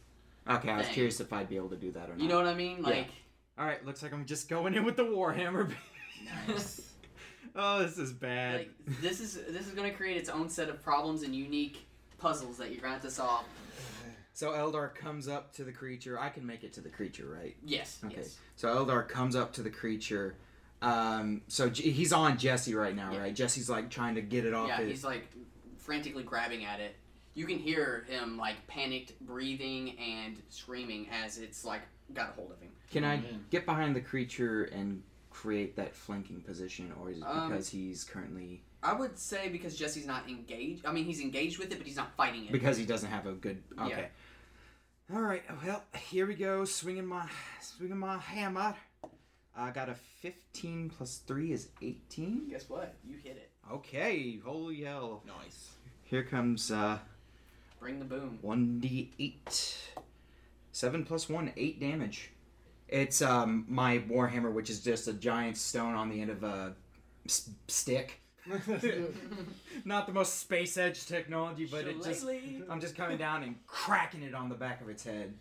Okay, 0.49 0.71
I 0.71 0.79
was 0.79 0.89
curious 0.89 1.21
if 1.21 1.33
I'd 1.33 1.49
be 1.49 1.57
able 1.57 1.71
to 1.71 1.77
do 1.77 1.91
that 1.93 2.11
or 2.11 2.13
not. 2.13 2.21
You 2.21 2.29
know 2.29 2.37
what 2.37 2.47
I 2.47 2.55
mean? 2.55 2.79
Yeah. 2.83 2.89
Like, 2.89 3.09
All 3.59 3.65
right, 3.67 3.85
looks 3.85 4.03
like 4.03 4.13
I'm 4.13 4.27
just 4.27 4.49
going 4.49 4.75
in 4.75 4.85
with 4.85 4.97
the 4.97 5.05
warhammer. 5.05 5.73
Nice. 6.49 6.81
oh, 7.55 7.83
this 7.83 7.99
is 7.99 8.11
bad. 8.11 8.61
like 8.61 8.71
this 9.03 9.21
is 9.21 9.35
this 9.51 9.67
is 9.67 9.75
gonna 9.75 9.91
create 9.91 10.17
its 10.17 10.31
own 10.31 10.49
set 10.49 10.71
of 10.71 10.83
problems 10.83 11.23
and 11.23 11.35
unique 11.35 11.85
puzzles 12.17 12.57
that 12.57 12.73
you're 12.73 12.81
gonna 12.81 12.95
have 12.95 13.03
to 13.03 13.11
solve. 13.11 13.45
So 14.35 14.51
Eldar 14.51 14.93
comes 14.93 15.29
up 15.29 15.53
to 15.55 15.65
the 15.65 15.71
creature. 15.71 16.19
I 16.19 16.29
can 16.29 16.45
make 16.45 16.65
it 16.65 16.73
to 16.75 16.81
the 16.81 16.89
creature, 16.89 17.27
right? 17.27 17.57
Yes. 17.65 18.01
Okay. 18.05 18.17
Yes. 18.19 18.37
So 18.57 18.69
Eldar 18.69 19.09
comes 19.09 19.37
up 19.37 19.53
to 19.55 19.63
the 19.63 19.71
creature. 19.71 20.35
Um, 20.83 21.43
so 21.47 21.71
J- 21.71 21.91
he's 21.91 22.13
on 22.13 22.37
Jesse 22.37 22.75
right 22.75 22.95
now, 22.97 23.13
Yeah. 23.13 23.21
right? 23.21 23.35
Jesse's 23.35 23.71
like 23.71 23.91
trying 23.91 24.17
to 24.17 24.23
get 24.23 24.45
it 24.45 24.53
off. 24.53 24.67
Yeah, 24.69 24.79
his... 24.79 24.89
he's 24.91 25.05
like 25.05 25.29
frantically 25.79 26.25
grabbing 26.25 26.65
at 26.65 26.81
it. 26.81 26.97
You 27.35 27.47
can 27.47 27.59
hear 27.59 28.05
him 28.09 28.37
like 28.37 28.67
panicked 28.67 29.19
breathing 29.21 29.97
and 29.99 30.43
screaming 30.51 31.09
as 31.11 31.39
it's 31.39 31.65
like 31.65 31.83
got 32.13 32.31
a 32.31 32.33
hold 32.33 32.51
of 32.51 32.61
him. 32.61 32.71
Can 32.91 33.05
Oh, 33.05 33.09
I 33.09 33.17
man. 33.19 33.45
get 33.51 33.65
behind 33.67 33.95
the 33.95 34.01
creature 34.01 34.65
and 34.65 35.01
create 35.31 35.77
that 35.77 35.95
flanking 35.95 36.41
position, 36.41 36.93
or 37.01 37.11
is 37.11 37.19
it 37.19 37.25
Um, 37.25 37.51
because 37.51 37.69
he's 37.69 38.03
currently 38.03 38.63
I 38.83 38.93
would 38.93 39.19
say 39.19 39.49
because 39.49 39.75
Jesse's 39.77 40.07
not 40.07 40.29
engaged. 40.29 40.85
I 40.85 40.93
mean, 40.93 41.07
he's 41.07 41.21
engaged 41.21 41.59
with 41.59 41.73
it, 41.73 41.79
but 41.79 41.87
he's 41.87 41.97
not 41.97 42.15
fighting 42.17 42.45
it. 42.45 42.53
because 42.53 42.77
he 42.77 42.85
doesn't 42.85 43.09
have 43.09 43.27
a 43.27 43.33
good? 43.33 43.63
Yeah. 43.79 44.05
All 45.15 45.21
right. 45.23 45.43
Well, 45.65 45.83
here 45.97 46.27
we 46.27 46.35
go. 46.35 46.65
Swinging 46.65 47.07
my 47.07 47.29
swinging 47.61 47.99
my 47.99 48.19
hammer. 48.19 48.75
I 49.57 49.71
got 49.71 49.89
a 49.89 49.95
15 50.21 50.91
plus 50.91 51.19
3 51.27 51.53
is 51.53 51.69
18. 51.81 52.49
Guess 52.51 52.69
what? 52.69 52.97
You 53.07 53.17
hit 53.23 53.37
it. 53.37 53.51
Okay, 53.73 54.41
holy 54.45 54.83
hell. 54.83 55.23
Nice. 55.25 55.71
Here 56.03 56.25
comes 56.25 56.73
uh, 56.73 56.99
Bring 57.79 58.01
the 58.01 58.05
boom. 58.05 58.41
1d8. 58.43 59.77
7 60.73 61.05
plus 61.05 61.29
1, 61.29 61.53
8 61.57 61.81
damage. 61.81 62.31
It's 62.89 63.23
um 63.23 63.65
my 63.69 63.99
warhammer, 64.01 64.53
which 64.53 64.69
is 64.69 64.81
just 64.83 65.07
a 65.07 65.13
giant 65.13 65.57
stone 65.57 65.95
on 65.95 66.11
the 66.11 66.21
end 66.21 66.31
of 66.31 66.43
a 66.43 66.75
s- 67.27 67.51
stick. 67.69 68.21
Not 69.85 70.07
the 70.07 70.13
most 70.13 70.41
space 70.41 70.77
edge 70.77 71.07
technology, 71.07 71.67
but 71.67 71.87
it 71.87 72.03
just 72.03 72.27
I'm 72.69 72.81
just 72.81 72.97
coming 72.97 73.19
down 73.19 73.43
and 73.43 73.57
cracking 73.67 74.23
it 74.23 74.35
on 74.35 74.49
the 74.49 74.55
back 74.55 74.81
of 74.81 74.89
its 74.89 75.05
head. 75.05 75.35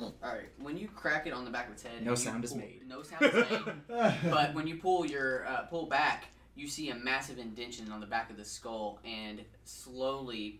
All 0.00 0.12
right. 0.22 0.48
When 0.58 0.78
you 0.78 0.88
crack 0.88 1.26
it 1.26 1.32
on 1.32 1.44
the 1.44 1.50
back 1.50 1.66
of 1.66 1.72
its 1.74 1.82
head, 1.82 2.02
No 2.04 2.12
and 2.12 2.18
you 2.18 2.24
sound 2.24 2.44
is 2.44 2.50
pull- 2.52 2.60
made. 2.60 2.82
No 2.88 3.02
sound 3.02 3.22
is 3.22 3.34
made. 3.34 3.74
but 4.30 4.54
when 4.54 4.66
you 4.66 4.76
pull 4.76 5.04
your 5.04 5.46
uh, 5.46 5.62
pull 5.62 5.86
back, 5.86 6.28
you 6.56 6.68
see 6.68 6.88
a 6.90 6.94
massive 6.94 7.38
indention 7.38 7.90
on 7.92 8.00
the 8.00 8.06
back 8.06 8.30
of 8.30 8.36
the 8.38 8.44
skull, 8.44 8.98
and 9.04 9.42
slowly 9.64 10.58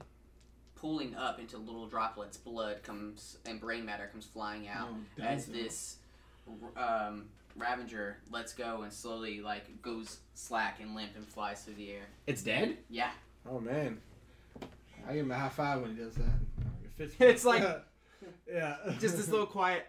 pulling 0.76 1.14
up 1.14 1.38
into 1.38 1.56
little 1.58 1.86
droplets, 1.86 2.36
blood 2.36 2.82
comes 2.82 3.38
and 3.46 3.60
brain 3.60 3.84
matter 3.84 4.06
comes 4.12 4.26
flying 4.26 4.66
out 4.68 4.88
Oh, 4.92 5.22
as 5.22 5.46
does 5.46 5.48
it? 5.48 5.62
this 5.62 5.96
um, 6.76 7.24
Ravager 7.56 8.18
lets 8.30 8.52
go 8.52 8.82
and 8.82 8.92
slowly 8.92 9.40
like 9.40 9.82
goes 9.82 10.18
slack 10.34 10.78
and 10.80 10.94
limp 10.94 11.10
and 11.16 11.26
flies 11.26 11.62
through 11.62 11.74
the 11.74 11.90
air. 11.92 12.06
It's 12.26 12.42
dead? 12.42 12.78
Yeah. 12.88 13.10
Oh 13.48 13.60
man, 13.60 14.00
I 15.08 15.14
give 15.14 15.24
him 15.24 15.30
a 15.30 15.38
high 15.38 15.48
five 15.48 15.80
when 15.82 15.96
he 15.96 16.02
does 16.02 16.14
that. 16.14 16.24
It 16.98 17.12
It's 17.20 17.44
like- 17.44 17.62
yeah, 18.52 18.76
Just 19.00 19.16
this 19.16 19.28
little 19.28 19.46
quiet 19.46 19.86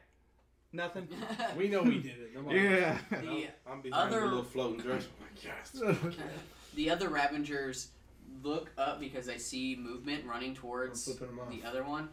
nothing. 0.73 1.07
We 1.57 1.67
know 1.67 1.81
we 1.83 1.99
did 1.99 2.17
it. 2.19 2.33
Come 2.33 2.47
on. 2.47 2.55
Yeah. 2.55 2.97
the 3.11 3.47
I'm 3.69 3.81
behind 3.81 3.93
Other- 4.13 4.21
the 4.21 4.25
little 4.27 4.43
floating 4.43 4.79
dress. 4.79 5.05
I'm 5.19 5.87
like, 5.91 5.97
yes. 6.13 6.15
the 6.75 6.89
other 6.89 7.09
Ravengers 7.09 7.87
look 8.41 8.71
up 8.77 8.99
because 9.01 9.25
they 9.25 9.37
see 9.37 9.75
movement 9.75 10.25
running 10.25 10.55
towards 10.55 11.05
I'm 11.07 11.15
flipping 11.17 11.35
'em 11.37 11.41
off. 11.41 11.49
the 11.51 11.67
other 11.67 11.83
one, 11.83 12.07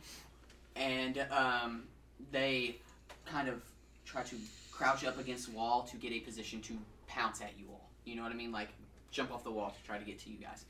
and 0.75 1.25
um, 1.31 1.85
they 2.33 2.77
kind 3.25 3.49
of 3.49 3.63
try 4.05 4.25
to 4.25 4.35
crouch 4.79 5.05
up 5.05 5.19
against 5.19 5.51
the 5.51 5.57
wall 5.57 5.83
to 5.83 5.97
get 5.97 6.13
a 6.13 6.21
position 6.21 6.61
to 6.63 6.75
pounce 7.09 7.41
at 7.43 7.59
you 7.59 7.67
all. 7.71 7.91
You 8.05 8.15
know 8.15 8.23
what 8.23 8.31
I 8.31 8.37
mean? 8.37 8.53
Like 8.53 8.69
jump 9.11 9.33
off 9.33 9.43
the 9.43 9.51
wall 9.51 9.71
to 9.71 9.83
try 9.87 9.99
to 9.99 10.05
get 10.05 10.21
to 10.21 10.31
you 10.31 10.37
guys. 10.39 10.65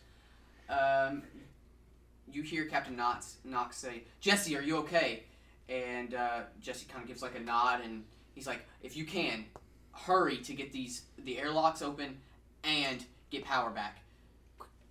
Um, 0.71 1.23
you 2.33 2.43
hear 2.43 2.65
Captain 2.65 2.97
Knox, 2.97 3.37
Knox 3.45 3.77
say, 3.77 4.05
"Jesse, 4.21 4.57
are 4.57 4.63
you 4.63 4.79
okay?" 4.79 5.25
And 5.69 6.15
uh, 6.15 6.41
Jesse 6.61 6.87
kind 6.87 7.03
of 7.03 7.09
gives 7.09 7.23
like 7.23 7.37
a 7.37 7.41
nod, 7.41 7.83
and 7.85 8.05
he's 8.35 8.47
like, 8.47 8.65
"If 8.83 8.97
you 8.97 9.05
can, 9.05 9.45
hurry 9.93 10.39
to 10.39 10.55
get 10.55 10.73
these 10.73 11.03
the 11.19 11.39
airlocks 11.39 11.83
open 11.83 12.19
and 12.65 13.05
get 13.31 13.45
power 13.45 13.71
back." 13.71 13.99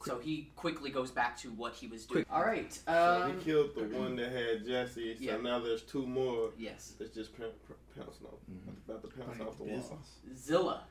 So 0.05 0.19
he 0.19 0.51
quickly 0.55 0.91
goes 0.91 1.09
back 1.09 1.37
to 1.39 1.49
what 1.49 1.73
he 1.73 1.87
was 1.87 2.05
doing. 2.05 2.23
All 2.31 2.43
right. 2.43 2.71
So 2.71 3.23
Um, 3.25 3.37
he 3.39 3.43
killed 3.43 3.71
the 3.75 3.83
one 3.97 4.15
that 4.17 4.31
had 4.31 4.65
Jesse. 4.65 5.15
So 5.17 5.21
yeah. 5.23 5.37
now 5.37 5.57
there's 5.59 5.81
two 5.81 6.05
more. 6.05 6.51
yes. 6.57 6.93
It's 6.99 7.13
just 7.15 7.35
pounce, 7.37 7.55
pounce 7.95 8.17
no, 8.21 8.29
Mhm. 8.51 8.66
About 8.87 9.01
to 9.01 9.07
pounce 9.09 9.41
off 9.41 9.57
the 9.57 9.63
wall. 9.63 9.75
business. 9.77 10.19
Zilla, 10.35 10.83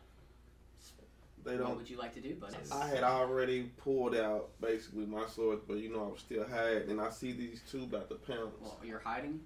They 1.45 1.57
don't. 1.57 1.69
What 1.69 1.77
would 1.79 1.91
you 1.91 1.97
like 1.99 2.15
to 2.15 2.21
do, 2.21 2.35
buddy? 2.35 2.57
I 2.73 2.89
had 2.89 3.05
already 3.05 3.71
pulled 3.77 4.15
out 4.17 4.51
basically 4.61 5.07
my 5.07 5.27
sword, 5.27 5.61
but 5.69 5.77
you 5.79 5.91
know 5.93 6.05
I 6.07 6.11
was 6.11 6.21
still 6.21 6.45
hiding, 6.49 6.91
and 6.91 7.01
I 7.01 7.11
see 7.11 7.33
these 7.33 7.63
two 7.71 7.85
about 7.85 8.09
to 8.11 8.17
pounce. 8.17 8.55
Well, 8.61 8.79
you're 8.85 8.99
hiding. 9.05 9.41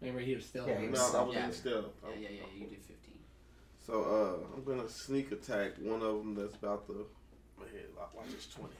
Remember, 0.00 0.20
he 0.20 0.34
was 0.34 0.44
still. 0.46 0.66
Yeah, 0.66 0.80
he 0.80 0.86
no, 0.86 0.92
was 0.92 1.14
I 1.14 1.22
was 1.22 1.34
yeah. 1.34 1.46
in 1.46 1.52
stealth. 1.52 1.84
Yeah, 2.02 2.10
yeah, 2.20 2.28
yeah. 2.30 2.42
You 2.62 2.66
did 2.66 2.78
15. 2.82 3.14
So 3.86 4.02
uh, 4.02 4.56
I'm 4.56 4.64
gonna 4.64 4.88
sneak 4.88 5.30
attack 5.32 5.72
one 5.80 6.00
of 6.02 6.18
them 6.18 6.34
that's 6.34 6.54
about 6.54 6.86
to. 6.86 7.06
My 7.58 7.66
head 7.66 7.86
lock. 7.96 8.14
Watch 8.16 8.26
this 8.32 8.46
twenty. 8.46 8.74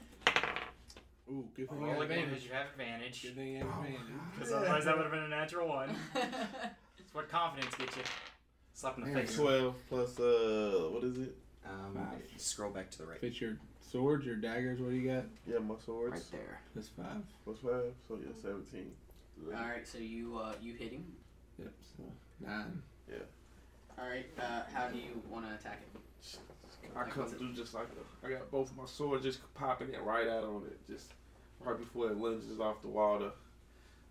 Ooh, 1.31 1.47
good 1.55 1.69
thing 1.69 1.79
you 1.81 1.85
Roll 1.87 1.93
had 2.01 2.03
again 2.03 2.19
advantage. 2.19 2.43
you 2.45 2.51
have 2.51 2.67
advantage. 2.67 3.21
Good 3.23 3.35
thing 3.35 3.47
you 3.47 3.57
had 3.59 3.67
Oh, 3.67 3.81
advantage. 3.81 3.99
Because 4.35 4.51
otherwise 4.53 4.85
that 4.85 4.95
would 4.97 5.03
have 5.05 5.11
been 5.13 5.23
a 5.23 5.27
natural 5.29 5.67
one. 5.69 5.95
It's 6.99 7.13
what 7.13 7.29
confidence 7.29 7.73
gets 7.75 7.95
you. 7.97 8.03
Slap 8.75 8.97
in 8.99 9.05
the 9.13 9.19
face. 9.21 9.35
Twelve 9.35 9.75
plus 9.89 10.19
uh, 10.19 10.89
what 10.91 11.03
is 11.03 11.17
it? 11.17 11.35
Um, 11.65 11.97
scroll 12.37 12.69
back 12.71 12.91
to 12.91 12.97
the 12.99 13.05
right. 13.05 13.19
Fit 13.19 13.39
your 13.41 13.57
swords, 13.81 14.25
your 14.25 14.35
daggers, 14.35 14.79
what 14.79 14.91
do 14.91 14.95
you 14.97 15.09
got? 15.09 15.23
Yeah, 15.47 15.59
my 15.59 15.75
swords. 15.83 16.13
right 16.13 16.31
there. 16.31 16.61
Plus 16.73 16.89
five. 16.89 17.23
Plus 17.43 17.57
five, 17.59 17.93
so 18.07 18.19
yeah, 18.21 18.31
seventeen. 18.39 18.91
All 19.47 19.53
right. 19.53 19.87
So 19.87 19.97
you 19.97 20.37
uh, 20.37 20.53
you 20.61 20.73
hit 20.73 20.91
him. 20.91 21.05
Yep. 21.57 21.71
So 21.97 22.03
nine. 22.45 22.81
All 23.97 24.07
right. 24.09 24.25
Uh, 24.37 24.63
how 24.73 24.89
do 24.89 24.97
you 24.97 25.21
want 25.29 25.47
to 25.47 25.55
attack 25.55 25.81
it? 25.81 26.01
I 26.95 26.99
Like, 26.99 27.11
come 27.11 27.23
what's 27.23 27.35
through 27.35 27.53
just 27.53 27.73
like 27.73 27.87
a, 28.23 28.27
I 28.27 28.29
got 28.31 28.51
both 28.51 28.75
my 28.77 28.85
swords 28.85 29.23
just 29.23 29.39
popping 29.53 29.89
it 29.93 30.03
right 30.03 30.27
out 30.27 30.43
on 30.43 30.63
it, 30.67 30.77
just 30.91 31.13
right 31.61 31.77
before 31.77 32.11
it 32.11 32.17
lunges 32.17 32.59
off 32.59 32.81
the 32.81 32.89
wall 32.89 33.19
to 33.19 33.31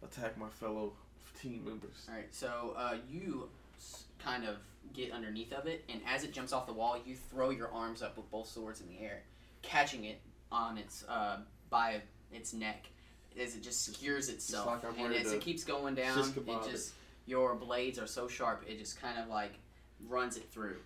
attack 0.03 0.39
my 0.39 0.49
fellow 0.49 0.95
team 1.41 1.65
members. 1.67 2.07
All 2.09 2.15
right. 2.15 2.35
So 2.35 2.75
uh, 2.77 2.97
you 3.11 3.49
s- 3.51 3.64
kind 4.25 4.45
of 4.45 4.57
get 4.93 5.13
underneath 5.13 5.53
of 5.53 5.67
it, 5.67 5.85
and 5.89 6.01
as 6.09 6.25
it 6.25 6.33
jumps 6.33 6.53
off 6.53 6.67
the 6.67 6.73
wall, 6.73 6.97
you 7.05 7.15
throw 7.15 7.51
your 7.51 7.71
arms 7.73 8.03
up 8.03 8.17
with 8.17 8.31
both 8.31 8.49
swords 8.49 8.81
in 8.81 8.89
the 8.89 9.01
air, 9.01 9.23
catching 9.63 10.05
it 10.05 10.21
on 10.51 10.79
its 10.79 11.05
uh, 11.09 11.39
by 11.71 12.01
its 12.33 12.53
neck 12.53 12.87
as 13.41 13.57
it 13.57 13.63
just 13.63 13.85
skewers 13.85 14.29
itself, 14.29 14.85
like 14.85 14.99
and 14.99 15.15
as 15.15 15.33
it 15.33 15.41
keeps 15.41 15.65
going 15.65 15.95
down, 15.95 16.19
it 16.19 16.71
just 16.71 16.93
your 17.27 17.55
blades 17.55 17.99
are 17.99 18.07
so 18.07 18.29
sharp, 18.29 18.65
it 18.69 18.79
just 18.79 19.01
kind 19.01 19.19
of 19.19 19.29
like 19.29 19.53
runs 20.09 20.37
it 20.37 20.49
through. 20.51 20.77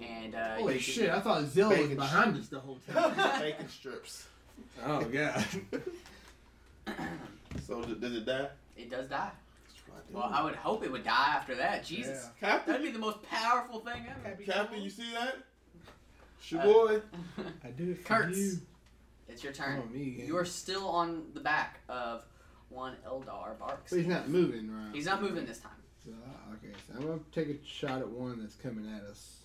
And 0.00 0.34
uh, 0.34 0.56
Holy 0.56 0.78
shit! 0.78 1.10
I 1.10 1.20
thought 1.20 1.44
Zilla 1.44 1.76
was 1.78 1.90
behind 1.90 2.36
us 2.38 2.48
the 2.48 2.60
whole 2.60 2.78
time. 2.92 3.40
bacon 3.40 3.68
strips. 3.68 4.26
oh 4.86 5.04
god. 5.04 5.44
So 7.66 7.80
does 7.82 8.14
it 8.14 8.26
die? 8.26 8.48
it 8.76 8.90
does 8.90 9.06
die. 9.06 9.30
Let's 9.94 10.10
try 10.10 10.20
that. 10.20 10.30
Well, 10.30 10.38
I 10.40 10.44
would 10.44 10.54
hope 10.54 10.84
it 10.84 10.90
would 10.92 11.04
die 11.04 11.32
after 11.34 11.54
that. 11.56 11.84
Jesus, 11.84 12.28
that'd 12.40 12.82
be 12.82 12.90
the 12.90 12.98
most 12.98 13.22
powerful 13.22 13.80
thing 13.80 14.06
ever. 14.26 14.36
Captain, 14.42 14.82
you 14.82 14.90
see 14.90 15.10
that? 15.14 15.36
It's 16.38 16.52
your 16.52 16.60
Uh, 16.60 16.64
boy. 16.64 17.00
I 17.64 17.68
do 17.70 17.90
it 17.92 17.98
for 17.98 18.04
Kurtz. 18.04 18.38
you. 18.38 18.58
it's 19.28 19.42
your 19.44 19.52
Oh, 19.52 19.56
turn. 19.56 19.92
me 19.92 20.14
again. 20.14 20.26
You 20.26 20.36
are 20.36 20.44
still 20.44 20.88
on 20.88 21.24
the 21.34 21.40
back 21.40 21.80
of 21.88 22.24
one 22.68 22.96
Eldar 23.06 23.58
Barks. 23.58 23.90
So 23.90 23.96
he's 23.96 24.06
not 24.06 24.28
moving, 24.28 24.70
right? 24.70 24.94
He's 24.94 25.06
not 25.06 25.22
moving 25.22 25.46
this 25.46 25.58
time. 25.58 25.72
So, 26.04 26.10
okay, 26.54 26.74
so 26.88 26.94
I'm 26.98 27.06
gonna 27.06 27.20
take 27.32 27.48
a 27.48 27.64
shot 27.66 28.00
at 28.00 28.08
one 28.08 28.40
that's 28.40 28.56
coming 28.56 28.92
at 28.92 29.02
us. 29.04 29.36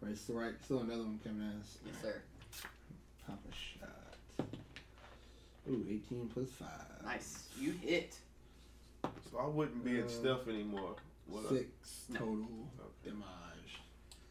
Right, 0.00 0.12
it's 0.12 0.24
the 0.26 0.34
right, 0.34 0.52
still 0.62 0.80
another 0.80 1.02
one 1.02 1.18
coming 1.24 1.48
at 1.48 1.60
us. 1.60 1.78
Yes, 1.84 1.94
sir. 2.02 2.22
Pop 3.26 3.38
a 3.50 3.54
shot. 3.54 4.46
Ooh, 5.70 5.84
18 5.88 6.30
plus 6.32 6.50
5. 6.50 6.68
Nice. 7.04 7.48
You 7.58 7.72
hit. 7.72 8.16
So 9.30 9.38
I 9.38 9.46
wouldn't 9.46 9.84
be 9.84 9.98
in 9.98 10.04
Uh, 10.04 10.08
stealth 10.08 10.48
anymore. 10.48 10.96
would 11.28 11.46
I? 11.46 11.48
Six 11.48 12.06
No. 12.10 12.18
total 12.20 12.34
Okay. 12.80 13.10
damage. 13.10 13.80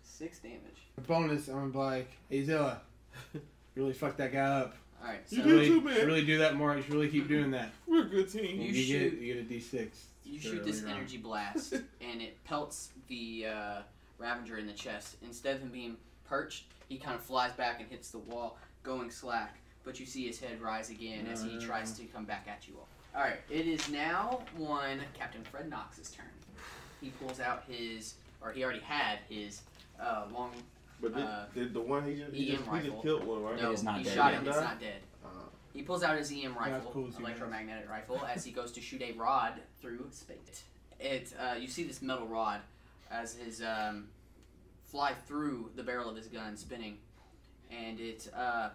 Six 0.04 0.40
damage. 0.40 0.60
Bonus, 1.08 1.48
I'm 1.48 1.72
gonna 1.72 1.86
like, 1.86 2.12
hey 2.30 2.44
Zilla, 2.44 2.82
really 3.76 3.94
fucked 3.94 4.18
that 4.18 4.32
guy 4.32 4.40
up. 4.42 4.76
All 5.02 5.10
right. 5.10 5.22
You 5.30 5.38
So 5.40 5.44
did 5.44 5.52
really, 5.52 5.68
too, 5.68 5.82
man. 5.82 6.06
really 6.08 6.26
do 6.26 6.38
that 6.38 6.56
more. 6.56 6.76
You 6.76 6.82
should 6.84 6.94
really 6.94 7.10
keep 7.10 7.28
doing 7.28 7.52
that. 7.52 7.72
We're 7.88 8.04
a 8.04 8.10
good 8.10 8.30
team. 8.32 8.62
You 8.62 8.72
get, 8.72 8.86
shoot- 8.86 9.20
you 9.20 9.34
get 9.34 9.44
a 9.44 9.46
D6. 9.54 9.90
you 10.24 10.40
shoot 10.40 10.64
this 10.64 10.78
later 10.82 10.94
on. 10.94 11.00
energy 11.00 11.18
blast, 11.18 11.74
and 12.02 12.22
it 12.22 12.42
pelts 12.46 12.92
the 13.08 13.48
uh, 13.48 13.82
Ravager 14.18 14.58
in 14.58 14.68
the 14.68 14.74
chest. 14.74 15.18
Instead 15.24 15.58
of 15.58 15.62
him 15.64 15.70
being 15.70 15.98
perched, 16.26 16.66
he 16.88 16.98
kind 16.98 17.16
of 17.16 17.22
flies 17.22 17.52
back 17.54 17.82
and 17.82 17.90
hits 17.90 18.12
the 18.12 18.20
wall, 18.20 18.58
going 18.84 19.12
slack. 19.12 19.58
But 19.84 20.00
you 20.00 20.06
see 20.06 20.26
his 20.26 20.40
head 20.40 20.62
rise 20.62 20.90
again 20.90 21.28
as 21.28 21.44
he 21.44 21.58
tries 21.60 21.92
to 21.98 22.06
come 22.06 22.24
back 22.24 22.48
at 22.48 22.66
you 22.70 22.76
all. 22.80 22.88
All 23.16 23.22
right. 23.22 23.40
It 23.50 23.68
is 23.68 23.90
now 23.90 24.40
one 24.58 25.00
Captain 25.14 25.44
Fred 25.44 25.70
Knox's 25.70 26.10
turn. 26.12 26.26
He 27.02 27.10
pulls 27.10 27.40
out 27.40 27.64
his, 27.68 28.16
or 28.42 28.52
he 28.52 28.64
already 28.64 28.80
had 28.80 29.20
his 29.30 29.62
uh, 30.02 30.26
long. 30.34 30.52
But 31.02 31.16
did, 31.16 31.24
Uh, 31.26 31.46
did 31.54 31.74
the 31.74 31.82
one 31.82 32.06
he 32.06 32.16
just 32.16 32.34
he 32.34 32.50
EM 32.52 32.56
just, 32.58 32.64
he 32.66 32.72
rifle. 32.72 32.90
just 32.92 33.04
killed 33.04 33.24
one, 33.26 33.44
right? 33.44 33.62
No, 33.62 33.72
is 33.72 33.84
not 33.84 33.98
he 33.98 34.04
dead 34.04 34.16
shot 34.16 34.32
yet. 34.34 34.42
him. 34.42 34.48
It's 34.48 34.58
not 34.58 34.80
dead. 34.80 35.02
Uh, 35.24 35.28
He 35.74 35.82
pulls 35.84 36.02
out 36.04 36.18
his 36.18 36.32
EM 36.32 36.56
rifle, 36.56 36.92
cool 36.92 37.08
as 37.08 37.20
electromagnetic 37.20 37.90
rifle, 37.90 38.22
as 38.26 38.44
he 38.46 38.52
goes 38.52 38.72
to 38.74 38.82
shoot 38.82 39.02
a 39.02 39.12
rod 39.14 39.54
through 39.82 40.08
space. 40.12 40.64
It, 41.00 41.34
uh, 41.40 41.56
you 41.56 41.68
see 41.68 41.84
this 41.84 42.02
metal 42.02 42.28
rod 42.28 42.62
as 43.12 43.36
his 43.36 43.62
um, 43.62 44.08
fly 44.86 45.14
through 45.28 45.72
the 45.76 45.84
barrel 45.84 46.10
of 46.10 46.16
his 46.16 46.28
gun, 46.28 46.56
spinning, 46.56 46.98
and 47.70 48.00
it 48.00 48.30
uh, 48.36 48.70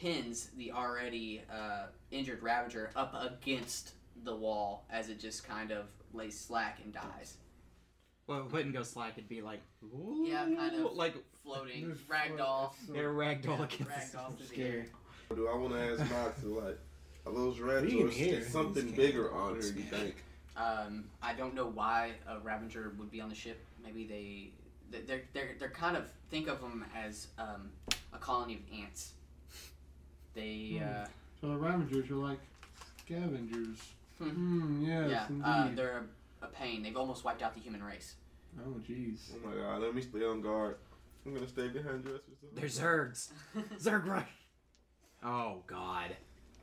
pins 0.00 0.50
the 0.56 0.72
already 0.72 1.42
uh, 1.52 1.86
injured 2.10 2.42
Ravager 2.42 2.90
up 2.96 3.14
against 3.20 3.92
the 4.24 4.34
wall 4.34 4.84
as 4.90 5.08
it 5.08 5.20
just 5.20 5.46
kind 5.46 5.70
of 5.70 5.86
lays 6.12 6.38
slack 6.38 6.78
and 6.84 6.92
dies, 6.92 7.36
Well, 8.26 8.40
it 8.40 8.52
wouldn't 8.52 8.74
go 8.74 8.82
slack. 8.82 9.12
It'd 9.16 9.28
be 9.28 9.42
like, 9.42 9.60
Yeah, 10.24 10.44
kind 10.56 10.74
of. 10.84 10.92
like 10.92 11.14
floating, 11.42 11.88
This 11.90 11.98
ragdoll. 12.08 12.72
they're 12.88 13.12
ragdoll 13.12 13.58
Yeah, 13.58 13.64
against 13.64 13.78
the 13.78 13.84
ragdoll 14.18 14.36
through 14.36 14.46
the 14.46 14.54
Scary. 14.54 14.78
air. 14.80 14.86
do 15.36 15.48
I 15.48 15.56
want 15.56 15.72
to 15.74 15.80
ask 16.02 16.10
Knox 16.10 16.40
to 16.40 16.46
like, 16.60 16.78
are 17.26 17.32
those 17.32 17.58
rats 17.60 17.92
or 17.92 18.08
is 18.08 18.46
something 18.48 18.90
bigger 18.92 19.28
kinda- 19.28 19.36
on 19.42 19.54
her? 19.56 19.62
You 19.66 19.72
think? 19.82 20.22
Um, 20.56 21.04
I 21.22 21.34
don't 21.34 21.54
know 21.54 21.66
why 21.66 22.12
a 22.26 22.38
Ravager 22.38 22.94
would 22.98 23.10
be 23.10 23.20
on 23.20 23.28
the 23.28 23.34
ship. 23.34 23.62
Maybe 23.84 24.06
they, 24.06 25.00
they're 25.06 25.20
they're 25.34 25.50
they're 25.58 25.68
kind 25.68 25.98
of 25.98 26.04
think 26.30 26.48
of 26.48 26.62
them 26.62 26.82
as 26.96 27.26
um, 27.38 27.68
a 28.14 28.18
colony 28.18 28.54
of 28.54 28.60
ants. 28.80 29.12
They 30.36 30.80
uh, 30.84 31.06
So 31.40 31.48
the 31.48 31.56
Ravagers 31.56 32.10
are 32.10 32.16
like 32.16 32.38
scavengers. 33.00 33.78
Hmm. 34.18 34.28
Hmm, 34.30 34.84
yes, 34.86 35.10
yeah, 35.10 35.26
indeed. 35.28 35.42
uh, 35.44 35.68
they're 35.74 36.04
a, 36.42 36.44
a 36.44 36.48
pain. 36.48 36.82
They've 36.82 36.96
almost 36.96 37.24
wiped 37.24 37.42
out 37.42 37.54
the 37.54 37.60
human 37.60 37.82
race. 37.82 38.14
oh, 38.60 38.80
jeez. 38.88 39.30
Oh 39.34 39.48
my 39.48 39.54
god, 39.56 39.82
let 39.82 39.94
me 39.94 40.02
stay 40.02 40.24
on 40.24 40.40
guard. 40.42 40.76
I'm 41.26 41.34
gonna 41.34 41.48
stay 41.48 41.68
behind 41.68 42.04
dressers. 42.04 42.20
They're 42.54 42.68
Zergs. 42.68 43.30
Zerg 43.82 44.06
right. 44.06 44.26
Oh 45.24 45.62
God. 45.66 46.14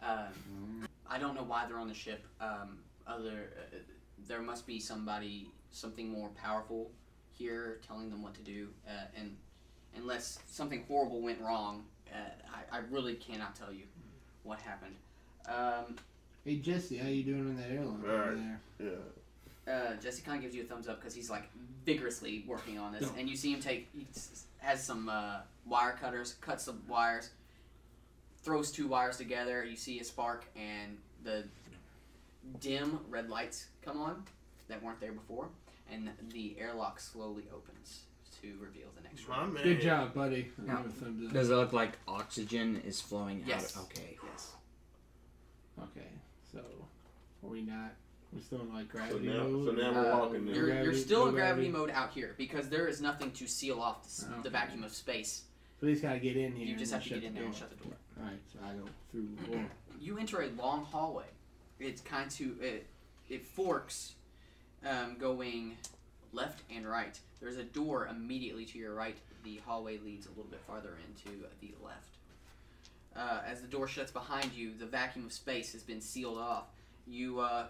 Um, 0.02 0.88
I 1.10 1.18
don't 1.18 1.36
know 1.36 1.44
why 1.44 1.66
they're 1.68 1.78
on 1.80 1.88
the 1.88 1.94
ship. 1.94 2.26
Um, 2.40 2.80
other, 3.08 3.52
uh, 3.74 3.78
there 4.28 4.42
must 4.42 4.66
be 4.68 4.80
somebody, 4.80 5.50
something 5.72 6.10
more 6.10 6.30
powerful 6.30 6.92
here, 7.32 7.80
telling 7.86 8.10
them 8.10 8.22
what 8.22 8.34
to 8.36 8.42
do. 8.42 8.70
Uh, 8.88 9.06
and 9.18 9.36
unless 9.96 10.40
something 10.48 10.84
horrible 10.88 11.22
went 11.22 11.42
wrong, 11.42 11.86
uh, 12.12 12.18
I, 12.74 12.78
I 12.78 12.82
really 12.90 13.16
cannot 13.16 13.56
tell 13.56 13.72
you 13.72 13.84
what 14.44 14.60
happened. 14.62 14.96
Um, 15.48 15.96
Hey, 16.46 16.58
Jesse, 16.58 16.98
how 16.98 17.08
you 17.08 17.24
doing 17.24 17.40
in 17.50 17.56
that 17.58 17.70
airline 17.72 18.02
over 18.04 18.32
Right. 18.32 18.60
there? 18.80 19.00
Yeah. 19.66 19.74
uh, 19.74 19.96
Jesse 19.96 20.22
kind 20.24 20.36
of 20.38 20.42
gives 20.44 20.54
you 20.54 20.64
a 20.64 20.66
thumbs 20.66 20.90
up 20.90 21.00
because 21.00 21.16
he's 21.16 21.30
like 21.30 21.50
vigorously 21.86 22.44
working 22.46 22.78
on 22.78 22.92
this, 22.92 23.04
No. 23.04 23.14
and 23.18 23.30
you 23.30 23.38
see 23.38 23.54
him 23.54 23.62
take 23.62 23.88
he 23.96 24.06
s- 24.14 24.44
has 24.58 24.84
some 24.84 25.08
uh, 25.08 25.38
wire 25.66 25.94
cutters, 26.00 26.34
cuts 26.42 26.66
some 26.66 26.82
wires, 26.88 27.30
throws 28.44 28.72
two 28.72 28.88
wires 28.90 29.16
together. 29.18 29.64
You 29.64 29.78
see 29.78 30.00
a 30.02 30.04
spark, 30.04 30.44
and 30.58 30.98
the 31.24 31.46
dim 32.60 33.00
red 33.10 33.30
lights 33.30 33.68
come 33.82 34.02
on 34.02 34.24
that 34.68 34.84
weren't 34.84 35.00
there 35.00 35.14
before, 35.14 35.48
and 35.90 36.10
the 36.34 36.56
airlock 36.60 37.00
slowly 37.00 37.44
opens 37.54 38.02
to 38.44 38.58
reveal 38.60 38.88
the 38.96 39.02
next 39.04 39.28
My 39.28 39.42
room. 39.42 39.54
man. 39.54 39.64
Good 39.64 39.82
job, 39.82 40.14
buddy. 40.14 40.52
Now, 40.66 40.78
give 40.82 40.86
a 40.88 40.90
thumbs 40.90 41.28
up. 41.28 41.34
Does 41.34 41.50
it 41.50 41.56
look 41.56 41.74
like 41.74 41.98
oxygen 42.08 42.82
is 42.86 43.00
flowing 43.02 43.44
Yes. 43.48 43.76
out? 43.78 43.84
Okay. 43.86 44.18
Yes. 44.32 44.54
Okay, 45.82 46.08
so 46.52 46.60
are 47.44 47.50
we 47.50 47.62
not 47.62 47.92
We're 48.32 48.42
still 48.42 48.62
in 48.62 48.74
like 48.74 48.86
So 48.92 48.98
gravity 48.98 49.28
now, 49.28 49.44
mode. 49.48 49.66
so 49.68 49.72
now 49.82 49.92
we're 49.94 50.12
Uh, 50.12 50.20
walking 50.20 50.46
there. 50.46 50.56
You're, 50.56 50.84
you're 50.86 50.94
still 50.96 51.22
no 51.22 51.28
in 51.30 51.34
gravity 51.36 51.70
gravity? 51.70 51.86
mode 51.88 51.90
out 51.92 52.12
here 52.14 52.34
because 52.38 52.68
there 52.70 52.88
is 52.88 53.00
nothing 53.02 53.32
to 53.32 53.48
seal 53.48 53.80
off 53.80 54.02
the, 54.04 54.08
s- 54.08 54.26
Oh, 54.36 54.42
the 54.42 54.50
vacuum 54.50 54.84
of 54.84 54.92
space. 54.92 55.44
So 55.80 55.86
we 55.88 55.94
just 55.94 56.02
gotta 56.04 56.20
get 56.20 56.36
in 56.36 56.56
here. 56.56 56.66
You 56.68 56.76
just 56.76 56.92
have 56.94 57.04
to 57.04 57.10
shut 57.10 57.22
get 57.22 57.28
in 57.28 57.34
the 57.34 57.40
there 57.42 57.46
and 57.50 57.54
door. 57.54 57.60
shut 57.70 57.78
the 57.78 57.84
door. 57.84 57.94
Alright, 58.20 58.40
so 58.52 58.60
I 58.64 58.74
go 58.74 58.86
through 59.12 59.28
the 59.40 59.52
door. 59.52 59.66
You 60.00 60.18
enter 60.18 60.42
a 60.42 60.50
long 60.50 60.84
hallway. 60.84 61.28
It's 61.80 62.02
kind 62.02 62.30
to 62.32 62.58
it, 62.60 62.88
it 63.30 63.46
forks, 63.46 64.16
um, 64.86 65.16
going 65.18 65.78
left 66.34 66.62
and 66.76 66.88
right. 66.88 67.20
There's 67.40 67.58
a 67.58 67.64
door 67.64 68.08
immediately 68.08 68.66
to 68.66 68.78
your 68.78 68.94
right. 68.94 69.18
The 69.44 69.60
hallway 69.66 70.00
leads 70.00 70.26
a 70.26 70.30
little 70.30 70.46
bit 70.50 70.62
farther 70.68 70.98
into 71.08 71.38
the 71.62 71.74
left. 71.84 72.18
Uh, 73.16 73.42
as 73.48 73.62
the 73.62 73.68
door 73.68 73.88
shuts 73.88 74.12
behind 74.12 74.52
you, 74.54 74.72
the 74.78 74.86
vacuum 74.86 75.26
of 75.26 75.34
space 75.34 75.72
has 75.74 75.84
been 75.84 76.02
sealed 76.02 76.38
off. 76.38 76.66
You 77.06 77.40
uh, 77.40 77.68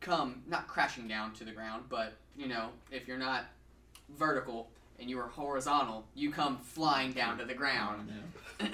come 0.00 0.42
not 0.48 0.66
crashing 0.66 1.06
down 1.06 1.32
to 1.34 1.44
the 1.44 1.52
ground, 1.52 1.84
but 1.88 2.14
you 2.36 2.48
know 2.48 2.70
if 2.90 3.06
you're 3.06 3.18
not 3.18 3.44
vertical 4.18 4.68
and 4.98 5.08
you 5.08 5.18
are 5.20 5.28
horizontal, 5.28 6.04
you 6.14 6.30
come 6.32 6.56
flying 6.58 7.12
down 7.12 7.38
to 7.38 7.44
the 7.44 7.54
ground. 7.54 8.10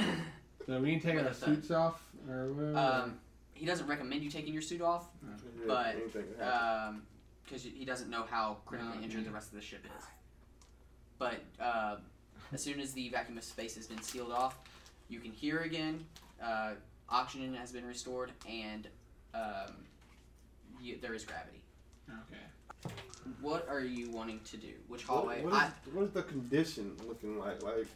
So 0.66 0.78
we 0.78 0.93
can 0.93 1.01
take 1.01 1.18
our 1.18 1.30
a 1.30 1.34
thud. 1.34 1.57
suits 1.57 1.70
off 1.72 2.01
or. 2.28 2.76
Um, 2.76 3.18
he 3.55 3.66
doesn't 3.66 3.86
recommend 3.88 4.22
you 4.22 4.30
taking 4.30 4.53
your 4.53 4.62
suit 4.62 4.80
off 4.80 5.07
Yeah, 5.22 5.64
but, 5.66 5.86
anything 5.97 6.22
can 6.22 6.45
happen. 6.45 7.03
Because 7.45 7.62
he 7.62 7.84
doesn't 7.84 8.11
know 8.11 8.24
how 8.30 8.59
critically 8.66 8.93
Oh, 9.01 9.03
injured 9.03 9.22
yeah. 9.22 9.28
the 9.28 9.34
rest 9.34 9.49
of 9.49 9.55
the 9.55 9.61
ship 9.64 9.84
is. 9.84 10.05
But 11.18 11.41
uh, 11.61 11.97
as 12.53 12.62
soon 12.62 12.80
as 12.80 12.93
the 12.93 13.09
vacuum 13.11 13.38
of 13.38 13.45
space 13.45 13.74
has 13.76 13.86
been 13.86 14.01
sealed 14.03 14.32
off, 14.32 14.57
you 15.09 15.20
can 15.20 15.32
hear 15.32 15.59
again. 15.61 16.05
Uh, 16.43 16.72
oxygen 17.09 17.55
has 17.55 17.72
been 17.72 17.84
restored, 17.86 18.30
and 18.49 18.88
um, 19.34 19.74
you, 20.80 20.97
there 21.03 21.14
is 21.14 21.24
gravity. 21.24 21.62
okay. 22.09 22.95
What 23.43 23.68
are 23.68 23.80
you 23.80 24.11
wanting 24.11 24.41
to 24.45 24.57
do? 24.57 24.72
Which 24.88 25.07
What- 25.09 25.18
hallway? 25.18 25.43
what, 25.45 25.53
is, 25.68 25.95
what 25.95 26.05
is 26.05 26.11
the 26.12 26.22
condition 26.22 26.97
looking 27.07 27.38
like? 27.38 27.62
Like, 27.62 27.86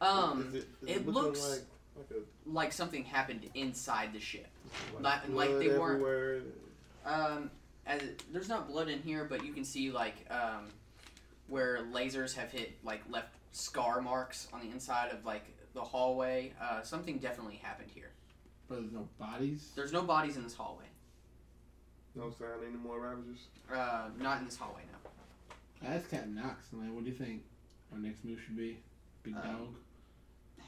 um, 0.00 0.48
is 0.48 0.54
it, 0.54 0.68
is 0.82 0.96
it 0.96 1.06
looking 1.06 1.12
looks- 1.22 1.48
like, 1.50 1.60
like, 1.96 2.10
a, 2.10 2.50
like 2.50 2.72
something 2.72 3.04
happened 3.04 3.48
inside 3.54 4.12
the 4.12 4.18
ship. 4.20 4.48
like, 4.94 5.02
Not- 5.02 5.30
like 5.30 5.58
they 5.58 5.68
weren't- 5.78 6.44
Um, 7.06 7.50
as 7.86 8.00
there's 8.32 8.48
not 8.48 8.68
blood 8.68 8.88
in 8.88 9.00
here, 9.02 9.24
but 9.24 9.44
you 9.44 9.52
can 9.52 9.64
see 9.64 9.90
like 9.90 10.14
um, 10.30 10.68
where 11.48 11.78
lasers 11.92 12.34
have 12.34 12.50
hit 12.50 12.78
like 12.84 13.02
left 13.10 13.34
scar 13.52 14.00
marks 14.00 14.48
on 14.52 14.60
the 14.60 14.70
inside 14.72 15.10
of 15.10 15.24
like 15.24 15.44
the 15.74 15.82
hallway. 15.82 16.52
Uh, 16.60 16.82
something 16.82 17.18
definitely 17.18 17.56
happened 17.56 17.90
here. 17.94 18.10
But 18.68 18.80
there's 18.80 18.92
no 18.92 19.08
bodies. 19.18 19.70
There's 19.74 19.92
no 19.92 20.02
bodies 20.02 20.36
in 20.36 20.42
this 20.44 20.54
hallway. 20.54 20.84
No 22.14 22.30
sign 22.30 22.48
any 22.66 22.76
more 22.76 23.00
Ravagers? 23.00 23.46
Uh, 23.74 24.08
not 24.18 24.38
in 24.38 24.44
this 24.44 24.56
hallway, 24.56 24.82
now. 24.92 25.88
I 25.88 25.94
asked 25.94 26.10
Captain 26.10 26.34
Knox, 26.34 26.66
I'm 26.72 26.84
like, 26.84 26.94
what 26.94 27.04
do 27.04 27.10
you 27.10 27.16
think 27.16 27.42
our 27.92 27.98
next 27.98 28.24
move 28.24 28.38
should 28.44 28.56
be? 28.56 28.78
Big 29.22 29.34
Um, 29.34 29.42
dog. 29.42 29.74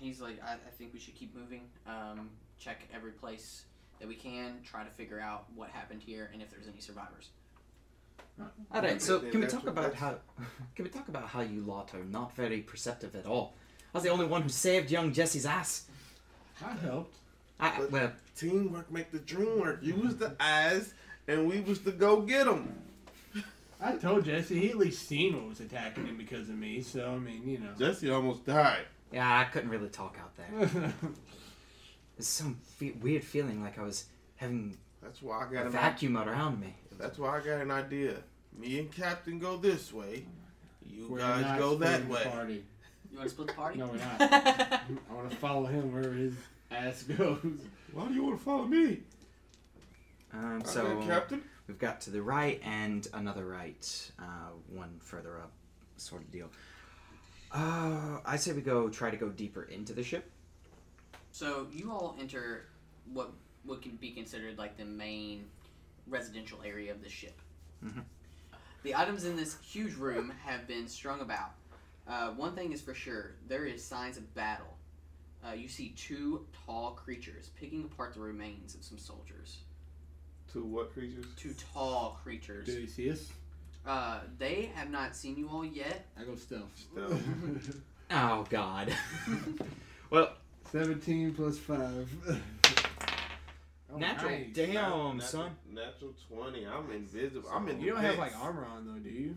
He's 0.01 0.21
like, 0.21 0.43
I, 0.43 0.55
I 0.55 0.71
think 0.79 0.93
we 0.95 0.99
should 0.99 1.15
keep 1.15 1.35
moving. 1.35 1.69
Um, 1.87 2.31
check 2.59 2.81
every 2.95 3.13
place 3.13 3.65
that 4.05 4.09
we 4.09 4.15
can. 4.15 4.59
Try 4.65 4.85
to 4.85 4.91
figure 4.91 5.19
out 5.19 5.47
what 5.55 5.71
happened 5.71 6.03
here 6.05 6.29
and 6.35 6.43
if 6.43 6.51
there's 6.51 6.69
any 6.69 6.79
survivors. 6.81 7.31
All 8.39 8.83
right, 8.83 9.01
so 9.01 9.21
can 9.21 9.41
we 9.41 9.47
talk 9.47 9.67
about 9.67 9.95
how 9.95 10.17
can 10.77 10.85
we 10.85 10.91
talk 10.91 11.09
about 11.09 11.27
how 11.29 11.41
you 11.41 11.61
lot 11.63 11.95
are 11.95 12.05
not 12.05 12.37
very 12.37 12.61
perceptive 12.61 13.15
at 13.15 13.25
all? 13.27 13.55
I 13.95 13.99
was 13.99 14.03
the 14.05 14.11
only 14.11 14.27
one 14.27 14.43
who 14.43 14.49
saved 14.51 14.91
young 14.91 15.13
Jesse's 15.13 15.47
ass. 15.47 15.87
I 16.63 16.73
helped. 16.75 17.17
I, 17.59 17.79
But- 17.79 17.91
well, 17.93 18.13
Teamwork 18.37 18.91
make 18.91 19.11
the 19.13 19.21
dream 19.21 19.61
work. 19.61 19.79
You 19.83 19.95
was 19.95 20.17
the 20.17 20.35
eyes, 20.41 20.93
and 21.29 21.49
we 21.49 21.61
was 21.61 21.81
the 21.81 21.93
go 21.93 22.21
get 22.21 22.47
'em. 22.47 22.75
I 23.81 23.97
told 23.97 24.25
Jesse 24.25 24.59
he 24.61 24.71
at 24.71 24.77
least 24.77 25.07
seen 25.09 25.35
what 25.37 25.49
was 25.49 25.61
attacking 25.61 26.07
him 26.07 26.17
because 26.19 26.49
of 26.51 26.57
me. 26.57 26.83
So 26.83 27.13
I 27.13 27.19
mean, 27.19 27.49
you 27.49 27.59
know. 27.59 27.71
Jesse 27.79 28.11
almost 28.11 28.45
died. 28.45 28.85
yeah, 29.13 29.39
I 29.39 29.45
couldn't 29.45 29.71
really 29.71 29.89
talk 29.89 30.19
out 30.21 30.35
there. 30.37 30.93
There's 32.17 32.27
some 32.29 32.57
fe- 32.63 32.95
weird 33.01 33.25
feeling 33.25 33.63
like 33.63 33.79
I 33.79 33.83
was 33.83 34.05
having 34.37 34.77
That's 35.03 35.21
why 35.23 35.41
I 35.45 35.49
a 35.49 35.53
got 35.53 35.67
an 35.67 35.73
vacuum 35.73 36.17
around 36.17 36.61
me. 36.61 36.75
That's 36.99 37.19
why 37.19 37.37
I 37.39 37.41
got 37.41 37.61
an 37.61 37.71
idea. 37.71 38.17
Me 38.57 38.79
and 38.79 38.93
Captain 38.93 39.39
go 39.39 39.57
this 39.57 39.93
way. 39.93 40.25
You 40.87 41.09
We're 41.09 41.19
guys 41.19 41.59
go 41.59 41.75
that 41.77 42.07
way. 42.09 42.23
Party. 42.25 42.65
You 43.11 43.19
want 43.19 43.29
to 43.29 43.35
split 43.35 43.49
the 43.49 43.55
party? 43.55 43.79
No, 43.79 43.87
we're 43.87 43.97
not. 43.97 44.21
I 44.21 44.81
want 45.15 45.31
to 45.31 45.37
follow 45.37 45.67
him 45.67 45.93
wherever 45.93 46.13
his 46.13 46.35
ass 46.71 47.03
goes. 47.05 47.39
Why 47.93 48.07
do 48.09 48.15
you 48.15 48.23
want 48.25 48.39
to 48.39 48.45
follow 48.45 48.65
me? 48.65 49.01
Um, 50.33 50.57
Okay, 50.63 50.71
so 50.71 51.01
Captain. 51.07 51.43
we've 51.69 51.79
got 51.79 52.01
to 52.03 52.11
the 52.11 52.23
right 52.23 52.61
and 52.65 53.07
another 53.15 53.47
right, 53.47 54.11
uh, 54.19 54.51
one 54.69 54.99
further 55.01 55.39
up, 55.39 55.53
sort 55.97 56.23
of 56.23 56.31
deal. 56.33 56.49
Uh, 57.53 58.19
I 58.25 58.37
say 58.37 58.53
we 58.53 58.61
go 58.63 58.89
try 58.89 59.11
to 59.11 59.17
go 59.17 59.29
deeper 59.29 59.63
into 59.65 59.93
the 59.93 60.03
ship. 60.03 60.29
So 61.35 61.67
you 61.73 61.91
all 61.91 62.15
enter 62.21 62.67
what 63.13 63.33
what 63.65 63.83
can 63.83 63.97
be 63.97 64.13
considered 64.13 64.57
like 64.57 64.77
the 64.77 64.85
main 64.85 65.47
residential 66.07 66.61
area 66.65 66.93
of 66.93 67.03
the 67.03 67.09
ship. 67.09 67.37
Mhm. 67.85 68.05
The 68.85 68.95
items 68.95 69.25
in 69.25 69.35
this 69.35 69.59
huge 69.61 69.95
room 69.95 70.31
have 70.45 70.69
been 70.69 70.87
strung 70.87 71.21
about. 71.21 71.51
Uh, 72.07 72.31
one 72.35 72.55
thing 72.55 72.71
is 72.71 72.81
for 72.81 72.95
sure: 72.95 73.35
there 73.49 73.65
is 73.65 73.85
signs 73.85 74.17
of 74.17 74.33
battle. 74.35 74.79
Uh, 75.45 75.55
you 75.55 75.67
see 75.67 75.89
two 75.97 76.47
tall 76.65 76.93
creatures 76.93 77.51
picking 77.57 77.83
apart 77.83 78.15
the 78.15 78.21
remains 78.21 78.77
of 78.77 78.85
some 78.85 78.99
soldiers. 78.99 79.59
Two 80.53 80.65
what 80.65 80.93
creatures? 80.93 81.27
Two 81.35 81.53
tall 81.73 82.17
creatures. 82.23 82.67
Do 82.67 82.81
you 82.81 82.87
see 82.87 83.11
us? 83.11 83.33
Uh, 83.85 84.21
they 84.39 84.71
have 84.77 84.89
not 84.89 85.17
seen 85.17 85.37
you 85.37 85.49
all 85.49 85.65
yet. 85.65 86.07
I 86.17 86.23
go 86.23 86.37
stealth. 86.37 86.71
Stealth. 86.77 87.81
Oh 88.11 88.47
God. 88.51 88.95
well, 90.11 90.35
17 90.73 91.35
plus 91.35 91.59
5. 91.59 92.09
Oh, 93.93 93.99
natural. 93.99 94.31
nice. 94.33 94.47
Damn, 94.53 94.73
Natural- 94.75 95.21
son. 95.21 95.51
Natural 95.73 96.13
twenty. 96.29 96.67
I'm 96.67 96.91
invisible. 96.91 97.49
I'm 97.49 97.69
in. 97.69 97.81
You 97.81 97.93
don't 97.93 98.01
have 98.01 98.19
like 98.19 98.33
pits. 98.33 98.43
armor 98.43 98.65
on 98.65 98.85
though, 98.87 98.99
do 98.99 99.09
you? 99.09 99.37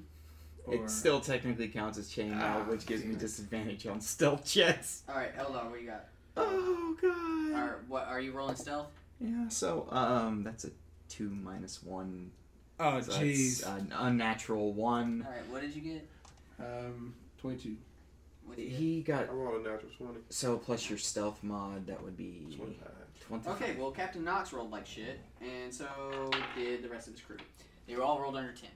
Or- 0.66 0.74
It 0.74 0.90
still 0.90 1.22
technically 1.22 1.68
counts 1.68 2.00
as 2.00 2.10
chainmail, 2.10 2.42
Ah, 2.42 2.64
which 2.68 2.88
gives 2.88 3.06
me 3.06 3.14
disadvantage 3.14 3.86
on 3.86 4.02
stealth 4.02 4.46
checks. 4.46 5.04
All 5.08 5.14
right, 5.14 5.38
Eldar, 5.38 5.70
what 5.70 5.80
you 5.80 5.86
got? 5.86 6.06
Oh 6.38 6.98
God. 7.00 7.54
Are 7.56 7.80
what 7.88 8.08
are 8.08 8.20
you 8.20 8.32
rolling 8.32 8.56
stealth? 8.56 8.88
Yeah. 9.20 9.48
So 9.50 9.88
um, 9.92 10.42
that's 10.44 10.66
a 10.66 10.72
two 11.08 11.30
minus 11.30 11.84
one. 11.84 12.32
Oh, 12.80 13.00
So 13.02 13.12
jeez. 13.12 13.62
that's 13.62 13.80
an 13.80 13.94
unnatural 13.96 14.74
one. 14.74 15.24
All 15.24 15.32
right, 15.34 15.48
what 15.52 15.62
did 15.62 15.76
you 15.76 15.82
get? 15.84 16.08
Um, 16.60 17.14
22. 17.42 17.44
What 17.44 17.52
did 17.54 17.60
you 17.60 17.72
get? 17.72 18.47
He 18.58 19.02
got 19.04 19.30
I 19.30 19.32
rolled 19.34 19.62
a 19.66 19.70
natural 19.70 19.92
twenty. 19.98 20.20
so 20.30 20.58
plus 20.58 20.90
your 20.90 20.98
stealth 21.00 21.44
mod, 21.44 21.88
that 21.88 22.02
would 22.04 22.18
be 22.18 22.54
Twenty-five. 22.58 22.92
twenty. 23.22 23.48
Okay, 23.50 23.76
well, 23.80 23.92
Captain 23.92 24.24
Knox 24.24 24.52
rolled 24.52 24.72
like 24.72 24.86
shit, 24.88 25.20
and 25.42 25.74
so 25.74 25.86
did 26.56 26.82
the 26.84 26.90
rest 26.90 27.08
of 27.08 27.14
his 27.14 27.22
crew. 27.22 27.38
They 27.88 27.96
were 27.96 28.04
all 28.04 28.20
rolled 28.20 28.36
under 28.36 28.52
10. 28.52 28.70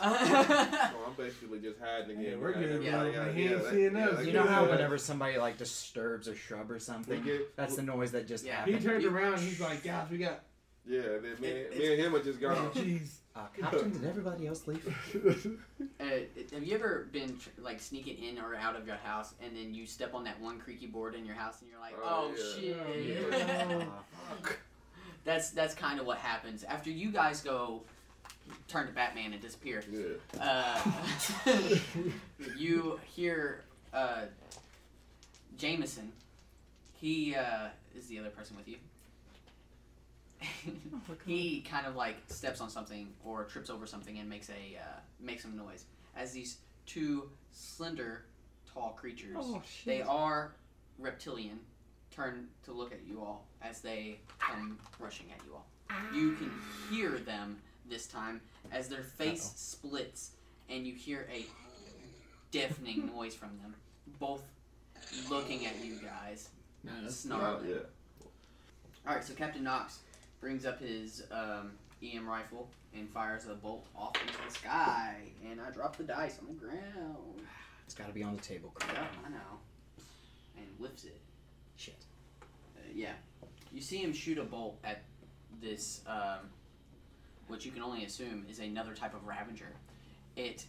So 0.00 0.06
I'm 0.06 1.14
basically 1.16 1.60
just 1.60 1.78
hiding 1.80 2.18
again. 2.18 2.32
Yeah, 2.32 2.36
we're 2.36 2.52
behind 2.52 2.66
good, 2.82 2.86
everybody 2.94 3.10
bro. 3.12 3.22
else. 3.22 3.34
He 3.34 3.42
ain't 3.46 3.62
that- 3.62 3.70
seeing 3.72 3.96
us. 3.96 4.26
You 4.26 4.32
know 4.32 4.42
how 4.46 4.68
whenever 4.68 4.98
somebody 4.98 5.38
like 5.38 5.56
disturbs 5.58 6.28
a 6.28 6.34
shrub 6.34 6.70
or 6.70 6.78
something, 6.78 7.22
get 7.22 7.56
that's 7.56 7.76
the 7.76 7.82
noise 7.82 8.12
that 8.12 8.26
just 8.28 8.44
Yeah. 8.44 8.64
He 8.64 8.72
happened. 8.72 8.90
turned 8.90 9.04
around 9.06 9.34
and 9.34 9.42
he's 9.42 9.60
like, 9.60 9.82
guys, 9.84 10.10
we 10.10 10.18
got. 10.18 10.42
yeah. 10.86 11.00
Then 11.22 11.36
me, 11.40 11.48
It- 11.48 11.78
me 11.78 11.92
and 11.94 12.02
him 12.02 12.14
are 12.16 12.22
just 12.22 12.38
Oh, 12.42 12.48
gone. 12.54 12.70
jeez. 12.72 13.08
Uh, 13.36 13.46
Captain, 13.60 13.90
did 13.92 14.04
everybody 14.04 14.46
else 14.46 14.66
leave? 14.66 14.86
Uh, 16.00 16.04
have 16.54 16.62
you 16.64 16.74
ever 16.74 17.08
been 17.12 17.36
tr- 17.36 17.50
like 17.60 17.78
sneaking 17.78 18.16
in 18.24 18.38
or 18.38 18.54
out 18.54 18.74
of 18.74 18.86
your 18.86 18.96
house, 18.96 19.34
and 19.44 19.54
then 19.54 19.74
you 19.74 19.86
step 19.86 20.14
on 20.14 20.24
that 20.24 20.40
one 20.40 20.58
creaky 20.58 20.86
board 20.86 21.14
in 21.14 21.26
your 21.26 21.34
house, 21.34 21.60
and 21.60 21.70
you're 21.70 21.78
like, 21.78 21.94
Oh, 22.02 22.32
"Oh, 22.34 22.56
yeah. 22.58 22.74
shit!" 22.74 23.28
Yeah. 23.70 23.84
That's 25.24 25.50
that's 25.50 25.74
kind 25.74 26.00
of 26.00 26.06
what 26.06 26.16
happens 26.16 26.64
after 26.64 26.88
you 26.90 27.10
guys 27.10 27.42
go 27.42 27.82
turn 28.66 28.86
to 28.86 28.92
Batman 28.94 29.34
and 29.34 29.42
disappear. 29.42 29.84
Yeah. 29.92 30.80
Uh, 31.46 31.54
you 32.56 32.98
hear 33.14 33.62
uh, 33.92 34.22
Jameson. 35.58 36.10
He 36.94 37.34
uh, 37.34 37.68
is 37.94 38.06
the 38.06 38.18
other 38.18 38.30
person 38.30 38.56
with 38.56 38.66
you. 38.68 38.76
he 41.26 41.60
kind 41.62 41.86
of 41.86 41.96
like 41.96 42.16
steps 42.28 42.60
on 42.60 42.70
something 42.70 43.08
or 43.24 43.44
trips 43.44 43.70
over 43.70 43.86
something 43.86 44.18
and 44.18 44.28
makes 44.28 44.48
a 44.48 44.78
uh, 44.78 45.00
makes 45.20 45.42
some 45.42 45.56
noise 45.56 45.84
as 46.16 46.32
these 46.32 46.58
two 46.86 47.28
slender, 47.52 48.24
tall 48.72 48.90
creatures. 48.98 49.36
Oh 49.38 49.62
They 49.84 50.02
are 50.02 50.52
reptilian. 50.98 51.60
Turn 52.10 52.48
to 52.64 52.72
look 52.72 52.92
at 52.92 53.00
you 53.06 53.20
all 53.20 53.46
as 53.62 53.80
they 53.80 54.18
come 54.38 54.78
rushing 54.98 55.26
at 55.32 55.38
you 55.46 55.54
all. 55.54 55.66
You 56.14 56.32
can 56.32 56.50
hear 56.90 57.10
them 57.18 57.58
this 57.88 58.06
time 58.06 58.40
as 58.72 58.88
their 58.88 59.02
face 59.02 59.46
Uh-oh. 59.46 59.52
splits 59.56 60.32
and 60.68 60.86
you 60.86 60.94
hear 60.94 61.28
a 61.32 61.44
deafening 62.50 63.06
noise 63.14 63.34
from 63.34 63.50
them. 63.62 63.74
Both 64.18 64.42
looking 65.28 65.66
at 65.66 65.84
you 65.84 65.96
guys, 65.96 66.48
Nah, 66.82 67.08
snarling. 67.08 67.70
yeah. 67.70 67.76
All 69.06 69.14
right, 69.14 69.24
so 69.24 69.34
Captain 69.34 69.62
Knox 69.62 70.00
brings 70.40 70.64
up 70.64 70.80
his 70.80 71.22
um, 71.30 71.72
EM 72.02 72.26
rifle 72.26 72.68
and 72.94 73.08
fires 73.10 73.46
a 73.46 73.54
bolt 73.54 73.86
off 73.94 74.14
into 74.20 74.38
the 74.46 74.52
sky. 74.52 75.16
And 75.48 75.60
I 75.60 75.70
drop 75.70 75.96
the 75.96 76.04
dice 76.04 76.38
on 76.40 76.46
the 76.46 76.54
ground. 76.54 76.76
It's 77.86 77.98
got 77.98 78.06
to 78.06 78.14
be 78.14 78.22
on 78.22 78.36
the 78.36 78.40
table. 78.40 78.72
Yeah, 78.86 79.04
I 79.26 79.30
know. 79.30 79.58
And 80.56 80.64
lifts 80.78 81.02
it. 81.02 81.18
Shit. 81.74 82.04
Uh, 82.40 82.82
yeah. 82.94 83.14
You 83.72 83.80
see 83.80 83.96
him 83.96 84.12
shoot 84.12 84.38
a 84.38 84.44
bolt 84.44 84.78
at 84.84 85.02
this, 85.60 86.00
um, 86.06 86.50
what 87.48 87.64
you 87.64 87.72
can 87.72 87.82
only 87.82 88.04
assume 88.04 88.46
is 88.48 88.60
another 88.60 88.94
type 88.94 89.12
of 89.12 89.26
Ravager. 89.26 89.74
It 90.36 90.66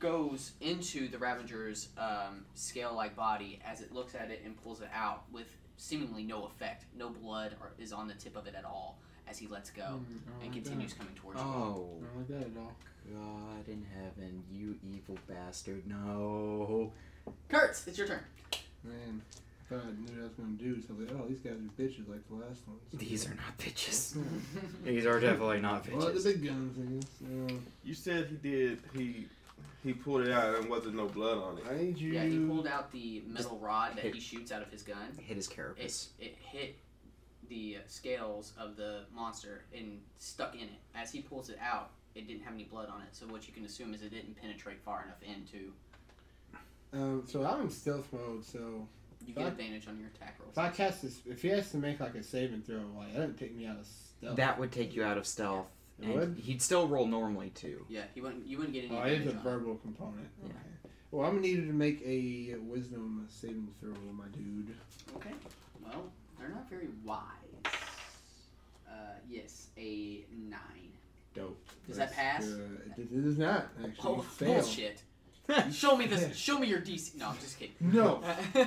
goes 0.00 0.50
into 0.60 1.06
the 1.06 1.18
Ravager's 1.18 1.90
um, 1.96 2.44
scale 2.54 2.92
like 2.92 3.14
body 3.14 3.60
as 3.64 3.80
it 3.80 3.92
looks 3.92 4.16
at 4.16 4.32
it 4.32 4.42
and 4.44 4.60
pulls 4.64 4.80
it 4.80 4.90
out 4.92 5.22
with 5.32 5.56
seemingly 5.82 6.22
no 6.22 6.44
effect. 6.44 6.84
No 6.96 7.08
blood 7.10 7.56
or, 7.60 7.72
is 7.78 7.92
on 7.92 8.06
the 8.08 8.14
tip 8.14 8.36
of 8.36 8.46
it 8.46 8.54
at 8.56 8.64
all 8.64 8.98
as 9.28 9.38
he 9.38 9.46
lets 9.46 9.70
go 9.70 9.82
Mm, 9.82 10.42
and 10.42 10.42
like 10.42 10.52
continues 10.52 10.92
coming 10.94 11.14
towards 11.14 11.38
you. 11.40 11.46
Oh, 11.46 11.88
That. 12.00 12.06
I 12.06 12.08
don't 12.08 12.18
like 12.18 12.28
that 12.54 12.58
at 12.58 12.62
all. 12.62 12.72
God 13.12 13.68
in 13.68 13.84
heaven, 13.94 14.42
you 14.52 14.76
evil 14.94 15.18
bastard. 15.28 15.82
No. 15.86 16.92
Kurtz, 17.48 17.86
it's 17.88 17.98
your 17.98 18.06
turn. 18.06 18.20
Man, 18.84 19.22
I 19.70 19.74
thought 19.74 19.84
I 19.86 19.90
knew 19.90 20.06
what 20.16 20.20
I 20.20 20.22
was 20.24 20.32
gonna 20.32 20.50
do. 20.52 20.80
So 20.82 20.94
I 20.94 20.98
was 21.00 21.08
like, 21.10 21.18
oh, 21.20 21.26
these 21.28 21.38
guys 21.40 21.52
are 21.54 21.82
bitches 21.82 22.08
like 22.08 22.26
the 22.28 22.34
last 22.36 22.60
ones. 22.68 22.80
These 22.94 23.26
are 23.26 23.34
not 23.34 23.58
bitches. 23.58 24.16
These 24.84 25.06
are 25.06 25.18
definitely 25.20 25.60
not 25.60 25.84
bitches. 25.84 25.96
Well, 25.96 26.06
the 26.06 26.12
bitches. 26.12 26.24
big 26.24 26.44
guns, 26.46 26.78
I 26.78 26.92
guess. 26.94 27.54
Uh, 27.54 27.58
You 27.84 27.94
said 27.94 28.26
he 28.28 28.36
did. 28.48 28.78
He 28.94 29.26
he 29.82 29.92
pulled 29.92 30.22
it 30.22 30.30
out 30.30 30.54
and 30.56 30.68
wasn't 30.68 30.94
no 30.94 31.06
blood 31.06 31.38
on 31.38 31.58
it. 31.58 31.64
I 31.70 31.76
need 31.82 31.98
you. 31.98 32.12
Yeah, 32.12 32.24
he 32.24 32.38
pulled 32.38 32.66
out 32.66 32.92
the 32.92 33.22
metal 33.26 33.58
rod 33.58 33.96
that 33.96 34.02
hit- 34.04 34.14
he 34.14 34.20
shoots 34.20 34.52
out 34.52 34.62
of 34.62 34.70
his 34.70 34.82
gun. 34.82 34.98
It 35.18 35.22
hit 35.24 35.36
his 35.36 35.48
It, 35.48 35.54
carapace. 35.54 36.08
it 36.18 36.36
hit 36.40 36.76
the 37.48 37.78
scales 37.86 38.52
of 38.58 38.76
the 38.76 39.04
monster 39.14 39.64
and 39.76 40.00
stuck 40.18 40.54
in 40.54 40.62
it. 40.62 40.80
As 40.94 41.10
he 41.12 41.20
pulls 41.20 41.50
it 41.50 41.58
out, 41.60 41.90
it 42.14 42.26
didn't 42.28 42.42
have 42.44 42.54
any 42.54 42.64
blood 42.64 42.88
on 42.88 43.00
it. 43.02 43.08
So 43.12 43.26
what 43.26 43.46
you 43.48 43.52
can 43.54 43.64
assume 43.64 43.92
is 43.94 44.02
it 44.02 44.10
didn't 44.10 44.36
penetrate 44.40 44.80
far 44.82 45.02
enough 45.04 45.22
into. 45.22 45.72
Um, 46.92 47.24
so 47.26 47.44
I'm 47.44 47.62
in 47.62 47.70
stealth 47.70 48.12
mode. 48.12 48.44
So 48.44 48.86
You 49.26 49.34
get 49.34 49.44
Fuck. 49.44 49.52
advantage 49.52 49.86
on 49.88 49.98
your 49.98 50.08
attack 50.08 50.36
rolls. 50.40 50.52
if 50.52 50.58
I 50.58 50.68
cast 50.70 51.02
this, 51.02 51.20
if 51.26 51.42
he 51.42 51.48
has 51.48 51.70
to 51.70 51.76
make 51.76 52.00
like 52.00 52.14
a 52.16 52.22
saving 52.22 52.62
throw, 52.62 52.80
like 52.96 53.12
that 53.12 53.18
wouldn't 53.20 53.38
take 53.38 53.54
me 53.56 53.66
out 53.66 53.78
of 53.78 53.86
stealth. 53.86 54.36
That 54.36 54.58
would 54.58 54.72
take 54.72 54.94
you 54.94 55.04
out 55.04 55.16
of 55.16 55.26
stealth. 55.26 55.66
It 56.02 56.14
would? 56.14 56.36
He'd 56.42 56.60
still 56.62 56.88
roll 56.88 57.06
normally 57.06 57.50
too. 57.50 57.84
Yeah, 57.88 58.02
he 58.14 58.20
wouldn't. 58.20 58.46
You 58.46 58.58
wouldn't 58.58 58.74
get 58.74 58.84
any 58.84 58.96
Oh, 58.96 59.02
it 59.02 59.12
is 59.12 59.18
advantage 59.20 59.34
a 59.34 59.36
on 59.38 59.42
verbal 59.44 59.74
component. 59.76 60.28
Yeah. 60.42 60.48
Okay. 60.50 60.58
Well, 61.10 61.26
I'm 61.26 61.36
gonna 61.36 61.46
need 61.46 61.66
to 61.66 61.72
make 61.72 62.02
a 62.04 62.56
wisdom 62.60 63.26
saving 63.28 63.68
throw, 63.80 63.92
my 64.12 64.26
dude. 64.32 64.74
Okay. 65.16 65.32
Well, 65.84 66.10
they're 66.38 66.48
not 66.48 66.68
very 66.68 66.88
wise. 67.04 67.22
Uh, 68.88 68.90
yes, 69.28 69.68
a 69.76 70.24
nine. 70.32 70.58
Dope. 71.34 71.62
Does 71.86 71.96
that 71.96 72.12
pass? 72.12 72.44
good. 72.44 72.92
It, 72.96 73.02
it 73.02 73.22
does 73.24 73.38
not 73.38 73.68
actually. 73.82 74.10
Oh, 74.10 74.20
fail. 74.20 74.54
bullshit! 74.54 75.02
Show 75.72 75.96
me 75.96 76.06
this. 76.06 76.36
Show 76.36 76.58
me 76.58 76.66
your 76.66 76.80
DC. 76.80 77.16
No, 77.16 77.28
I'm 77.28 77.38
just 77.38 77.58
kidding. 77.58 77.74
No. 77.80 78.22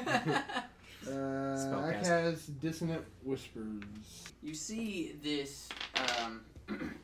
Uh, 1.07 1.11
I 1.11 1.13
Spellcast. 1.55 2.03
cast 2.03 2.59
dissonant 2.59 3.03
whispers. 3.23 3.83
You 4.41 4.55
see 4.55 5.15
this 5.21 5.69
um, 6.23 6.41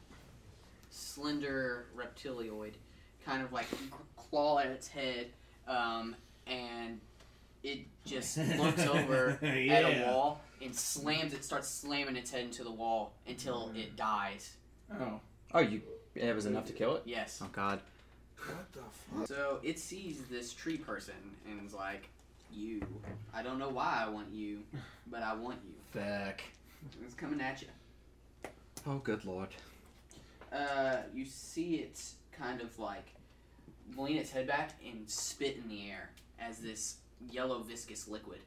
slender 1.14 1.86
reptilioid 1.96 2.74
kind 3.26 3.44
of 3.44 3.52
like 3.54 3.68
claw 4.18 4.60
at 4.60 4.68
its 4.68 4.88
head, 4.88 5.28
um, 5.68 6.16
and 6.48 7.00
it 7.64 7.80
just 8.06 8.38
looks 8.58 8.86
over 8.88 9.38
at 9.42 9.84
a 9.84 10.06
wall 10.06 10.42
and 10.62 10.76
slams 10.76 11.34
it, 11.34 11.44
starts 11.44 11.68
slamming 11.68 12.16
its 12.16 12.32
head 12.32 12.44
into 12.44 12.64
the 12.64 12.72
wall 12.72 13.14
until 13.28 13.72
it 13.76 13.96
dies. 13.96 14.56
Oh. 15.00 15.20
Oh, 15.54 15.60
you. 15.60 15.82
It 16.16 16.36
was 16.36 16.46
enough 16.46 16.66
to 16.66 16.74
kill 16.74 16.96
it. 16.96 17.04
Yes. 17.06 17.42
Oh 17.44 17.50
God. 17.52 17.80
What 18.38 18.74
the 18.74 18.80
fuck? 19.18 19.28
So 19.28 19.60
it 19.64 19.80
sees 19.80 20.22
this 20.30 20.54
tree 20.54 20.78
person 20.78 21.16
and 21.50 21.66
is 21.66 21.74
like, 21.74 22.10
"You. 22.52 22.82
I 23.34 23.44
don't 23.44 23.60
know 23.60 23.70
why 23.70 24.04
I 24.06 24.10
want 24.10 24.30
you, 24.34 24.60
but 25.08 25.22
I 25.24 25.36
want 25.36 25.60
you. 25.64 26.02
Fuck. 26.02 26.42
It's 27.06 27.14
coming 27.14 27.40
at 27.40 27.62
you." 27.62 27.68
Oh, 28.88 28.98
good 28.98 29.24
lord. 29.26 29.50
Uh, 30.52 30.98
you 31.14 31.26
see 31.26 31.76
it 31.76 32.02
kind 32.32 32.62
of 32.62 32.78
like 32.80 33.06
lean 33.98 34.18
its 34.18 34.32
head 34.32 34.48
back 34.48 34.72
and 34.86 35.10
spit 35.10 35.58
in 35.58 35.68
the 35.70 35.90
air 35.90 36.10
as 36.40 36.60
this 36.60 36.98
yellow 37.30 37.60
viscous 37.60 38.08
liquid 38.08 38.40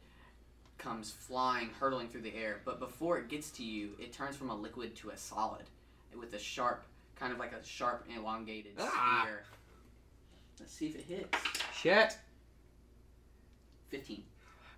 comes 0.79 1.11
flying, 1.11 1.71
hurtling 1.79 2.09
through 2.09 2.23
the 2.23 2.35
air. 2.35 2.61
But 2.65 2.81
before 2.81 3.19
it 3.19 3.29
gets 3.29 3.51
to 3.53 3.63
you, 3.65 3.91
it 3.99 4.13
turns 4.13 4.37
from 4.37 4.51
a 4.51 4.55
liquid 4.57 4.97
to 4.97 5.11
a 5.11 5.17
solid 5.17 5.65
with 6.19 6.33
a 6.35 6.39
sharp, 6.39 6.85
kind 7.17 7.33
of 7.33 7.39
like 7.39 7.53
a 7.53 7.65
sharp, 7.65 8.07
elongated 8.15 8.73
Ah. 8.79 9.21
spear. 9.23 9.45
Let's 10.61 10.73
see 10.73 10.87
if 10.87 10.97
it 10.97 11.05
hits. 11.05 11.39
Shit. 11.75 12.17
15. 13.89 14.23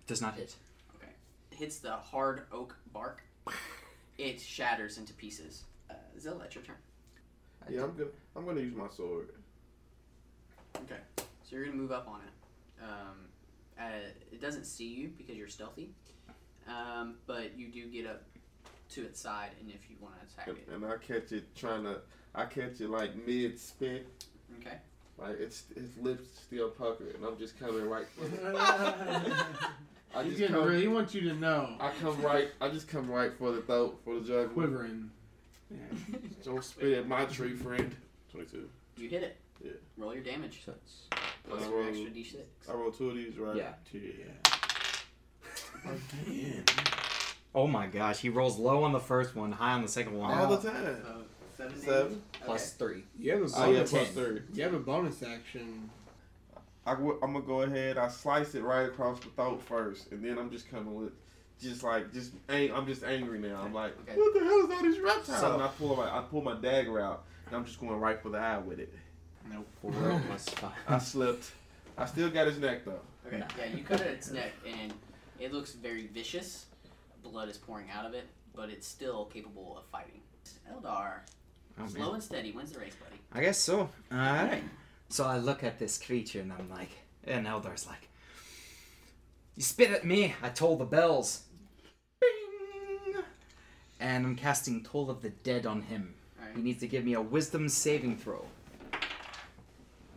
Does 0.07 0.21
not 0.21 0.35
hit. 0.35 0.55
Okay. 0.95 1.11
It 1.51 1.57
hits 1.57 1.79
the 1.79 1.91
hard 1.95 2.43
oak 2.51 2.75
bark. 2.93 3.21
It 4.17 4.41
shatters 4.41 4.97
into 4.97 5.13
pieces. 5.13 5.61
Uh, 5.91 5.93
Zilla, 6.19 6.45
it's 6.45 6.55
your 6.55 6.63
turn. 6.63 6.75
Yeah, 7.69 7.83
I'm 7.83 7.91
good. 7.91 8.11
I'm 8.35 8.45
gonna 8.45 8.61
use 8.61 8.75
my 8.75 8.87
sword. 8.89 9.29
Okay. 10.83 10.99
So 11.17 11.55
you're 11.55 11.65
gonna 11.65 11.77
move 11.77 11.91
up 11.91 12.07
on 12.07 12.21
it. 12.21 12.83
Um, 12.83 13.15
uh, 13.79 13.83
it 14.31 14.41
doesn't 14.41 14.65
see 14.65 14.87
you 14.87 15.11
because 15.17 15.35
you're 15.35 15.47
stealthy, 15.47 15.91
um, 16.67 17.15
but 17.25 17.57
you 17.57 17.67
do 17.67 17.87
get 17.87 18.05
up 18.07 18.23
to 18.89 19.03
its 19.03 19.19
side, 19.19 19.49
and 19.59 19.69
if 19.69 19.89
you 19.89 19.95
want 19.99 20.15
to 20.19 20.33
attack 20.33 20.47
And, 20.47 20.57
it, 20.57 20.67
and 20.73 20.85
I 20.85 20.97
catch 20.97 21.31
it 21.31 21.53
trying 21.55 21.83
to. 21.83 22.01
I 22.35 22.45
catch 22.45 22.79
it 22.81 22.89
like 22.89 23.15
mid 23.25 23.59
spit. 23.59 24.07
okay. 24.59 24.77
Like 25.17 25.37
it's 25.39 25.63
his 25.75 25.97
lips 25.97 26.27
still 26.43 26.69
puckered, 26.69 27.15
and 27.15 27.25
I'm 27.25 27.37
just 27.37 27.59
coming 27.59 27.87
right. 27.89 28.05
I 30.15 30.23
He's 30.23 30.25
just 30.33 30.37
getting 30.37 30.55
come. 30.55 30.67
real. 30.69 30.79
He 30.79 30.87
wants 30.87 31.13
you 31.13 31.21
to 31.21 31.33
know. 31.33 31.75
I 31.79 31.91
come 31.99 32.21
right. 32.21 32.49
I 32.61 32.69
just 32.69 32.87
come 32.87 33.09
right 33.09 33.31
for 33.37 33.51
the 33.51 33.61
throat 33.61 33.99
for 34.05 34.15
the 34.15 34.21
jugular. 34.21 34.47
Quivering. 34.49 35.09
Don't 36.43 36.63
spit 36.63 36.97
at 36.97 37.07
my 37.07 37.25
tree, 37.25 37.53
friend. 37.55 37.93
Twenty-two. 38.31 38.69
You 38.97 39.09
hit 39.09 39.23
it. 39.23 39.37
Yeah. 39.63 39.71
Roll 39.97 40.13
your 40.13 40.23
damage. 40.23 40.61
So 40.65 40.71
it's- 40.71 41.07
Plus 41.47 41.61
I 41.63 41.67
your 41.69 41.77
roll- 41.79 41.87
extra 41.87 42.05
d6. 42.11 42.35
I 42.69 42.73
roll 42.73 42.91
two 42.91 43.09
of 43.09 43.15
these, 43.15 43.37
right? 43.37 43.55
Yeah. 43.55 43.73
Yeah. 43.93 44.01
Again. 46.27 46.63
Oh 47.55 47.67
my 47.67 47.87
gosh, 47.87 48.19
he 48.19 48.29
rolls 48.29 48.57
low 48.59 48.83
on 48.83 48.91
the 48.91 48.99
first 48.99 49.35
one, 49.35 49.51
high 49.51 49.73
on 49.73 49.81
the 49.81 49.87
second 49.87 50.17
one. 50.17 50.31
All 50.37 50.55
the 50.57 50.69
time. 50.69 50.97
So 51.03 51.23
seven. 51.57 51.79
Seven. 51.81 52.07
damage? 52.09 52.17
Plus 52.45 52.73
three. 52.73 53.03
You 53.17 53.31
have 53.33 53.41
a 53.41 53.45
Oh 53.55 53.65
yeah, 53.71 53.73
bonus. 53.77 53.89
plus 53.91 54.09
three. 54.11 54.41
You 54.53 54.63
have 54.63 54.73
a 54.73 54.79
bonus 54.79 55.23
action. 55.23 55.89
I 56.85 56.91
w- 56.93 57.19
I'm 57.23 57.33
gonna 57.33 57.45
go 57.45 57.61
ahead. 57.63 57.97
I 57.97 58.07
slice 58.09 58.55
it 58.55 58.63
right 58.63 58.85
across 58.87 59.19
the 59.19 59.27
throat 59.29 59.61
first, 59.61 60.11
and 60.11 60.23
then 60.23 60.37
I'm 60.37 60.49
just 60.51 60.69
coming 60.69 60.93
with, 60.95 61.11
just 61.61 61.83
like 61.83 62.11
just 62.13 62.31
ang- 62.49 62.71
I'm 62.73 62.85
just 62.85 63.03
angry 63.03 63.39
now. 63.39 63.61
I'm 63.63 63.73
like, 63.73 63.93
Okay. 64.01 64.17
what 64.17 64.33
the 64.33 64.39
hell 64.43 64.65
is 64.65 64.71
all 64.71 64.83
these 64.83 64.99
reptiles? 64.99 65.39
So- 65.39 65.53
and 65.53 65.63
I 65.63 65.67
pull 65.67 65.95
my 65.95 66.03
I 66.17 66.21
pull 66.29 66.41
my 66.41 66.55
dagger 66.55 66.99
out, 66.99 67.23
and 67.47 67.55
I'm 67.55 67.65
just 67.65 67.79
going 67.79 67.99
right 67.99 68.21
for 68.21 68.29
the 68.29 68.37
eye 68.37 68.57
with 68.59 68.79
it. 68.79 68.93
Nope. 69.51 69.67
Four 69.81 69.91
plus 70.27 70.49
five. 70.49 70.71
I 70.87 70.97
slipped. 70.99 71.51
I 71.97 72.05
still 72.05 72.29
got 72.29 72.47
his 72.47 72.59
neck 72.59 72.85
though. 72.85 72.99
Okay. 73.25 73.43
Yeah, 73.57 73.75
you 73.77 73.83
cut 73.83 74.01
at 74.01 74.07
its 74.07 74.31
neck, 74.31 74.51
and 74.65 74.93
it 75.39 75.51
looks 75.53 75.73
very 75.73 76.07
vicious. 76.07 76.65
Blood 77.23 77.49
is 77.49 77.57
pouring 77.57 77.89
out 77.89 78.05
of 78.05 78.13
it, 78.13 78.25
but 78.55 78.69
it's 78.69 78.87
still 78.87 79.25
capable 79.25 79.77
of 79.77 79.85
fighting. 79.85 80.21
Eldar, 80.71 81.19
Oh, 81.79 81.85
slow 81.87 82.05
man. 82.05 82.13
and 82.15 82.23
steady 82.23 82.51
wins 82.51 82.71
the 82.71 82.79
race, 82.79 82.95
buddy. 82.95 83.19
I 83.33 83.41
guess 83.41 83.57
so. 83.57 83.89
Alright. 84.11 84.63
So 85.09 85.25
I 85.25 85.37
look 85.37 85.63
at 85.63 85.77
this 85.77 85.97
creature 86.01 86.39
and 86.41 86.53
I'm 86.53 86.69
like, 86.69 86.89
and 87.25 87.45
Eldar's 87.45 87.85
like, 87.85 88.07
You 89.57 89.63
spit 89.63 89.89
at 89.91 90.05
me, 90.05 90.35
I 90.43 90.49
toll 90.49 90.77
the 90.77 90.85
bells. 90.85 91.41
Bing! 92.21 93.23
And 93.99 94.23
I'm 94.25 94.35
casting 94.35 94.83
Toll 94.83 95.09
of 95.09 95.21
the 95.23 95.29
Dead 95.31 95.65
on 95.65 95.81
him. 95.81 96.13
He 96.55 96.61
needs 96.61 96.79
to 96.81 96.87
give 96.87 97.03
me 97.03 97.13
a 97.13 97.21
wisdom 97.21 97.67
saving 97.67 98.17
throw. 98.17 98.45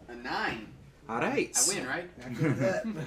A 0.08 0.14
nine. 0.14 0.68
Alright. 1.08 1.56
I 1.56 1.74
win, 1.74 1.86
right? 1.86 2.10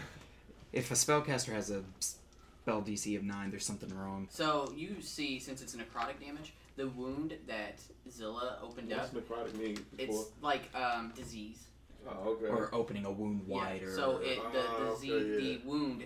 If 0.73 0.89
a 0.89 0.95
spellcaster 0.95 1.53
has 1.53 1.69
a 1.69 1.83
spell 1.99 2.81
DC 2.81 3.15
of 3.15 3.23
9, 3.23 3.51
there's 3.51 3.63
something 3.63 3.95
wrong. 3.95 4.27
So 4.31 4.73
you 4.75 4.95
see, 5.01 5.37
since 5.37 5.61
it's 5.61 5.75
necrotic 5.75 6.19
damage, 6.19 6.53
the 6.77 6.87
wound 6.87 7.35
that 7.45 7.79
Zilla 8.09 8.57
opened 8.59 8.89
What's 8.89 9.09
up, 9.09 9.15
necrotic 9.15 9.55
mean? 9.55 9.77
it's 9.99 10.31
like 10.41 10.63
um, 10.75 11.13
disease. 11.15 11.65
Oh, 12.09 12.29
okay. 12.31 12.47
Or 12.47 12.73
opening 12.73 13.05
a 13.05 13.11
wound 13.11 13.43
Yeah, 13.47 13.55
wider. 13.55 13.95
So 13.95 14.17
it, 14.17 14.39
the 14.51 14.59
Ah, 14.67 14.77
okay, 14.87 14.93
disease, 14.95 15.11
yeah. 15.29 15.37
the 15.37 15.67
wound, 15.69 16.03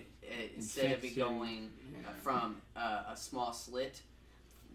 instead 0.56 0.92
of 0.92 1.04
it 1.04 1.16
going 1.16 1.70
uh, 2.06 2.12
from 2.22 2.56
uh, 2.76 3.02
a 3.12 3.16
small 3.16 3.52
slit, 3.52 4.00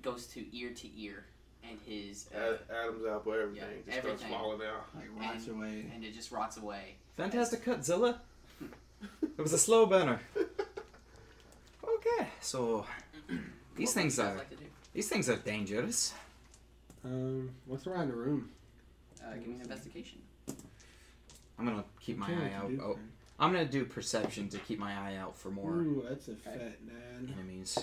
goes 0.02 0.28
to 0.28 0.44
ear 0.58 0.72
to 0.72 0.88
ear, 1.00 1.26
and 1.68 1.78
his 1.86 2.28
uh, 2.36 2.54
Ad- 2.54 2.60
Adam's 2.84 3.06
apple, 3.06 3.34
everything. 3.34 3.56
Yeah, 3.56 3.64
just 3.86 3.98
everything. 3.98 4.18
starts 4.20 4.34
falling 4.36 4.62
out. 4.62 4.86
like 4.96 5.10
rots 5.20 5.48
away. 5.48 5.86
and 5.94 6.04
it 6.04 6.14
just 6.14 6.32
rots 6.32 6.58
away. 6.58 6.96
Fantastic 7.18 7.64
cut, 7.64 7.84
Zilla. 7.86 8.22
It 9.38 9.42
was 9.42 9.52
a 9.54 9.58
slow 9.58 9.86
burner. 9.86 10.20
Okay, 11.84 12.28
so 12.42 12.86
these 13.76 13.90
What 13.90 13.94
things 14.02 14.20
are 14.20 14.36
like 14.36 14.50
these 14.94 15.10
things 15.10 15.30
are 15.30 15.36
dangerous. 15.38 16.14
Um, 17.04 17.50
what's 17.66 17.88
around 17.88 18.10
the 18.10 18.16
room? 18.16 18.50
Uh, 19.24 19.34
give 19.36 19.48
me 19.48 19.56
an 19.56 19.62
investigation. 19.62 20.20
I'm 21.58 21.66
gonna 21.66 21.84
keep 22.00 22.18
my 22.18 22.28
Can't 22.28 22.44
eye 22.44 22.54
out. 22.56 22.72
Oh, 22.82 22.98
I'm 23.44 23.52
gonna 23.52 23.66
do 23.66 23.84
perception 23.84 24.48
to 24.50 24.58
keep 24.60 24.80
my 24.80 24.94
eye 24.94 25.18
out 25.18 25.38
for 25.38 25.50
more 25.52 25.72
Ooh, 25.74 26.06
that's 26.08 26.30
a 26.30 26.36
fat 26.36 26.78
man. 26.86 27.34
enemies. 27.34 27.78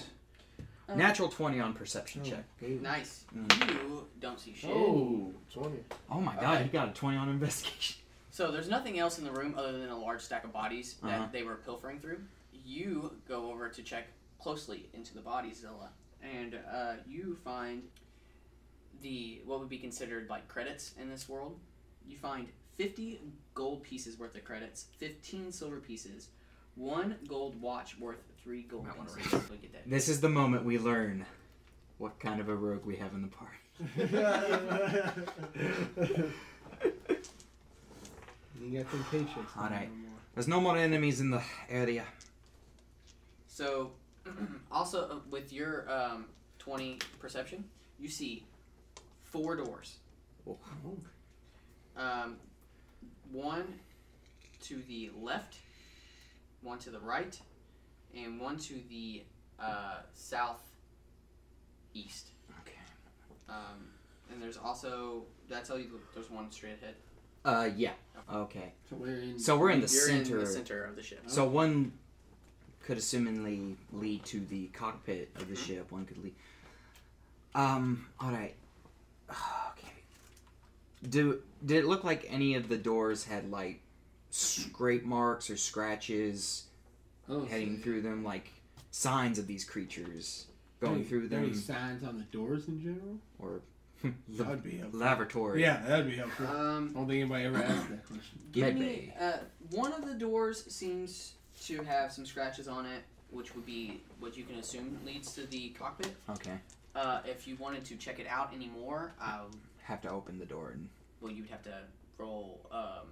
Uh, 0.88 0.94
Natural 0.94 1.28
twenty 1.28 1.60
on 1.60 1.74
perception 1.74 2.24
check. 2.24 2.44
Oh, 2.62 2.66
good. 2.66 2.82
Nice. 2.82 3.24
Mm. 3.36 3.68
You 3.70 4.06
don't 4.20 4.40
see 4.40 4.54
shit. 4.54 4.70
Oh, 4.70 5.32
20. 5.52 5.76
Oh 6.10 6.20
my 6.20 6.34
god, 6.36 6.54
Okay. 6.54 6.62
he 6.64 6.68
got 6.70 6.88
a 6.88 6.92
twenty 6.92 7.16
on 7.18 7.28
investigation. 7.28 7.96
So 8.32 8.52
there's 8.52 8.68
nothing 8.70 8.98
else 9.00 9.18
in 9.18 9.24
the 9.24 9.32
room 9.32 9.54
other 9.58 9.72
than 9.76 9.88
a 9.90 9.98
large 9.98 10.22
stack 10.22 10.44
of 10.44 10.52
bodies 10.52 10.94
that 11.02 11.18
Uh-huh. 11.18 11.28
they 11.32 11.42
were 11.42 11.56
pilfering 11.56 11.98
through. 11.98 12.20
You 12.64 13.12
go 13.28 13.50
over 13.50 13.68
to 13.68 13.82
check 13.82 14.06
closely 14.40 14.88
into 14.94 15.14
the 15.14 15.20
bodies, 15.20 15.58
Zilla, 15.60 15.90
and 16.22 16.54
uh, 16.72 16.92
you 17.08 17.36
find 17.44 17.82
the 19.02 19.40
what 19.44 19.58
would 19.58 19.68
be 19.68 19.78
considered 19.78 20.28
like 20.30 20.46
credits 20.48 20.94
in 21.00 21.10
this 21.10 21.28
world. 21.28 21.58
You 22.06 22.16
find 22.18 22.46
50 22.76 23.20
gold 23.60 23.82
pieces 23.82 24.18
worth 24.18 24.34
of 24.34 24.42
credits, 24.42 24.86
15 24.96 25.52
silver 25.52 25.80
pieces, 25.80 26.28
one 26.76 27.16
gold 27.28 27.60
watch 27.60 27.98
worth 27.98 28.22
three 28.42 28.62
gold 28.62 28.86
Might 28.86 28.96
wanna 28.96 29.10
pieces. 29.10 29.32
Look 29.32 29.62
at 29.62 29.72
that. 29.74 29.86
This 29.86 30.08
is 30.08 30.22
the 30.22 30.30
moment 30.30 30.64
we 30.64 30.78
learn 30.78 31.26
what 31.98 32.18
kind 32.18 32.40
of 32.40 32.48
a 32.48 32.54
rogue 32.54 32.86
we 32.86 32.96
have 32.96 33.12
in 33.12 33.20
the 33.20 33.28
party. 33.28 33.58
you 38.62 38.78
got 38.78 38.90
them 38.90 39.04
paychecks. 39.12 39.54
Alright. 39.54 39.90
more. 39.90 40.08
There's 40.34 40.48
no 40.48 40.58
more 40.58 40.78
enemies 40.78 41.20
in 41.20 41.30
the 41.30 41.42
area. 41.68 42.04
So, 43.46 43.90
also 44.72 45.02
uh, 45.02 45.16
with 45.28 45.52
your 45.52 45.86
um, 45.92 46.24
20 46.60 46.96
perception, 47.18 47.64
you 47.98 48.08
see 48.08 48.42
four 49.22 49.54
doors. 49.54 49.98
Oh. 50.48 50.56
Um, 51.98 52.36
one 53.32 53.80
to 54.62 54.82
the 54.88 55.10
left, 55.20 55.56
one 56.62 56.78
to 56.80 56.90
the 56.90 56.98
right, 57.00 57.38
and 58.16 58.40
one 58.40 58.58
to 58.58 58.74
the 58.88 59.22
uh, 59.58 59.98
south 60.14 60.62
east. 61.94 62.28
Okay. 62.60 62.78
Um, 63.48 63.88
and 64.30 64.42
there's 64.42 64.56
also 64.56 65.24
did 65.48 65.58
I 65.58 65.60
tell 65.62 65.78
you 65.78 66.00
there's 66.14 66.30
one 66.30 66.50
straight 66.50 66.78
ahead? 66.82 66.94
Uh, 67.44 67.70
yeah. 67.76 67.92
Okay. 68.32 68.72
So 68.88 68.96
we're 68.96 69.16
in. 69.16 69.38
So 69.38 69.56
we're 69.56 69.70
in 69.70 69.80
the 69.80 69.92
You're 69.92 70.06
center. 70.06 70.38
in 70.38 70.44
the 70.44 70.50
center 70.50 70.84
of 70.84 70.96
the 70.96 71.02
ship. 71.02 71.22
So 71.26 71.44
one 71.46 71.92
could 72.82 72.98
assumingly 72.98 73.76
lead 73.92 74.24
to 74.26 74.40
the 74.40 74.66
cockpit 74.68 75.30
of 75.36 75.48
the 75.48 75.56
ship. 75.56 75.90
One 75.90 76.04
could 76.04 76.22
lead. 76.22 76.34
Um. 77.54 78.06
All 78.20 78.30
right. 78.30 78.54
Okay. 81.02 81.10
Do 81.10 81.42
did 81.64 81.84
it 81.84 81.86
look 81.86 82.04
like 82.04 82.26
any 82.28 82.54
of 82.54 82.68
the 82.68 82.76
doors 82.78 83.24
had 83.24 83.50
like 83.50 83.80
scrape 84.30 85.04
marks 85.04 85.50
or 85.50 85.56
scratches 85.56 86.64
Oh, 87.28 87.44
heading 87.44 87.76
so- 87.78 87.82
through 87.84 88.02
them, 88.02 88.24
like 88.24 88.50
signs 88.90 89.38
of 89.38 89.46
these 89.46 89.64
creatures 89.64 90.46
going 90.80 90.96
Any- 90.96 91.04
through 91.04 91.28
Any 91.32 91.50
them, 91.50 91.54
signs 91.54 92.02
on 92.04 92.18
the 92.18 92.24
doors 92.24 92.66
in 92.68 92.80
general? 92.82 93.18
or 93.38 93.60
That 94.30 94.48
would 94.48 94.62
be 94.64 94.78
helpful. 94.78 95.00
laboratory? 95.00 95.60
Yeah, 95.60 95.82
that'd 95.86 96.06
be 96.06 96.16
helpful. 96.16 96.46
Um, 96.46 96.90
I 96.94 96.98
don't 96.98 97.06
think 97.08 97.20
anybody 97.20 97.44
ever 97.44 97.58
asked 97.62 97.90
that 97.90 98.06
question. 98.06 98.38
Give 98.50 98.74
me, 98.74 99.12
uh, 99.20 99.38
one 99.70 99.92
of 99.92 100.06
the 100.06 100.14
doors 100.14 100.64
seems 100.72 101.34
to 101.64 101.82
have 101.82 102.10
some 102.10 102.24
scratches 102.24 102.66
on 102.66 102.86
it, 102.86 103.02
which 103.30 103.54
would 103.54 103.66
be 103.66 104.00
what 104.18 104.36
you 104.38 104.44
can 104.44 104.56
assume 104.56 104.98
leads 105.04 105.34
to 105.34 105.46
the 105.46 105.68
cockpit. 105.70 106.14
Okay. 106.30 106.58
Uh, 106.96 107.20
if 107.26 107.46
you 107.46 107.56
wanted 107.56 107.84
to 107.84 107.96
check 107.96 108.18
it 108.18 108.26
out 108.26 108.52
anymore, 108.54 109.12
um, 109.20 109.50
Have 109.90 110.00
to 110.02 110.10
open 110.10 110.38
the 110.38 110.46
door 110.46 110.70
and 110.70 110.88
well, 111.20 111.32
you'd 111.32 111.50
have 111.50 111.62
to 111.64 111.74
roll. 112.16 112.60
Um, 112.70 113.08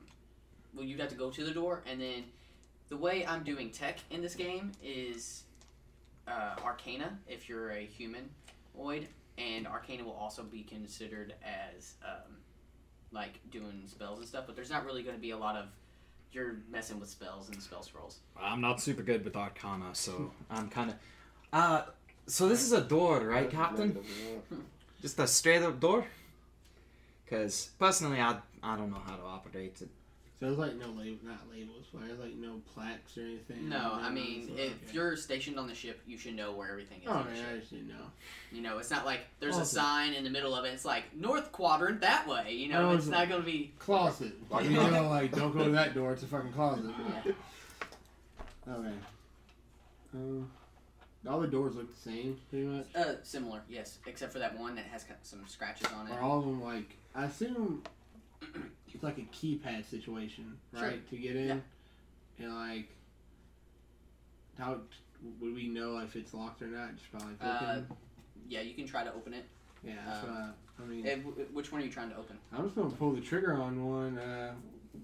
well, 0.74 0.84
you'd 0.84 1.00
have 1.00 1.08
to 1.10 1.16
go 1.16 1.28
to 1.28 1.44
the 1.44 1.50
door, 1.50 1.82
and 1.90 2.00
then 2.00 2.24
the 2.88 2.96
way 2.96 3.26
I'm 3.26 3.42
doing 3.42 3.70
tech 3.70 3.98
in 4.10 4.22
this 4.22 4.34
game 4.34 4.72
is 4.82 5.42
uh, 6.28 6.54
Arcana. 6.64 7.18
If 7.26 7.48
you're 7.48 7.72
a 7.72 7.84
humanoid, 7.84 9.08
and 9.36 9.66
Arcana 9.66 10.04
will 10.04 10.12
also 10.12 10.44
be 10.44 10.62
considered 10.62 11.34
as 11.44 11.94
um, 12.04 12.36
like 13.12 13.40
doing 13.50 13.82
spells 13.86 14.20
and 14.20 14.28
stuff. 14.28 14.44
But 14.46 14.56
there's 14.56 14.70
not 14.70 14.84
really 14.84 15.02
going 15.02 15.16
to 15.16 15.20
be 15.20 15.32
a 15.32 15.38
lot 15.38 15.56
of 15.56 15.66
you're 16.30 16.58
messing 16.70 17.00
with 17.00 17.08
spells 17.08 17.48
and 17.48 17.60
spell 17.60 17.82
scrolls. 17.82 18.20
I'm 18.40 18.60
not 18.60 18.80
super 18.80 19.02
good 19.02 19.24
with 19.24 19.36
Arcana, 19.36 19.94
so 19.94 20.30
I'm 20.50 20.68
kind 20.68 20.90
of. 20.90 20.96
Uh, 21.52 21.82
so 22.26 22.48
this 22.48 22.62
is 22.62 22.72
a 22.72 22.80
door, 22.80 23.20
right, 23.26 23.50
Captain? 23.50 23.98
Just 25.00 25.18
a 25.18 25.26
straight 25.26 25.62
up 25.62 25.80
door. 25.80 26.06
Because 27.28 27.70
personally, 27.78 28.20
I 28.20 28.36
I 28.62 28.76
don't 28.76 28.90
know 28.90 29.00
how 29.04 29.16
to 29.16 29.22
operate 29.22 29.72
it. 29.82 29.88
So 30.40 30.46
there's 30.46 30.56
like 30.58 30.76
no 30.76 30.86
label, 30.90 31.18
not 31.24 31.40
labels, 31.50 31.86
but 31.92 32.06
there's 32.06 32.18
like 32.20 32.36
no 32.36 32.60
plaques 32.72 33.18
or 33.18 33.22
anything. 33.22 33.68
No, 33.68 33.92
I 33.94 34.08
mean 34.08 34.44
it's- 34.44 34.58
if 34.70 34.72
okay. 34.84 34.92
you're 34.92 35.16
stationed 35.16 35.58
on 35.58 35.66
the 35.66 35.74
ship, 35.74 36.00
you 36.06 36.16
should 36.16 36.36
know 36.36 36.52
where 36.52 36.70
everything 36.70 36.98
is. 37.02 37.08
Oh, 37.08 37.26
yeah, 37.34 37.40
I 37.40 37.50
ship. 37.52 37.60
just 37.60 37.72
didn't 37.72 37.88
know. 37.88 38.04
You 38.52 38.62
know, 38.62 38.78
it's 38.78 38.90
not 38.90 39.04
like 39.04 39.22
there's 39.40 39.56
a 39.56 39.64
sign 39.64 40.12
in 40.14 40.22
the 40.22 40.30
middle 40.30 40.54
of 40.54 40.64
it. 40.64 40.68
It's 40.68 40.84
like 40.84 41.14
north 41.16 41.50
quadrant 41.50 42.00
that 42.02 42.28
way. 42.28 42.52
You 42.52 42.68
know, 42.68 42.90
Oh, 42.90 42.94
it's 42.94 43.06
it's- 43.06 43.18
not 43.18 43.28
going 43.28 43.40
to 43.42 43.46
be. 43.46 43.72
Closet. 43.80 44.32
Like- 44.48 44.64
you 44.66 44.70
know, 44.70 45.08
like 45.10 45.32
don't 45.34 45.52
go 45.52 45.64
to 45.64 45.70
that 45.70 45.92
door. 45.94 46.12
It's 46.12 46.22
a 46.22 46.26
fucking 46.26 46.52
closet. 46.52 46.84
Yeah. 47.26 47.32
Okay. 48.74 48.94
Um, 50.14 50.50
all 51.26 51.40
the 51.40 51.46
doors 51.48 51.74
look 51.74 51.92
the 51.94 52.00
same, 52.00 52.38
pretty 52.50 52.66
much. 52.66 52.86
Uh, 52.94 53.14
similar, 53.22 53.62
yes, 53.68 53.98
except 54.06 54.30
for 54.32 54.38
that 54.40 54.58
one 54.58 54.74
that 54.76 54.84
has 54.86 55.06
some 55.22 55.40
scratches 55.46 55.88
on 55.92 56.06
it. 56.06 56.12
Are 56.12 56.20
all 56.20 56.38
of 56.40 56.44
them 56.44 56.62
like? 56.62 56.97
I 57.14 57.24
assume 57.24 57.82
it's 58.92 59.02
like 59.02 59.18
a 59.18 59.22
keypad 59.22 59.84
situation, 59.88 60.58
Sure. 60.74 60.88
right? 60.88 61.10
To 61.10 61.16
get 61.16 61.36
in, 61.36 61.62
and 62.38 62.54
like, 62.54 62.88
how 64.58 64.78
would 65.40 65.54
we 65.54 65.68
know 65.68 65.98
if 65.98 66.16
it's 66.16 66.34
locked 66.34 66.62
or 66.62 66.66
not? 66.68 66.90
Just 66.96 67.12
by 67.12 67.18
like 67.18 67.36
Uh. 67.40 67.80
Yeah, 68.48 68.60
you 68.60 68.74
can 68.74 68.86
try 68.86 69.04
to 69.04 69.12
open 69.12 69.34
it. 69.34 69.44
yeah, 69.84 69.94
that's 70.06 70.24
um, 70.24 70.54
I, 70.78 70.82
I 70.82 70.86
mean. 70.86 71.22
Wh- 71.22 71.54
which 71.54 71.70
one 71.72 71.82
are 71.82 71.84
you 71.84 71.90
trying 71.90 72.10
to 72.10 72.16
open? 72.16 72.38
I'm 72.52 72.64
just 72.64 72.76
gonna 72.76 72.90
pull 72.90 73.12
the 73.12 73.20
trigger 73.20 73.54
on 73.54 73.84
one. 73.84 74.16
Uh, 74.18 74.54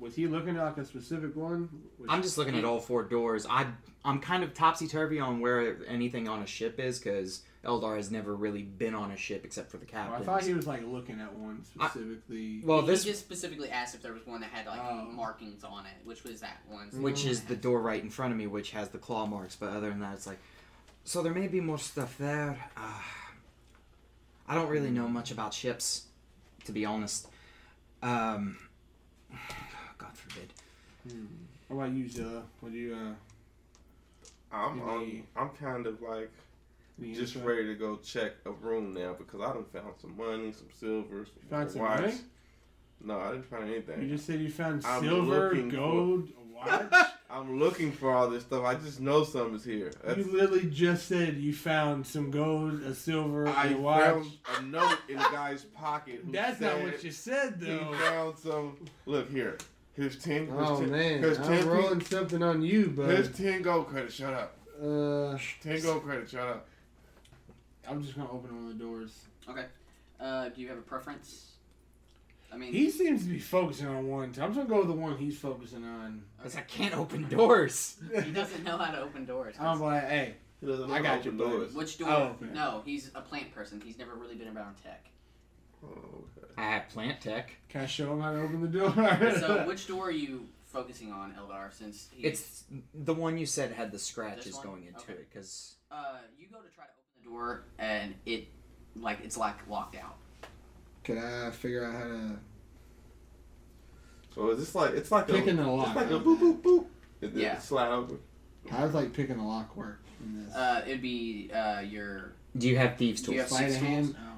was 0.00 0.14
he 0.14 0.26
looking 0.26 0.56
at 0.56 0.64
like 0.64 0.78
a 0.78 0.84
specific 0.84 1.34
one? 1.36 1.68
Was- 1.98 2.08
I'm 2.10 2.22
just 2.22 2.38
looking 2.38 2.56
at 2.56 2.64
all 2.64 2.80
four 2.80 3.02
doors. 3.04 3.46
I 3.48 3.66
I'm 4.04 4.20
kind 4.20 4.42
of 4.44 4.54
topsy 4.54 4.86
turvy 4.88 5.18
on 5.20 5.40
where 5.40 5.78
anything 5.88 6.28
on 6.28 6.42
a 6.42 6.46
ship 6.46 6.78
is 6.78 6.98
because 6.98 7.42
Eldar 7.64 7.96
has 7.96 8.10
never 8.10 8.34
really 8.34 8.62
been 8.62 8.94
on 8.94 9.10
a 9.10 9.16
ship 9.16 9.42
except 9.44 9.70
for 9.70 9.78
the 9.78 9.86
captain. 9.86 10.14
Oh, 10.18 10.20
I 10.20 10.24
thought 10.24 10.42
he 10.44 10.52
was 10.52 10.66
like 10.66 10.82
looking 10.86 11.20
at 11.20 11.32
one 11.34 11.64
specifically. 11.64 12.60
well, 12.64 12.82
he 12.82 12.86
this 12.88 13.04
just 13.04 13.20
specifically 13.20 13.70
asked 13.70 13.94
if 13.94 14.02
there 14.02 14.12
was 14.12 14.26
one 14.26 14.40
that 14.42 14.50
had 14.50 14.66
like 14.66 14.80
Oh. 14.82 15.06
markings 15.12 15.64
on 15.64 15.86
it, 15.86 16.04
which 16.06 16.22
was 16.24 16.40
that 16.40 16.60
one. 16.68 16.88
which 17.02 17.24
is 17.24 17.42
the 17.44 17.56
door 17.56 17.80
right 17.80 18.02
in 18.02 18.10
front 18.10 18.32
of 18.32 18.38
me, 18.38 18.46
which 18.46 18.72
has 18.72 18.90
the 18.90 18.98
claw 18.98 19.24
marks. 19.26 19.56
But 19.56 19.70
other 19.70 19.88
than 19.88 20.00
that, 20.00 20.14
it's 20.14 20.26
like, 20.26 20.38
so 21.04 21.22
there 21.22 21.32
may 21.32 21.48
be 21.48 21.60
more 21.60 21.78
stuff 21.78 22.18
there. 22.18 22.58
Uh, 22.76 23.00
I 24.46 24.54
don't 24.54 24.68
really 24.68 24.90
know 24.90 25.08
much 25.08 25.30
about 25.30 25.54
ships, 25.54 26.06
to 26.66 26.72
be 26.72 26.84
honest. 26.84 27.28
Um, 28.02 28.58
God 29.30 29.38
forbid. 29.38 29.73
Hmm. 31.10 31.24
What 31.68 31.84
about 31.84 31.96
you, 31.96 32.08
Zilla? 32.08 32.42
What 32.60 32.72
do 32.72 32.78
you 32.78 32.94
uh? 32.94 33.14
I'm, 34.56 34.76
You 34.78 34.84
I'm, 34.88 35.26
I'm 35.36 35.48
kind 35.50 35.86
of 35.86 36.00
like 36.00 36.30
just 37.12 37.34
answer? 37.36 37.48
ready 37.48 37.66
to 37.66 37.74
go 37.74 37.96
check 37.96 38.32
a 38.46 38.50
room 38.52 38.94
now 38.94 39.14
because 39.14 39.40
I 39.40 39.52
done 39.52 39.64
found 39.72 39.94
some 40.00 40.16
money, 40.16 40.52
some 40.52 40.68
silver, 40.78 41.24
some 41.24 41.34
You 41.42 41.48
found 41.50 41.70
some 41.70 41.82
watch. 41.82 42.00
money? 42.00 42.14
No, 43.00 43.18
I 43.18 43.32
didn't 43.32 43.46
find 43.46 43.64
anything. 43.68 44.02
You 44.02 44.08
just 44.08 44.26
said 44.26 44.40
you 44.40 44.48
found 44.50 44.84
I'm 44.86 45.02
silver, 45.02 45.50
for- 45.54 45.62
gold, 45.62 46.28
a 46.38 46.54
watch. 46.54 47.06
I'm 47.30 47.58
looking 47.58 47.90
for 47.90 48.12
all 48.12 48.30
this 48.30 48.44
stuff. 48.44 48.64
I 48.64 48.76
just 48.76 49.00
know 49.00 49.24
something 49.24 49.56
is 49.56 49.64
here. 49.64 49.90
That's, 50.04 50.18
you 50.18 50.24
literally 50.32 50.70
just 50.70 51.08
said 51.08 51.36
you 51.36 51.52
found 51.52 52.06
some 52.06 52.30
gold, 52.30 52.80
a 52.82 52.94
silver, 52.94 53.48
I 53.48 53.70
a 53.70 53.76
watch. 53.76 54.04
found 54.04 54.30
a 54.58 54.62
note 54.62 54.98
in 55.08 55.16
the 55.16 55.28
guy's 55.32 55.64
pocket. 55.64 56.20
That's 56.30 56.60
not 56.60 56.80
what 56.80 57.02
you 57.02 57.10
said, 57.10 57.56
He 57.58 57.66
though. 57.66 57.92
found 57.94 58.38
some. 58.38 58.76
Look 59.04 59.28
here. 59.32 59.58
Here's 59.94 60.18
ten. 60.22 60.46
Here's 60.46 60.68
Oh 60.68 60.80
ten, 60.80 60.90
man, 60.90 61.18
Here's 61.20 61.38
I'm 61.38 61.44
ten. 61.46 61.68
rolling 61.68 62.00
pe- 62.00 62.06
something 62.06 62.42
on 62.42 62.62
you, 62.62 62.92
Here's 62.96 63.28
but 63.28 63.36
ten 63.36 63.62
gold 63.62 63.88
credits. 63.88 64.14
Shut 64.14 64.34
up. 64.34 64.56
uh, 64.82 65.38
Ten 65.62 65.80
gold 65.82 66.02
credits. 66.04 66.32
Shut 66.32 66.46
up. 66.48 66.66
I'm 67.88 68.02
just 68.02 68.16
gonna 68.16 68.30
open 68.30 68.54
one 68.56 68.72
of 68.72 68.78
the 68.78 68.84
doors. 68.84 69.24
Okay. 69.48 69.66
Uh, 70.20 70.48
do 70.48 70.60
you 70.60 70.68
have 70.68 70.78
a 70.78 70.82
preference? 70.82 71.52
I 72.52 72.56
mean, 72.56 72.72
He 72.72 72.90
seems 72.90 73.24
to 73.24 73.28
be 73.28 73.38
focusing 73.38 73.86
on 73.88 74.06
one. 74.08 74.24
I'm 74.40 74.54
just 74.54 74.54
gonna 74.54 74.68
go 74.68 74.78
with 74.78 74.86
the 74.88 74.92
one 74.94 75.16
he's 75.18 75.38
focusing 75.38 75.84
on. 75.84 76.22
Because 76.38 76.56
I 76.56 76.60
can't 76.62 76.96
open 76.96 77.28
doors. 77.28 77.96
he 78.24 78.30
doesn't 78.30 78.64
know 78.64 78.76
how 78.78 78.90
to 78.92 79.00
open 79.00 79.24
doors. 79.26 79.54
I'm 79.60 79.80
like, 79.80 80.08
hey, 80.08 80.34
He 80.60 80.66
doesn't 80.66 80.88
know 80.88 80.94
I 80.94 81.02
got 81.02 81.22
to 81.22 81.30
you, 81.30 81.34
open 81.34 81.38
bud. 81.38 81.50
doors. 81.50 81.74
Which 81.74 81.98
door? 81.98 82.08
I'll 82.08 82.22
open 82.30 82.48
it. 82.48 82.54
No, 82.54 82.82
he's 82.84 83.10
a 83.14 83.20
plant 83.20 83.52
person. 83.54 83.80
He's 83.84 83.98
never 83.98 84.14
really 84.14 84.36
been 84.36 84.56
around 84.56 84.76
tech. 84.82 85.04
Oh, 85.84 85.88
okay. 85.88 86.33
I 86.56 86.62
have 86.62 86.88
plant 86.88 87.20
tech. 87.20 87.50
can 87.68 87.82
I 87.82 87.86
show 87.86 88.12
him 88.12 88.20
how 88.20 88.32
to 88.32 88.40
open 88.40 88.60
the 88.62 88.68
door? 88.68 88.92
so, 89.40 89.64
which 89.66 89.86
door 89.88 90.08
are 90.08 90.10
you 90.10 90.46
focusing 90.64 91.12
on, 91.12 91.32
Eldar? 91.34 91.72
Since 91.72 92.08
he's, 92.14 92.24
It's 92.24 92.64
the 92.94 93.14
one 93.14 93.36
you 93.38 93.46
said 93.46 93.72
had 93.72 93.90
the 93.92 93.98
scratches 93.98 94.56
going 94.58 94.86
into 94.86 95.00
Okay. 95.00 95.12
it. 95.14 95.28
Because 95.32 95.76
uh, 95.90 96.18
you 96.38 96.46
go 96.50 96.58
to 96.58 96.74
try 96.74 96.84
to 96.84 96.90
open 96.90 97.22
the 97.24 97.28
door, 97.30 97.64
and 97.78 98.14
it, 98.26 98.48
like, 98.96 99.18
it's 99.24 99.36
like 99.36 99.68
locked 99.68 99.96
out. 99.96 100.16
Could 101.04 101.18
I 101.18 101.50
figure 101.50 101.84
out 101.84 101.92
how 101.94 102.04
to 102.04 102.38
So 104.34 104.50
is 104.50 104.58
this 104.58 104.74
like 104.74 104.94
it's 104.94 105.10
like 105.10 105.26
picking 105.28 105.58
a 105.58 105.62
the 105.62 105.68
lock? 105.68 105.88
it's 105.88 105.96
like 105.96 106.10
a 106.10 106.24
boop 106.24 106.38
boop 106.40 106.62
boop. 106.62 106.86
And 107.22 107.32
then 107.34 107.42
Yeah. 107.42 107.58
slide 107.58 107.88
open. 107.90 108.18
How 108.70 108.80
does 108.80 108.94
like 108.94 109.12
picking 109.12 109.36
the 109.36 109.42
lock 109.42 109.76
work 109.76 110.00
in 110.24 110.44
this? 110.46 110.54
Uh, 110.54 110.82
it'd 110.86 111.02
be 111.02 111.50
uh, 111.52 111.80
your. 111.80 112.32
Do 112.56 112.68
you 112.68 112.78
have 112.78 112.96
thieves 112.96 113.20
tools? 113.20 113.26
Do 113.26 113.32
you 113.34 113.38
tools? 113.40 113.50
have 113.50 113.58
Sleight 113.58 113.70
six 113.72 113.82
hand? 113.84 114.04
tools? 114.06 114.16
No. 114.16 114.22
No. 114.22 114.33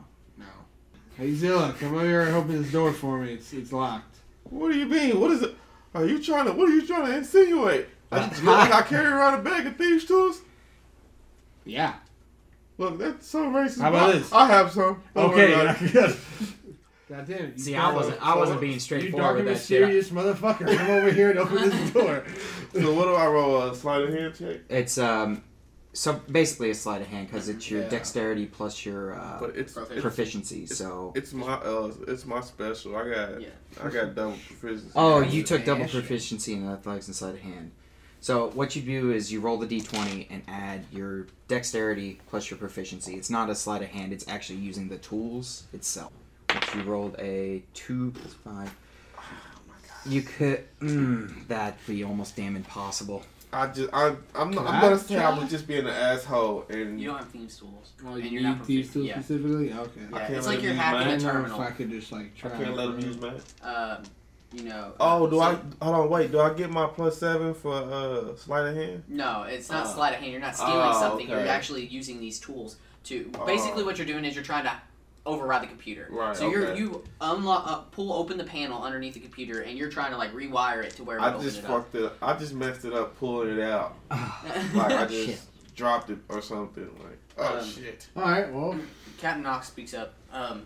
Hey 1.17 1.33
Zilla, 1.35 1.75
come 1.79 1.95
over 1.95 2.05
here 2.05 2.23
and 2.23 2.35
open 2.35 2.63
this 2.63 2.71
door 2.73 2.93
for 2.93 3.19
me. 3.19 3.35
It's 3.35 3.53
it's 3.53 3.73
locked. 3.73 4.17
What 4.45 4.73
do 4.73 4.79
you 4.79 4.87
mean? 4.87 5.19
What 5.19 5.31
is 5.31 5.43
it? 5.43 5.55
Are 5.95 6.05
you 6.05 6.23
trying 6.23 6.47
to? 6.47 6.53
What 6.53 6.69
are 6.69 6.73
you 6.75 6.87
trying 6.87 7.07
to 7.07 7.17
insinuate? 7.17 7.87
Like, 8.11 8.37
you 8.39 8.45
look 8.45 8.59
like 8.59 8.73
I 8.73 8.83
carry 8.83 9.07
around 9.07 9.41
a 9.41 9.43
bag 9.43 9.67
of 9.67 9.77
thieves 9.77 10.05
tools? 10.05 10.41
Yeah. 11.65 11.95
Look, 12.79 12.99
that's 12.99 13.27
so 13.27 13.47
racist. 13.47 13.81
How 13.81 13.89
about 13.89 14.11
I- 14.11 14.13
this? 14.19 14.33
I 14.33 14.47
have 14.47 14.71
some. 14.73 15.03
Don't 15.15 15.31
worry 15.31 15.45
Okay. 15.55 15.61
about 15.61 15.83
it. 15.83 15.93
good. 15.93 16.17
God 17.09 17.27
damn 17.27 17.39
it. 17.47 17.61
See, 17.61 17.75
I 17.75 17.93
wasn't. 17.93 18.21
I 18.23 18.37
wasn't 18.37 18.57
what- 18.57 18.61
being 18.61 18.75
You 18.75 18.81
straightforward 18.81 19.23
dark 19.23 19.37
with 19.39 19.47
and 19.49 19.57
that 19.57 19.63
shit. 19.63 19.81
mysterious 19.81 20.11
motherfucker. 20.11 20.77
Come 20.77 20.91
over 20.91 21.11
here 21.11 21.31
and 21.31 21.39
open 21.39 21.57
this 21.71 21.91
door. 21.95 22.25
So 22.75 22.93
what 22.95 23.05
do 23.05 23.15
I 23.15 23.27
roll? 23.27 23.63
A 23.63 23.75
sleight 23.75 24.03
of 24.03 24.13
hand 24.13 24.35
check? 24.39 24.61
It's 24.69 24.99
um, 24.99 25.43
so 25.97 26.13
basically 26.31 26.69
a 26.71 26.75
sleight 26.75 27.01
of 27.01 27.07
hand 27.07 27.27
because 27.27 27.49
it's 27.49 27.71
your 27.71 27.81
Yeah. 27.83 27.89
dexterity 27.89 28.45
plus 28.45 28.85
your 28.85 29.15
uh, 29.15 29.39
But 29.41 29.57
it's 29.57 29.73
Proficiency. 29.73 30.65
it's. 30.65 30.77
So. 30.77 31.13
it's 31.17 31.33
my 31.33 31.55
uh 31.55 31.91
it's 32.07 32.27
my 32.27 32.43
special. 32.43 32.95
I 32.97 33.09
got 33.09 33.41
Yeah. 33.41 33.49
I 33.83 33.89
got 33.89 34.15
double 34.15 34.37
proficiency. 34.47 34.91
Oh, 34.95 35.21
you 35.21 35.43
took 35.43 35.65
double 35.65 35.83
bad 35.85 35.91
shit. 35.91 36.05
proficiency 36.05 36.53
in 36.53 36.69
athletics 36.69 37.07
and 37.07 37.17
sleight 37.17 37.35
of 37.35 37.41
hand. 37.41 37.71
So 38.21 38.51
what 38.51 38.77
you 38.77 38.83
do 38.83 39.11
is 39.13 39.33
you 39.33 39.41
roll 39.41 39.57
the 39.57 39.67
d20 39.67 40.27
and 40.31 40.43
add 40.49 40.85
your 40.93 41.29
dexterity 41.49 42.21
plus 42.29 42.51
your 42.51 42.59
proficiency. 42.59 43.15
It's 43.15 43.31
not 43.31 43.49
a 43.49 43.55
sleight 43.55 43.83
of 43.83 43.89
hand; 43.89 44.13
it's 44.13 44.27
actually 44.29 44.59
using 44.59 44.89
the 44.89 44.99
tools 44.99 45.65
itself. 45.73 46.13
Which 46.53 46.75
you 46.75 46.83
rolled 46.83 47.17
a 47.19 47.63
two 47.73 48.11
plus 48.13 48.35
five. 48.35 48.75
You 50.05 50.23
could. 50.23 50.65
Mm, 50.81 51.49
that'd 51.49 51.75
be 51.87 52.05
almost 52.05 52.37
damn 52.37 52.55
impossible. 52.55 53.23
I 53.53 53.69
just 53.69 53.89
I 53.93 54.15
I'm 54.35 54.51
not, 54.51 54.67
I'm 54.67 54.75
I 54.77 54.81
gonna 54.81 54.99
say 54.99 55.17
I 55.17 55.31
try? 55.31 55.39
was 55.39 55.51
just 55.51 55.67
being 55.67 55.81
an 55.85 55.89
asshole 55.89 56.67
and 56.69 57.01
You 57.01 57.09
don't 57.09 57.19
have 57.19 57.29
thieves 57.29 57.59
tools. 57.59 57.93
Oh, 58.05 58.15
And 58.15 58.25
you 58.25 58.31
you're 58.31 58.43
not 58.43 58.59
need 58.61 58.67
these 58.67 58.87
proficient, 58.91 58.93
tools 58.93 59.07
yeah. 59.07 59.15
specifically? 59.15 59.73
Okay. 59.73 60.01
I 60.13 60.19
can't 60.19 60.35
it's 60.35 60.47
like 60.47 60.63
you're 60.63 60.73
use 60.73 60.81
hacking 60.81 60.99
I 61.01 61.03
a 61.03 61.11
didn't 61.11 61.23
terminal. 61.23 61.61
if 61.63 61.67
I 61.69 61.71
could 61.71 61.91
just 61.91 62.13
like 62.13 62.33
I 62.45 62.49
try. 62.49 62.51
can't 62.59 62.77
let 62.77 62.89
him 62.89 62.99
it. 62.99 63.05
use 63.05 63.21
mine. 63.21 63.41
Um, 63.63 64.03
you 64.53 64.63
know. 64.65 64.93
Oh, 65.01 65.27
uh, 65.27 65.31
do 65.31 65.37
so- 65.37 65.43
I? 65.43 65.85
Hold 65.85 65.97
on, 65.97 66.11
wait. 66.11 66.33
Do 66.33 66.41
I 66.41 66.53
get 66.55 66.71
my 66.71 66.87
plus 66.87 67.19
seven 67.19 67.55
for 67.55 67.73
uh 67.75 68.37
sleight 68.37 68.69
of 68.69 68.77
hand? 68.77 69.05
No, 69.09 69.43
it's 69.45 69.71
not 69.71 69.87
Oh. 69.87 69.95
sleight 69.95 70.15
of 70.15 70.21
hand. 70.21 70.33
You're 70.33 70.41
not 70.41 70.57
stealing 70.57 70.75
Oh, 70.77 71.01
something. 71.01 71.29
You're 71.29 71.47
actually 71.47 71.87
using 71.87 72.21
these 72.21 72.39
tools 72.41 72.77
to. 73.05 73.31
Oh. 73.39 73.47
Basically, 73.47 73.85
what 73.85 73.97
you're 73.99 74.07
doing 74.07 74.25
is 74.25 74.35
you're 74.35 74.45
trying 74.45 74.65
to 74.65 74.73
override 75.27 75.63
the 75.63 75.67
computer. 75.67 76.09
Right, 76.11 76.35
So 76.37 76.49
you're 76.51 76.69
okay. 76.69 76.79
you 76.81 77.05
unlock, 77.21 77.65
uh, 77.67 77.77
pull 77.91 78.13
open 78.13 78.39
the 78.39 78.45
panel 78.45 78.83
underneath 78.83 79.15
the 79.15 79.21
computer, 79.21 79.61
and 79.63 79.77
you're 79.77 79.91
trying 79.91 80.13
to 80.13 80.17
like 80.17 80.33
rewire 80.33 80.83
it 80.85 80.93
to 80.97 81.05
where 81.05 81.21
I 81.21 81.37
just 81.43 81.59
it 81.59 81.65
up. 81.65 81.71
fucked 81.71 81.95
it. 81.97 82.13
I 82.23 82.35
just 82.35 82.55
messed 82.55 82.85
it 82.85 82.93
up 82.95 83.19
pulling 83.19 83.59
it 83.59 83.61
out. 83.61 83.97
Like 84.75 84.93
I 84.93 85.07
just 85.07 85.27
Shit. 85.29 85.41
dropped 85.75 86.11
it 86.11 86.19
or 86.29 86.41
something. 86.41 86.89
Like 87.03 87.19
oh 87.39 87.59
Um, 87.59 87.65
shit. 87.67 88.07
All 88.17 88.23
right. 88.23 88.51
Well, 88.53 88.79
Captain 89.19 89.43
Knox 89.43 89.67
speaks 89.69 89.93
up. 89.95 90.15
Um, 90.33 90.63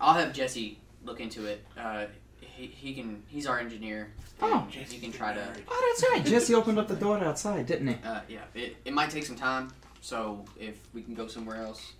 I'll 0.00 0.14
have 0.14 0.32
Jesse 0.32 0.78
look 1.04 1.20
into 1.20 1.44
it. 1.46 1.64
Uh, 1.78 2.06
he, 2.40 2.66
he 2.66 2.94
can. 2.94 3.22
He's 3.28 3.46
our 3.46 3.58
engineer. 3.58 4.12
Oh, 4.42 4.66
Jesse 4.70 4.96
he 4.96 5.00
can 5.02 5.12
try 5.12 5.34
to. 5.34 5.46
Oh, 5.68 5.94
that's 6.00 6.10
right. 6.10 6.24
Jesse 6.24 6.54
opened 6.54 6.78
up 6.78 6.88
the 6.88 6.96
door 6.96 7.18
outside, 7.18 7.66
didn't 7.66 7.88
he? 7.88 7.96
Uh, 8.04 8.20
yeah, 8.28 8.40
it, 8.54 8.76
it 8.84 8.92
might 8.94 9.10
take 9.10 9.24
some 9.26 9.36
time. 9.36 9.70
So 10.00 10.44
if 10.58 10.78
we 10.94 11.02
can 11.02 11.14
go 11.14 11.26
somewhere 11.26 11.56
else, 11.56 11.92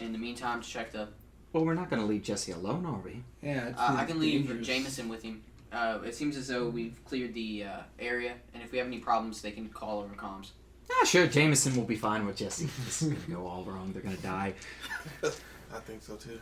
in 0.00 0.12
the 0.12 0.18
meantime, 0.18 0.60
to 0.62 0.68
check 0.68 0.92
the. 0.92 1.08
Well, 1.52 1.64
we're 1.64 1.74
not 1.74 1.90
going 1.90 2.00
to 2.00 2.06
leave 2.06 2.22
Jesse 2.22 2.52
alone, 2.52 2.86
are 2.86 2.98
we? 3.00 3.22
yeah. 3.42 3.68
It 3.68 3.74
Uh, 3.76 3.96
I 3.98 4.04
can 4.04 4.20
leave 4.20 4.46
dangerous. 4.46 4.66
Jameson 4.66 5.08
with 5.08 5.22
him. 5.22 5.42
Uh, 5.72 5.98
it 6.04 6.14
seems 6.14 6.36
as 6.36 6.48
though 6.48 6.68
we've 6.68 6.96
cleared 7.04 7.34
the 7.34 7.64
uh, 7.64 7.80
area, 7.98 8.34
and 8.54 8.62
if 8.62 8.72
we 8.72 8.78
have 8.78 8.86
any 8.86 8.98
problems, 8.98 9.40
they 9.42 9.50
can 9.50 9.68
call 9.68 10.00
over 10.00 10.14
comms. 10.14 10.50
Ah, 10.92 11.04
sure. 11.04 11.26
Jameson 11.28 11.76
will 11.76 11.84
be 11.84 11.96
fine 11.96 12.26
with 12.26 12.36
Jesse. 12.36 12.68
This 12.84 13.02
is 13.02 13.08
going 13.10 13.22
to 13.22 13.30
go 13.30 13.46
all 13.46 13.62
wrong. 13.64 13.92
They're 13.92 14.02
going 14.02 14.16
to 14.16 14.22
die. 14.22 14.54
I 15.24 15.78
think 15.80 16.02
so 16.02 16.16
too. 16.16 16.40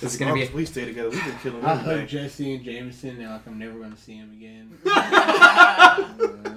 This 0.00 0.14
is 0.14 0.16
going 0.16 0.34
to 0.34 0.46
be. 0.48 0.54
we 0.54 0.64
stay 0.64 0.84
together. 0.86 1.10
We've 1.10 1.22
been 1.24 1.38
killing 1.42 1.64
I 1.64 1.74
hug 1.74 1.88
everything. 1.88 2.06
Jesse 2.08 2.54
and 2.54 2.64
Jameson. 2.64 3.18
They're 3.18 3.28
like 3.28 3.46
I'm 3.46 3.58
never 3.58 3.78
gonna 3.80 3.96
see 3.96 4.14
him 4.14 4.30
again. 4.32 4.70
uh, 4.86 6.04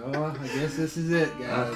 Uh, 0.05 0.35
I 0.39 0.47
guess 0.47 0.77
this 0.77 0.95
is 0.97 1.11
it, 1.11 1.29
guys. 1.39 1.75